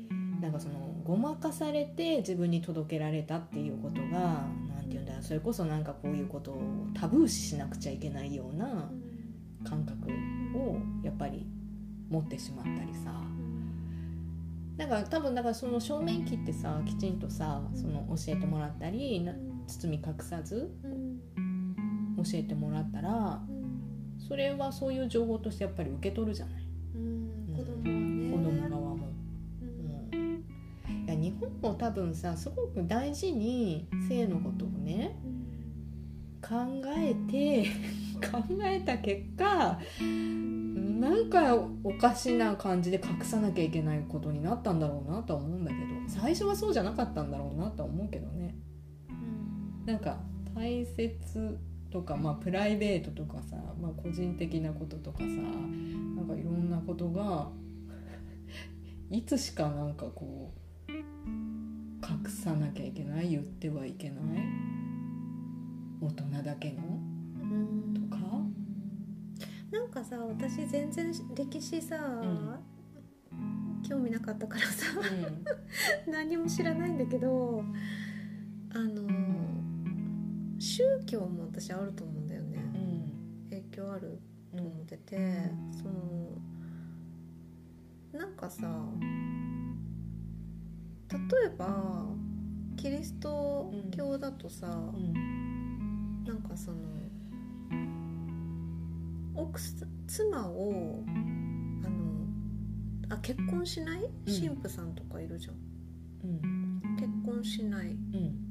[0.42, 5.24] なんかそのごまかされて自分に届けられたっていうことが何て言うんだろう。
[5.24, 6.62] それこそなんかこういうことを
[6.94, 8.90] タブー視しなくちゃいけないような
[9.64, 10.10] 感覚
[10.58, 11.46] をやっぱり
[12.10, 13.14] 持ってしまったりさ。
[14.78, 19.28] だから多分だからその正面切ってさきちんとさその教えてもらったり
[19.68, 20.72] 包み隠さず
[22.18, 23.42] 教えてもらったら
[24.28, 28.32] それはそういう情報としてやっぱり受け取るじゃない、うん、子供はね。
[28.32, 29.10] 子供側も、
[29.62, 30.46] うん、
[31.06, 35.16] いや日本も多分さすごく大事に性のことをね、
[36.42, 36.56] 考
[36.98, 37.66] えて
[38.22, 48.47] 考えた結果なんかおかしな感じで隠さなきゃいけないことになったんだろうなとは思うんだけど最初はそうじゃなかったんだろうなとは思うけどね、うん、
[49.88, 50.18] なんか
[50.54, 51.58] 大切
[51.90, 57.48] とか、まあ、プライベートとかさ、まあ、個人的なこととかさなんかいろんなことが
[59.10, 60.54] いつしかなんかこ
[60.90, 64.20] う隠さなきゃいけない言ってはいけない
[66.02, 66.82] 大人だけの
[67.96, 68.18] とか？
[69.72, 74.86] なんかさ私全然歴史さ、うん、興味なかったからさ、
[76.06, 77.64] うん、 何も知らないんだけど
[78.74, 79.08] あの
[80.60, 82.78] 宗教も私あると思うんだよね、う
[83.48, 84.20] ん、影響ある
[84.56, 85.18] と思ってて、
[85.72, 86.38] その
[88.14, 88.68] なんかさ
[91.10, 92.06] 例えば
[92.76, 96.78] キリスト教だとさ、うん、なんかその
[99.36, 99.60] 奥
[100.08, 105.56] 妻をあのあ結婚しない、神父さんとかいるじゃん、
[106.24, 108.47] うん、結婚しない、うん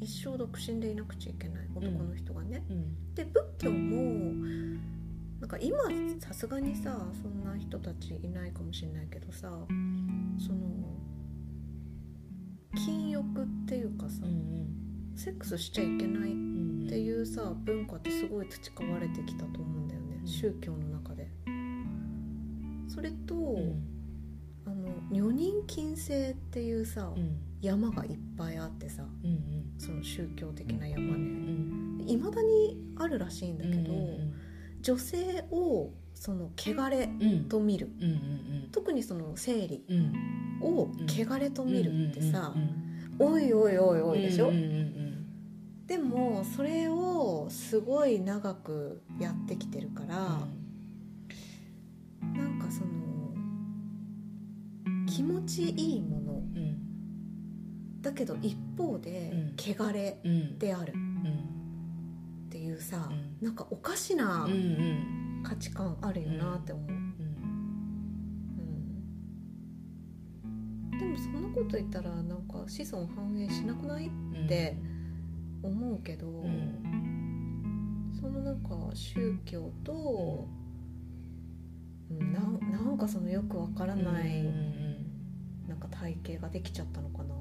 [0.00, 2.64] 一生独身でいなくちゃいけない男の人がね。
[2.68, 4.46] うん、で仏教も
[5.40, 5.78] なんか今
[6.20, 9.50] さすがにさそんな人たちいないかもしれないけどさ
[10.38, 10.88] その
[12.74, 21.28] 禁欲っていうかさ、うんうん、セックスしちゃいけないっていうさ文化ってすごい培われてきたと思うんだよね、うん、宗教の中で。
[22.88, 23.82] それと、うん、
[24.66, 27.12] あの女人禁制っていうさ、
[27.60, 32.04] 山がいっぱいあってさ、うんうん、その宗教的な山ね。
[32.06, 34.34] いま、うん、だにあるらしいんだけど、うんうん、
[34.80, 37.08] 女性をその汚れ
[37.48, 38.14] と見る、うんうんう
[38.66, 39.84] ん、特にその生理
[40.60, 42.54] を汚れと見るってさ、
[43.18, 45.26] おいおいおいおいでしょ、うんうんうん、
[45.86, 50.40] でもそれをすごい長くやってきてるから、
[52.22, 52.88] うん、なんかその
[55.06, 56.37] 気持ちいいもの、うん
[58.00, 60.18] だけど一方で汚れ
[60.58, 60.94] である。
[62.46, 64.48] っていうさ、うん、なんかおかしな
[65.42, 67.14] 価値観あるよなって思う、うん。
[70.98, 74.06] でもそんなこと言ったらなんか子孫繁栄しなくない？
[74.06, 74.10] っ
[74.48, 74.78] て
[75.62, 76.46] 思うけど、
[78.18, 80.48] そのなんか宗教と、
[82.08, 84.42] ななんかそのよくわからない、
[85.68, 87.34] なんか体系ができちゃったのかな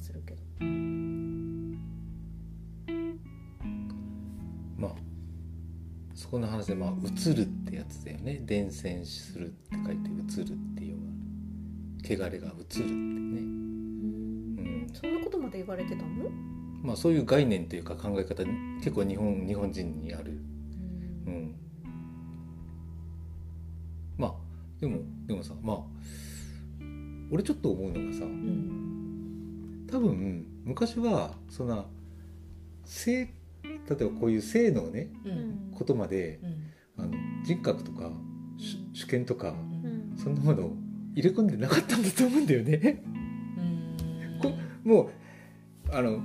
[0.00, 0.40] するけど。
[4.76, 4.94] まあ
[6.14, 8.42] そこの話でまあ映るってやつだよね。
[8.44, 10.98] 伝染するって書いて映るっていう
[12.04, 12.82] 汚れが映るってね。
[12.82, 12.82] う
[13.42, 14.90] ん。
[14.92, 16.30] そんなことまで言われてたの？
[16.82, 18.42] まあそういう概念というか考え方
[18.78, 20.40] 結構日本日本人にある。
[21.26, 21.54] うん、
[24.16, 24.34] まあ
[24.80, 25.78] でもでもさまあ
[27.30, 28.99] 俺ちょっと思うのがさ、うん
[29.90, 31.84] 多分昔はそんな
[32.84, 33.28] 性
[33.64, 36.40] 例えばこういう性のね、うん、ことまで、
[36.96, 37.12] うん、あの
[37.44, 38.10] 人格とか
[38.92, 40.76] 主権とか、うん、そんなものを
[41.14, 43.02] 入れ込んでなかったんだと思うんだよね。
[44.84, 45.10] もう
[45.92, 46.18] あのも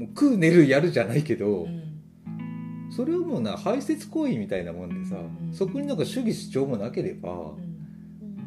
[0.00, 1.68] う食う寝るやるじゃないけど、
[2.90, 5.16] それはもうな排泄行為みたいなもんでさ、
[5.52, 7.28] そこになんか主義主張もなければ、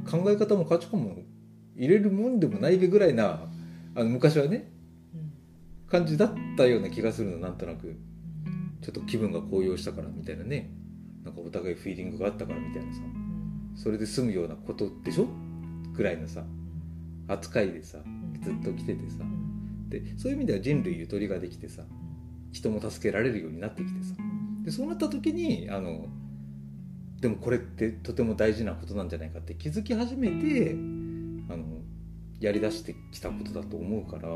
[0.09, 1.15] 考え方も価値観も
[1.75, 3.47] 入れるもんでもないべぐらいな
[3.95, 4.71] あの昔はね、
[5.87, 7.97] 感じだったような気がするのなんとなく。
[8.81, 10.71] ちょっと気分が高揚したからみたいなね。
[11.25, 13.01] なんかお互いフィーリングがあったからみたいなさ。
[13.75, 15.27] それで済むようなことでしょ？
[15.93, 16.43] ぐらいのさ。
[17.27, 17.99] 扱いでさ
[18.41, 19.17] ずっと来ててさ。
[19.89, 21.83] でそういう意味では人類ゆとりができてさ
[22.51, 24.15] 人も助けられるようになってきてさ。
[24.63, 26.07] でそうなった時にあの
[27.19, 30.71] でもこれってとても大事なことなんじゃないかって気づき始めて
[31.49, 31.78] あの
[32.39, 34.29] やりだしてきたことだと思うから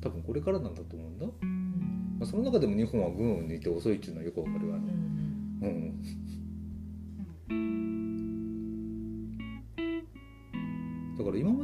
[0.00, 6.02] 多分これからなんだと思うんだ、まあ、その中でも日本は軍を抜いて遅いっていうのはよくわかるわ、うん、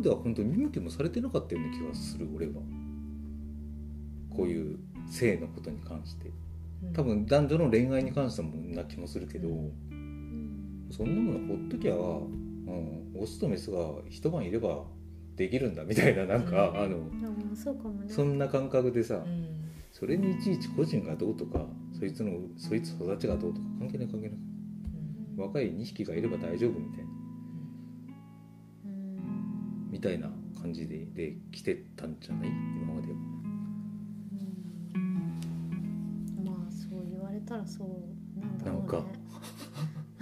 [0.05, 2.53] では本当に見向きもされてなかったような気がする俺は。
[4.31, 4.79] こういう
[5.09, 6.31] 性のことに関して。
[6.93, 9.49] 多分男女の恋愛に関してもな気もするけど、
[10.91, 13.79] そんなものほっときゃ、うん、オスとメスが
[14.11, 14.85] 一晩いれば
[15.37, 16.99] できるんだみたいななんか、あの
[18.09, 19.25] そんな感覚でさ、
[19.91, 21.67] それにいちいち個人がどうとか
[21.99, 24.39] そいつのそいつ育ちがどうとか関係ない関係ない、
[25.37, 27.11] 若い2匹がいれば大丈夫みたいな、
[29.91, 30.31] みたいな
[30.61, 32.49] 感じでで来てたんじゃない？
[32.49, 33.15] 今までは。
[36.45, 38.83] まあそう言われたらそうなんだろうね。
[38.83, 39.05] なんか。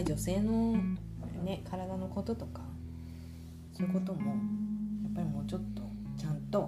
[0.04, 0.72] 女性の、
[1.44, 2.62] ね、体のこととか
[3.72, 4.30] そういうことも
[5.02, 5.82] やっぱりもうちょっと
[6.16, 6.60] ちゃんと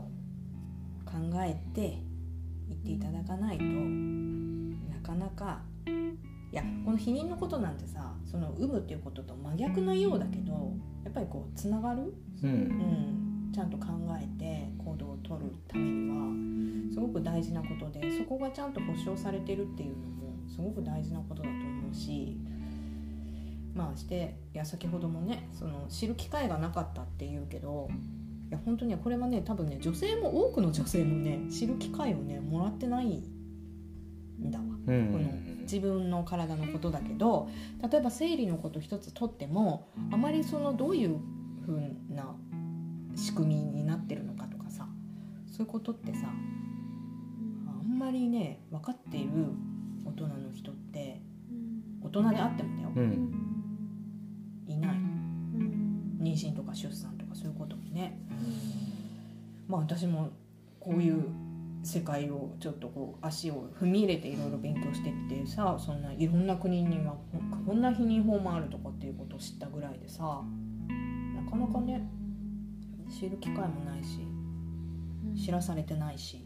[1.04, 1.98] 考えて
[2.68, 5.60] 言っていただかないとなかなか
[6.52, 10.72] いやこの避妊のことなんてさその産むっていうことと真逆なようだけど
[11.04, 12.54] やっぱりこうつながる、うん、う
[13.50, 13.86] ん、ちゃんと考
[14.20, 22.36] えて行動をとるためにはすごく大事なことでそこがちゃんと保障されてるっていうのもすごく大事なことだと思うし
[23.74, 27.88] まあしていや先ほどもねその知る機会がなかったっていうけど
[28.48, 37.48] いや本当にこれはね多分ね女性も多くの女性もね知る機会をねもらってないんだわ、うん、この自分の体のことだけど
[37.90, 41.18] 例えば生理のこと一つとってもあまりそのどういう
[41.64, 42.36] ふうな
[43.16, 44.86] 仕組みになってるのかとかさ
[45.50, 46.28] そういうことってさ
[47.66, 49.28] あんまりね分かっている
[50.06, 51.20] 大人の人って
[52.02, 53.32] 大人であってもだよ、うん。
[54.66, 54.96] いない、
[56.22, 58.18] 妊娠とか出産とかそういうこともね、
[59.68, 60.30] まあ私も
[60.80, 61.24] こういう
[61.82, 67.16] 世界をちょっとこう足を踏み入れていろいろ勉強してってさそんないろんな国には
[67.64, 72.08] こんな避妊法もあるとかっていうことを知ったぐらいでさなかなかね
[73.08, 74.18] 知る機会もないし
[75.44, 76.42] 知らされてないし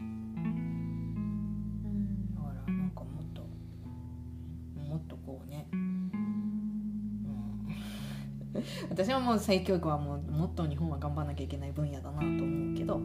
[8.91, 12.99] 私はもう性教育はもうもっと日本は頑張らなきゃいけない分野だなと思うけど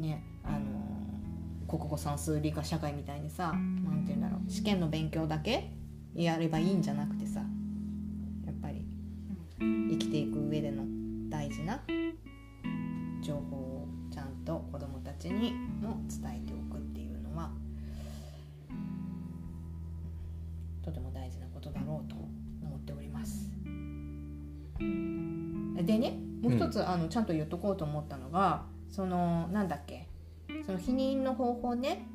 [0.00, 0.58] ねあの
[1.68, 5.70] 国語算数理科社会みたいにさ何て言うんだろう試験の勉強だけ
[6.14, 7.14] やればいいんじゃなく
[27.16, 30.06] ちゃんと言っとこうと思ったのがそのなんだっけ
[30.66, 32.06] その避妊の方法ね。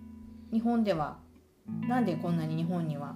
[0.54, 1.18] 日本では
[1.88, 3.16] なんでこんなに日本には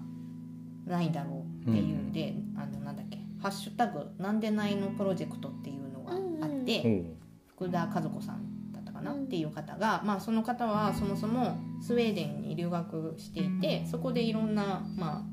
[0.88, 15.24] ないだろうっていうんで、うん、あのなんだっけ「ハッシュタグなんでないのプロジェクト」っていうのがあって、うん、福田和子さんだったかなっていう方が、まあ、その方はそもそもスウェーデンに留学していてそこでいろんな、まあ、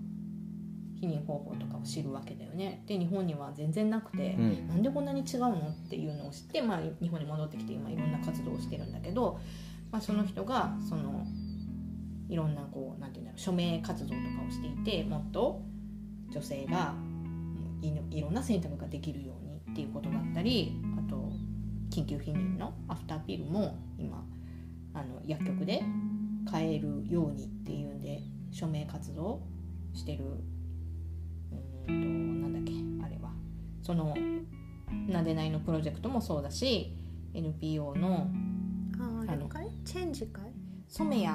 [1.03, 2.85] 避妊方法とかを知るわけだよね。
[2.87, 9.41] で日本には全然なくて、うん、なんでこんなに違うのっていうのを知って、まあ、日本に戻ってきて今いろんな活動をしてるんだけど、
[9.91, 11.27] まあ、その人がその
[12.29, 15.61] いろんなこうなんていうんだろう署名活動とかをしていてもっと
[16.31, 16.95] 女性が
[18.11, 21.17] いろんな選択ができるようにっていうことだったりあと
[21.91, 24.25] 緊急避妊のアフターピルも今
[24.95, 25.83] あの薬局で
[26.51, 29.43] 買えるようにっていうんで署名活動
[29.95, 30.25] してる
[31.87, 32.73] となんだっけ
[33.05, 33.31] あれは。
[33.83, 34.15] その
[35.09, 36.97] なでないのプロジェクトもそうだし
[37.35, 38.29] NPO の
[39.27, 39.49] あの
[39.85, 40.45] チェンジ会
[40.89, 41.27] 染谷。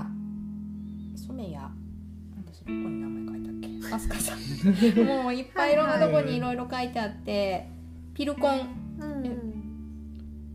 [1.15, 1.55] 染谷。
[1.55, 3.95] 私どこに名前書いたっけ？
[3.95, 5.05] アスカさん。
[5.05, 7.67] もういっぱいいろんなとこにいろいろ書いてあって、はいはい、
[8.13, 8.87] ピルコン。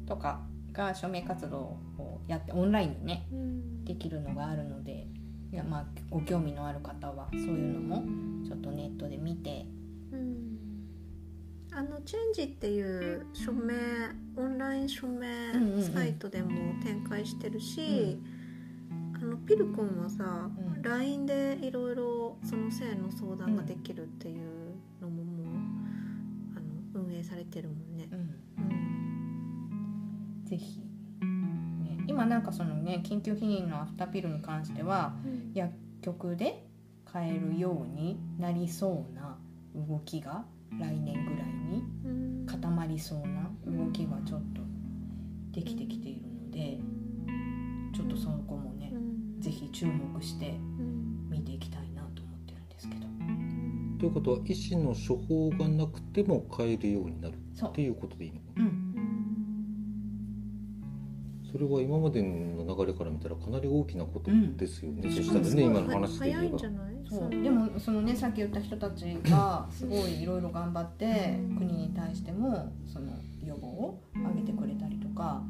[0.07, 0.43] とか
[0.73, 5.07] が署名活動をやってオンラインでね、うん、できるのがあるので
[5.53, 8.05] いやまあご興味のある方はそういうのも
[8.47, 9.65] ちょっとネットで見て
[11.75, 13.75] あのチェンジっていう署名
[14.37, 15.53] オンライン署名
[15.95, 16.51] サイトでも
[16.83, 18.21] 展開してるし、
[19.15, 25.47] あのピルコンはさ、うん、LINE でいろいろその性の相談ができるっていうのももう
[26.57, 26.61] あ
[26.99, 28.09] の運営されてるもんね。
[28.11, 28.19] うん。
[30.41, 35.15] うん、ぜひ、ね、今なんかそのね緊急避妊のアフターピルに関しては、
[35.55, 35.73] 薬
[36.03, 36.67] 局で
[37.07, 39.39] 買えるようになりそうな
[39.75, 40.45] 動きが
[40.79, 44.63] 来年ぐらいに固まりそうな動きがちょっと
[45.53, 46.79] できてきているので
[47.95, 48.93] ちょっとそこもね、
[49.39, 50.55] 是非注目して
[51.29, 53.03] 見ていきたいなと思ってるんですけど。
[53.99, 58.69] ということは医師の処方がなくても買えるようになるっていうことでいいのかな、う。
[58.69, 58.93] ん
[61.53, 66.59] それは今までの流れから見たらかなり大きなことですよね、うん、そしたらね今の話で言えば。
[66.59, 67.31] そう。
[67.31, 73.13] でもそのねさっき言った人たちがすごいいろいろ頑張って国に対してもその
[73.45, 75.43] 予防を上げてくれたりとか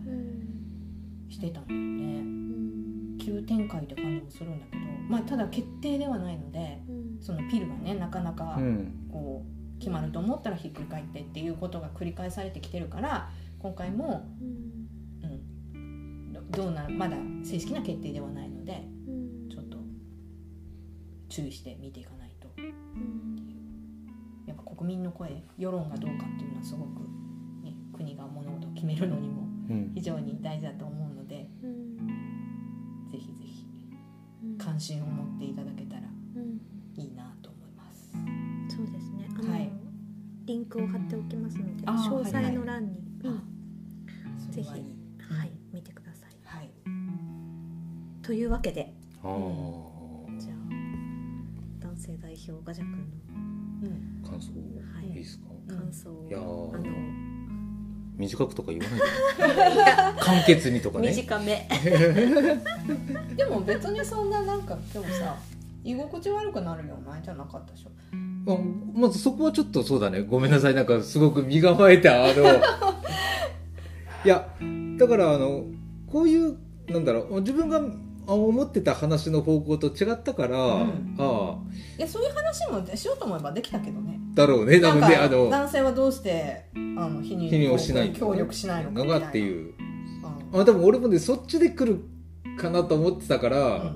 [1.28, 2.24] してたんだよね、
[3.24, 6.82] 急展開って感じもするんだけど、まあ、ただ決定ではないので、
[7.20, 8.58] そのピルがねなかなか
[9.10, 13.30] こう決まると思ったらひっくり返ってっていうことが繰り返されてきてるから
[13.60, 14.28] 今回も、
[16.52, 19.78] どうなるまだ正式な決定ではないので、うん、ちょっと
[21.28, 22.48] 注意して見ていかないと。
[22.48, 22.74] っていう、
[24.46, 27.00] やっぱ国民の声世論がどうかっていうのはすごく、
[27.62, 29.48] ね、国が物事を決めるのにも
[29.94, 31.96] 非常に大事だと思うので、うん、
[33.10, 33.66] ぜひぜひ
[34.58, 36.02] 関心を持っていただけたら
[36.96, 38.10] いいなと思います。
[38.68, 39.28] そうですね。
[39.30, 39.72] あの、はい、
[40.44, 42.64] リンクを貼っておきますので詳細の
[52.42, 53.04] 男性代表ガジャ君の、
[53.84, 55.44] うん、感想、はい、いいですか？
[55.68, 56.10] 感想。
[56.28, 56.72] いやあの。
[58.18, 60.20] 短くとか言わないで。
[60.20, 61.08] 簡潔にとかね。
[61.08, 61.66] 短め。
[63.36, 65.34] でも別にそんななんか今日さ
[65.82, 67.90] 居心地悪くなるようなじゃなかったでしょ？
[68.94, 70.20] まずそこはちょっとそうだね。
[70.22, 70.74] ごめんなさい。
[70.74, 72.44] なんかすごく身構えたあの。
[74.24, 74.46] いや
[74.98, 75.64] だからあの
[76.06, 76.56] こういう
[76.88, 77.80] なんだろう自分が
[78.26, 81.56] 思ってた話の方向と違ったから、うん、ああ。
[81.98, 84.20] いやそういう話もしようと思えばできたけどね。
[84.34, 84.78] だろうね。
[84.80, 89.74] なのであの男性はどうしてあの否認をしない協力しないのかっていう、
[90.52, 92.04] うん、あでも俺もねそっちで来る
[92.58, 93.94] かなと思ってたから、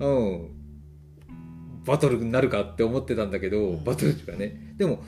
[0.00, 0.48] うん、うん、
[1.84, 4.74] バトルになるかって思ってたんだけど、うん、バトルっていうかね。
[4.76, 5.02] でも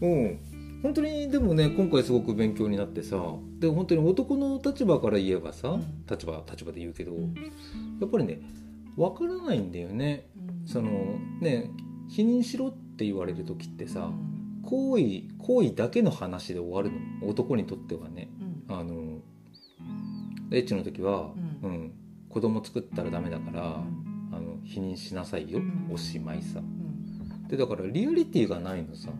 [0.00, 0.38] うん
[0.84, 3.16] 本当にでもね今回すごく勉強になってさ
[3.58, 7.34] で本当に男の立場から言えばさ、うん、立場立場で言うけど、うん、
[8.00, 8.40] やっぱりね
[8.96, 10.90] 分からないんだよね、うん、その
[11.40, 11.70] ね
[12.08, 14.10] 否認しろって言われる時ってさ、
[14.62, 16.90] 行為行為だけの話で終わる
[17.20, 17.28] の。
[17.28, 18.28] 男にとってはね、
[18.68, 19.20] あの
[20.52, 21.32] エッチの時は、
[21.62, 21.92] うん。
[22.28, 23.62] 子供作ったらダメだから、
[24.32, 26.60] あの否認しなさいよ、おしまいさ、
[27.48, 29.10] でだからリアリティがないのさ、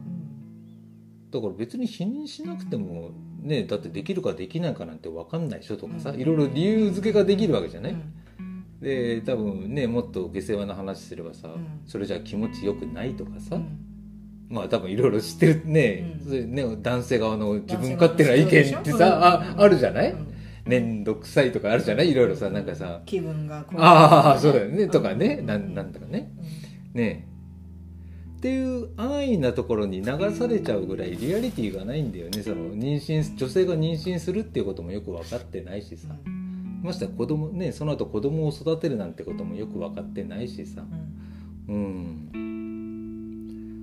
[1.34, 3.10] だから別に否認しなくても
[3.42, 7.96] ねだってできるかできないかなんて分かんない人とかさ、いろいろ理由付けができるわけじゃない、
[8.80, 11.48] で多分ねもっと下世話な話すればさ、
[11.86, 13.58] それじゃ気持ちよくないとかさ、
[14.48, 16.16] まあ多分いろいろ知ってるね,、
[16.46, 20.14] ね男性側の自分勝手な意見ってさ、ああるじゃない、
[20.64, 22.12] 面倒くさいとかあるじゃない？
[22.12, 23.02] いろいろさなんかさ。
[23.06, 26.30] 気分がああそうだよね、とかね、ななんだかね、
[26.92, 27.26] ね
[28.44, 32.42] っていう安易なところに流されちゃうぐらいリアリティがないんだよね。
[32.42, 36.08] その妊娠女性が妊娠するっていうこともよく分かってないしさ。
[36.82, 40.84] ましては子供ねその後子供を育てるなんてこともよく分かってないしさ。
[41.68, 42.28] うん。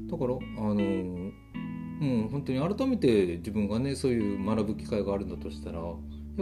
[0.07, 1.31] だからあのうん
[2.31, 5.85] 本当に改めて自分がねそういう学ぶ機会があるんだとしたらや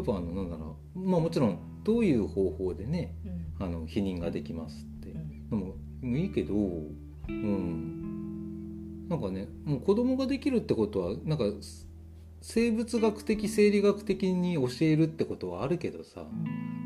[0.02, 1.00] っぱあのなんだろう。
[1.00, 3.16] まあもちろんどういう方法でね、
[3.62, 5.16] あの否認ができますって。
[5.50, 5.76] のも
[6.18, 6.54] いいけど
[7.30, 7.99] うん
[9.10, 11.46] なんかねもう子供ができるってことはなんか
[12.42, 16.26] 生物学的生理学的に教えるってことはあるけどさ、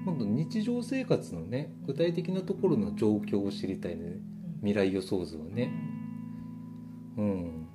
[0.08, 4.18] うん、日常生活のね具体的なところの状況を知りたいね。
[4.64, 5.72] 未来予想図をね。
[7.18, 7.68] うん。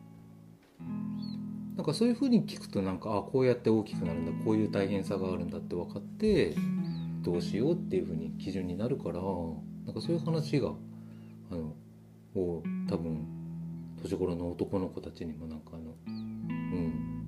[1.77, 6.57] なんかそういうふうに聞くとなんかあこうやって大きくなるんだこういう大変さがあるんだって分かって
[7.23, 10.73] どうしようっていうふうに基準になるからなんかそういう話が
[11.53, 11.77] あの
[12.35, 13.38] を多分
[14.03, 17.25] 年頃の男の子たちにもなんかあのうん。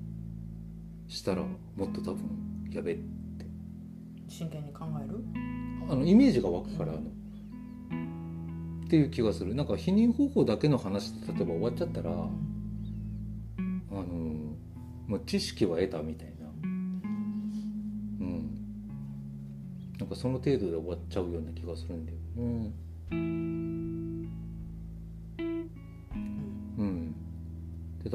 [1.08, 3.02] したらもっと多分やべって。
[4.28, 5.24] 真剣に考える？
[5.88, 7.02] あのイメージが湧くから、あの。
[7.02, 9.54] っていう気がする。
[9.54, 14.04] なんか避妊方法だけの話で例えば終わっちゃったら、あの
[15.06, 16.46] もう知識は得たみたいな。
[16.64, 18.50] うん。
[19.98, 22.18] なんかその程度で終わっちゃうような気がするんだよ。
[22.36, 22.72] ね。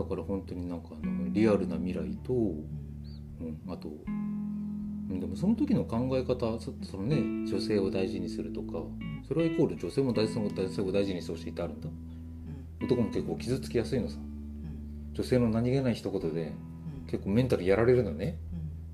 [0.06, 3.90] から本当になんかあのリアルな未来と、うん、あと
[5.10, 7.18] でもその時の考え方そのね
[7.48, 8.80] 女性を大事にするとか
[9.28, 11.88] それはイコール女性も男性も男性を大事にしてほしいってあるんだ、
[12.84, 14.18] 男も結構傷つきやすいのさ、
[15.14, 16.54] 女性の何気ない一言で
[17.08, 18.38] 結構メンタルやられるのね、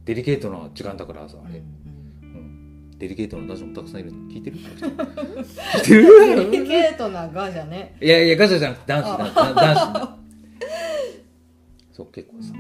[0.05, 1.81] デリケートな時間だからさあれ、うん
[2.97, 4.57] デリケートな男子もたくさんいる聞いてる？
[5.81, 6.51] 聞いてる？
[6.51, 7.95] デリケートなガじゃね。
[7.99, 10.20] いやいやガチャじゃなくて男子男子男子
[12.01, 12.53] そう結構さ、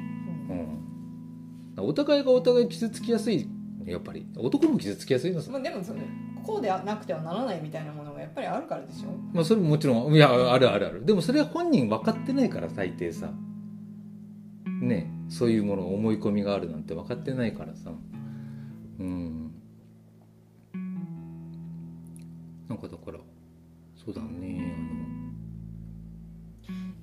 [1.77, 3.47] うん、お互いがお互い傷つきやすい
[3.85, 4.27] やっぱり。
[4.37, 5.99] 男も傷つきやすいのさ、まあ、でもそれ
[6.43, 9.09] こうでなくてはならないみたいなものがやっぱりあるからでしょ。
[9.33, 11.05] まあそれももちろんいやあるあるある。
[11.05, 13.31] でもそれは本人分かってないから大抵さ。
[14.81, 17.91] ねそういうもの思い込みがあるなんて分かってないからさ。
[18.99, 19.51] うん。
[22.69, 23.17] なんかだから
[23.95, 25.00] そうだね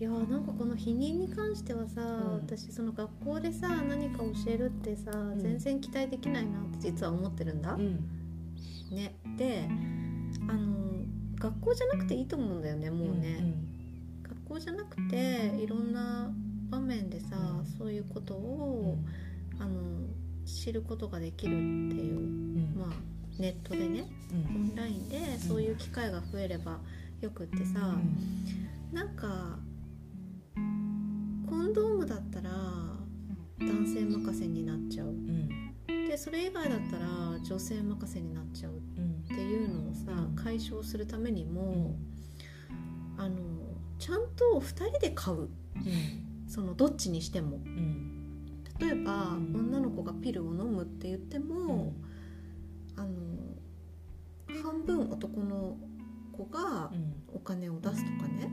[0.01, 7.75] いやなんかこの否認に関してはさ、うん、私その学校でさ何か教えるってさ、うん、全然期待できないなって実は思ってるんだ。
[7.75, 8.07] うん、
[8.93, 9.69] ね、で
[10.49, 11.05] あの
[11.37, 13.41] 学校じゃなくていいと思うんだよねもうね。
[14.23, 16.31] 学校じゃなくていろんな
[16.71, 17.37] 場面でさ、
[17.77, 18.99] そういうことを、
[19.59, 20.07] あの
[20.45, 21.63] 知ることができるって
[21.97, 22.89] いう、まあ
[23.39, 26.79] ネットでね、オンラインでそういう機会が増えれば
[27.21, 27.97] よくってさ、
[28.93, 29.59] うん、なんか
[31.49, 32.51] コンドームだったら
[33.61, 35.49] 男性任せになっちゃう、うん、
[36.09, 41.97] でそれ以外だったら女性任せになっちゃうっていうのをさ解消するためにも、
[43.17, 43.37] うん、あの
[43.99, 45.49] ちゃんと2人で買う、うん、
[46.47, 47.59] そのどっちにしても、
[48.79, 51.93] 例えば、女の子がピルを飲むって言っても、
[52.97, 53.09] あの
[54.63, 55.77] 半分男の
[56.33, 56.93] 子が
[57.35, 58.51] お金を出すとかね、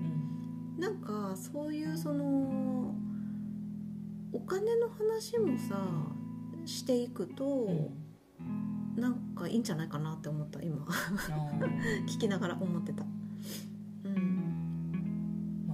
[0.78, 2.94] なんかそういうその
[4.34, 5.80] お金の話もさ
[6.66, 10.86] していくと、うん、なんかいいんじゃないかなって思った今。
[12.08, 13.04] 聞きながら思ってた。
[13.04, 13.10] ま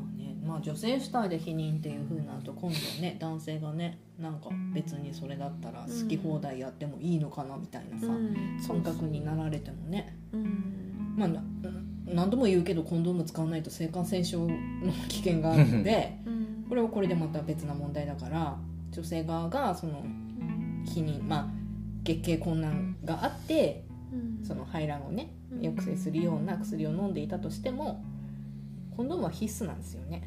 [0.02, 8.36] あねまあ、女性主体で否認っていうふうになると今度ね男性がねなんか別にそれだったら好き放題やってもいいのかなみたいなさ、うん、
[8.68, 11.30] 感覚になられてもね、うん、まあ
[12.13, 14.49] 何度も言うけどコンドーム使わないと性感染症の
[15.07, 16.17] 危険があるので、
[16.69, 18.57] これはこれでまた別な問題だから
[18.91, 20.03] 女性側がその
[20.85, 21.47] 避妊まあ
[22.03, 23.85] 月経困難があって、
[24.43, 28.03] その排卵をね抑制するような薬を飲んでいたとしても
[28.95, 30.23] コンドームは必須なんですよね。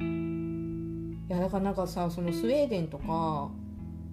[0.00, 3.50] うん、いやだからなんかさそのスウェーデンとか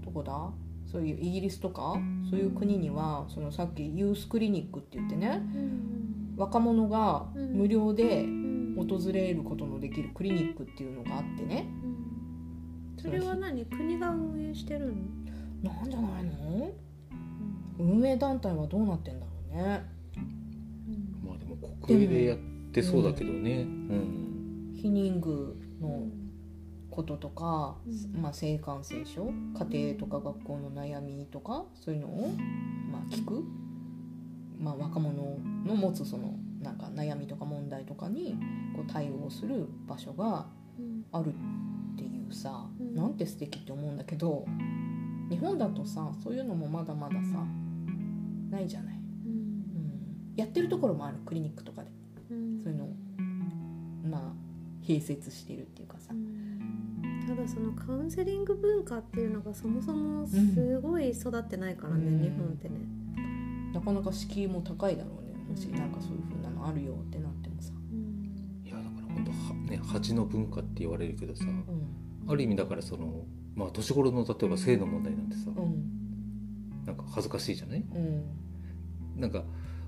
[0.04, 0.50] どこだ？
[0.94, 1.96] そういうイギリスとか
[2.30, 5.42] そういう国にはそのさっきユースクリニックって言ってね、
[6.38, 8.28] 若者が無料で
[8.78, 11.68] 訪れることのできるクリニックっていうのがあってね、
[13.02, 13.66] それは何？
[13.66, 14.94] 国が運営してる
[15.64, 15.74] の？
[15.74, 16.72] なんじゃないの、
[17.80, 19.84] 運営団体はどうなってんだろうね、
[21.26, 22.38] まあでも国営でやっ
[22.72, 26.08] てそうだけどね、うん、避妊具の
[26.94, 29.32] こととか、うん、まあ、性感染症
[29.72, 32.30] 家庭とか学校の悩みとかそういうのを、
[32.92, 33.44] まあ、聞く、
[34.60, 38.38] まあ、若者の持つそのなんか悩みとか問題とかに
[38.76, 40.46] こう対応する場所が
[41.12, 41.34] ある
[41.94, 44.46] っていうさ、うん、なんて素敵って思うんだけど
[45.30, 47.44] 日本だとさそういうのもまだまださ
[48.52, 48.96] ないじゃない、
[49.26, 51.90] うん、うん、やってるところもあるクリニックとかで、
[52.30, 52.94] うん、そういうのを
[54.08, 56.14] まあ併設してるっていうかさ、
[57.36, 62.76] ただそのカウンセリング文化っていうのがそもそもすごい育ってないからね、うん、日本ってね。
[63.74, 71.96] なかなか敷居も高いだろうねもしなんかそういうふうなのあるよってなってもさ、うん、いやだから本当はね恥の文化って言われるけどさ、うん、
[72.28, 78.26] ある意味だからそのまあ年頃の例えば性の問題なんてさ、うん、なんか恥ずかしいじゃない、うん、
[79.20, 79.44] なんか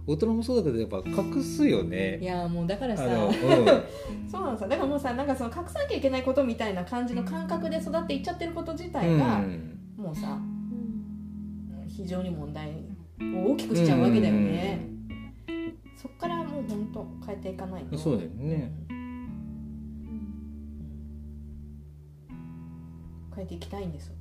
[0.07, 2.19] 大人もそうだけどやっぱ隠すよね。
[2.19, 3.33] いやもうだからさ、うん、
[4.29, 10.39] そうなんさだからもうさなんかその隠さなきゃいけないことみたいな感じの感覚で育っていっちゃってること自体が、うん、もうさ、
[11.81, 12.69] うん、非常に問題
[13.35, 14.87] を大きくしちゃうわけだよね、
[15.95, 17.97] そっからもう本当変えていかないと。
[17.97, 18.71] そうだよね、
[23.35, 24.13] 変えていきたいんです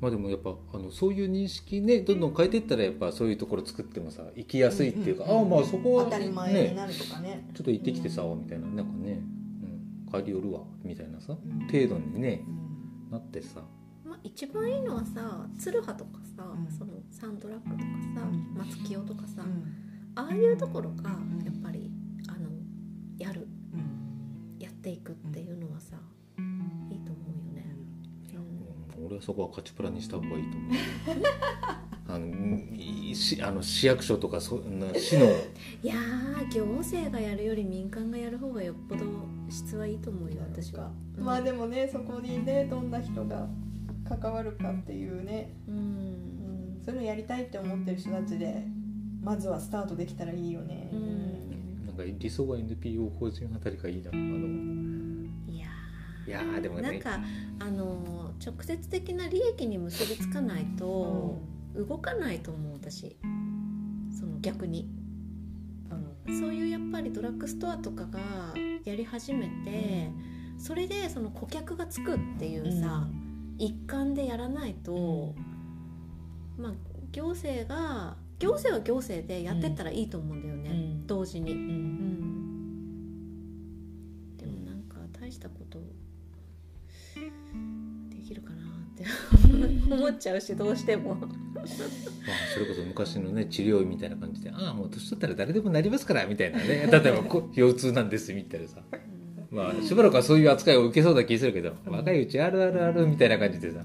[0.00, 7.48] まあでもやっぱあのそういう認識ねどんどん変えていったらやっぱそういうところ作ってもさ行きやすいっていうか、うんうん、ああまあそこは、ね、当たり前になるとかね。
[7.54, 8.66] ちょっと行ってきてさ、みたいな。
[8.66, 9.20] なんかね、
[10.12, 11.36] うん、帰り寄るわみたいなさ、
[11.72, 12.44] 程度にね、
[13.10, 13.62] なってさ。
[14.04, 16.44] まあ、一番いいのはさ鶴葉とかさ、
[16.78, 19.44] そのサンドラッグとかさ、松清とかさ、
[20.14, 21.10] ああいうところが
[21.44, 21.90] やっぱり
[22.28, 22.50] あの
[23.18, 23.48] やる、
[24.58, 25.96] やっていくっていうのはさ、
[29.06, 30.72] 俺はそこは勝ちプラにした方がいいと思う
[32.08, 34.62] あのしあの市役所とかそ
[34.94, 35.94] 市のいや
[36.50, 39.04] 行政がやるより民間がやる方がよっぽど
[39.48, 43.48] 質はいいと思うよ私は、うん、まあでもねそこにねどんな人が
[44.08, 48.62] 関わるかっていうね、うん、うん、それをやりたいって思ってる人たちで
[49.22, 54.10] まずはスタートできたらいいよね、うん、なんか理想は NPO 法人あたりがいいな。
[54.12, 54.95] あの
[56.26, 56.82] いやでもね。
[56.82, 57.20] なんか
[57.60, 61.38] あの直接的な利益に結びつかないと、
[61.74, 63.16] 動かないと思う私。
[64.18, 64.88] その逆に、
[66.26, 68.20] うん、そういうやっぱりドラッグストアとかが
[68.84, 70.10] やり始めて、
[70.54, 73.56] うん、それでその顧客がつくっていうさ、うん。
[73.58, 75.34] 一環でやらないと、
[76.58, 76.72] まあ
[77.12, 81.54] 行政が行政は行政でやってったらいいと思うんだよね、うん、同時に、
[89.90, 91.14] 思っちゃうしどうしても。
[91.14, 96.64] まあそれこそ昔のね治療院みたいな感じで「ああもう年取ったら誰でもなりますから」みたいなね。
[96.66, 98.82] 例えば腰痛なんですみたいなさ。
[99.50, 103.84] まあしばらくはそういう扱いを受けそうな気するけど、若いうちあるあるあるみたいな感じでさ、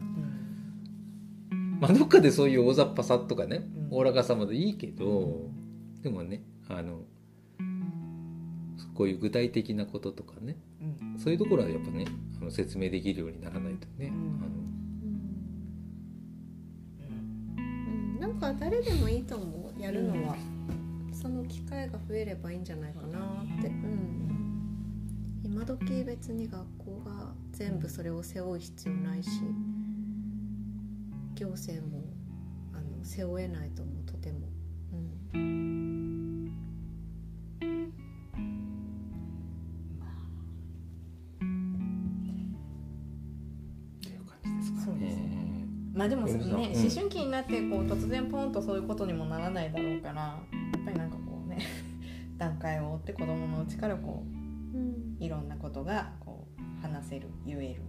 [1.79, 5.49] まあどっかでそういう大雑把さとかねおおらかさまでいいけど、
[6.01, 7.03] でもねあの
[8.95, 10.57] こういう具体的なこととかね、
[11.17, 12.05] そういうところはやっぱね
[12.41, 14.60] あの説明できるようにならないとね、あの
[18.21, 20.35] なんか誰でもいいと思うやるのは、
[21.11, 23.17] その機会が増えればいいんじゃないかな
[23.57, 29.31] って、うん、今時別に学校が全部それを背負う必要ないし
[31.33, 32.03] 行政も
[32.73, 34.37] あの背負えないと思うとても。
[35.33, 36.00] うん、
[46.01, 46.33] まあでもね、
[46.73, 50.39] 思春期になってこう突然ポンとそういうことにもならないだろうからや
[50.79, 51.59] っぱりなんかこうね
[52.39, 57.83] 段階を追って子供のうちからこういろんなことがこう話せる言える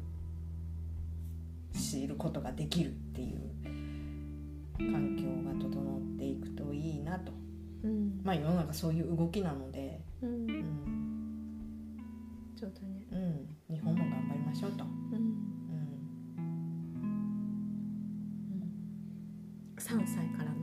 [1.73, 3.41] 知ることができるっていう
[4.77, 7.33] 環境が整っていくといいなと、
[7.83, 10.51] うん、まあ世の中そういう動きなので、うん。
[10.51, 12.07] うん、
[12.57, 14.85] そうだね、うん、日本も頑張りましょうと。
[14.85, 14.87] う
[15.17, 15.52] ん
[19.83, 20.57] 3歳からの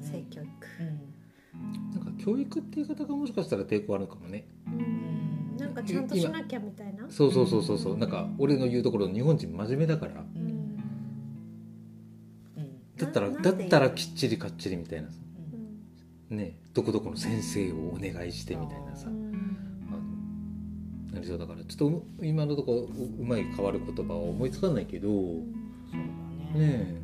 [0.00, 0.48] 性教育、
[1.94, 5.56] なんか教育っていう方がもしかしたら抵抗あるかもね、うん。
[5.56, 7.06] なんかちゃんとしなきゃみたいな？
[7.08, 7.98] そうそうそうそうそう。
[7.98, 10.78] なんか俺の言うところ日本人真面目だから、うん、
[12.96, 15.16] だったらだったらきっちりかっちりみたいなさ、
[16.30, 19.08] うん、ねどこどこの先生をお願いしてみたいなさ、
[21.12, 22.88] なりそうだからちょっと今のとこ
[23.18, 26.00] うまい変わる言葉は思いつかないけど、そう
[26.54, 26.66] だね。
[26.68, 27.03] ね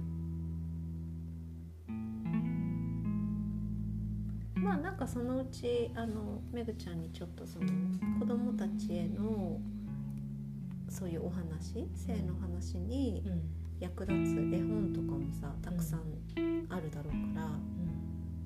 [5.01, 7.67] かそのうちあのめぐちゃんにちょっとその
[8.19, 9.59] 子供たちへの
[10.91, 13.25] そういうお話性の話に
[13.79, 16.01] 役立つ絵本とかもさたくさん
[16.69, 17.57] あるだろうから、うん、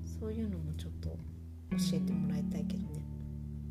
[0.05, 1.17] そういうのもちょっと教
[1.95, 3.05] えてもらいたいけどね。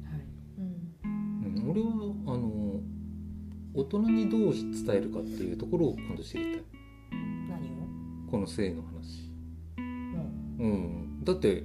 [0.05, 0.21] はい。
[0.59, 1.87] うん、俺は
[2.35, 2.81] あの
[3.73, 6.63] 大人にどう伝えるかっていうところを今度知りたい。
[7.49, 8.31] 何を？
[8.31, 9.33] この性の話。
[9.79, 9.81] う。
[9.81, 10.67] ん、う
[11.21, 11.65] ん、だって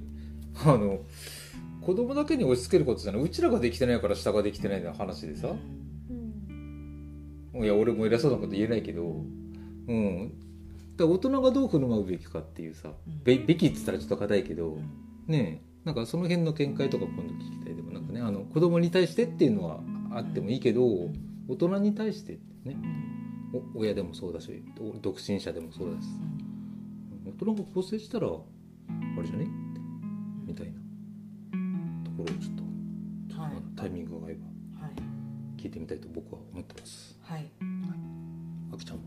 [0.64, 1.00] あの
[1.80, 3.22] 子供だけに押し付けることじゃない。
[3.22, 5.56] うちらができてないから下ができてないの話でさ、う
[7.60, 9.24] ん、いや俺も偉そうなこと言えないけど。
[9.88, 10.32] うん。
[10.96, 14.82] だ大人がどう振る舞うべきかっていうさ、うん、べべきっつったらちょっと硬いけど、うん、
[15.26, 18.20] ねなんかその辺の見解とか今度聞きたいでもなんかね。
[18.20, 19.80] あの子供に対してっていうのは
[20.12, 20.84] あってもいいけど、
[21.48, 22.76] 大人に対してね。
[23.74, 24.62] 親でもそうだし
[25.02, 26.06] 独身者でもそうだし、
[27.26, 28.30] 大人が構成したらあ
[29.20, 29.48] れじゃね？
[32.20, 34.40] ころをちょっと、はい、タイミングが合えば
[35.56, 37.18] 聞いてみたいと僕は思ってます。
[37.22, 37.38] はい。
[37.38, 37.50] はい、
[38.74, 39.02] あきちゃんは？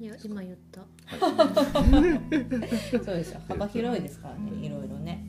[0.00, 0.80] いや今言った。
[0.80, 1.20] はい、
[3.04, 3.40] そうですよ。
[3.48, 5.26] 幅広いですからね、いろいろね。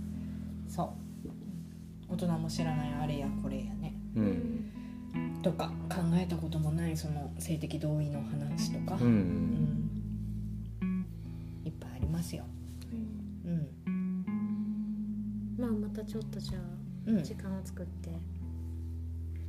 [0.67, 2.13] そう。
[2.13, 3.93] 大人も知らないあれやこれやね。
[4.15, 4.65] うん。
[5.41, 9.89] とか考えたこともないその性的同意の話とか、うん、
[10.81, 11.05] うん、
[11.63, 12.43] いっぱいありますよ。
[13.45, 14.25] うん、うん
[15.57, 16.61] まあまたちょっとじゃあ、
[17.22, 18.10] 時間を作って。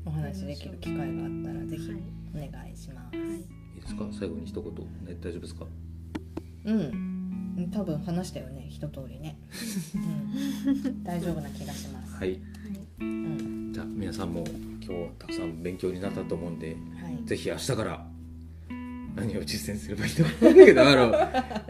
[0.06, 1.08] お話できる機会があっ
[1.44, 1.92] たらぜひ
[2.34, 4.08] お願いします、はい、いいですか？
[4.10, 5.66] 最後に一言、ね、大丈夫ですか？
[6.64, 7.70] うん。
[7.70, 8.66] 多分話したよね。
[8.70, 9.38] 一通りね、
[9.94, 12.14] うん、大丈夫な気がします。
[12.16, 12.40] はい、
[13.00, 14.42] うん、じゃあ皆さんも
[14.82, 18.06] 今日たくさん勉強になったと思うんで、はい、ぜひ明日から
[19.16, 20.30] 何を実践すればいいのか。
[20.40, 21.14] 分かんないけどあの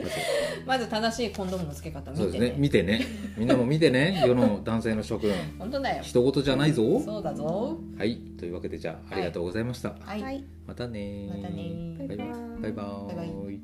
[0.66, 2.54] まず正しいコンドームの付け方見て、ね、そうですね。
[2.58, 3.06] 見てね。
[3.36, 4.22] みんなも見てね。
[4.26, 5.32] 世の男性の諸君。
[5.58, 6.02] 本当だよ。
[6.02, 7.00] 一言じゃないぞ。
[7.00, 7.78] そうだぞ。
[7.98, 8.16] はい。
[8.38, 10.44] というわけでじゃあありがとうございました、はい、はい。
[10.66, 12.18] またねまたねバイバイ。
[12.18, 12.38] バイバイ。
[12.62, 12.82] バイバ
[13.16, 13.60] バイバイ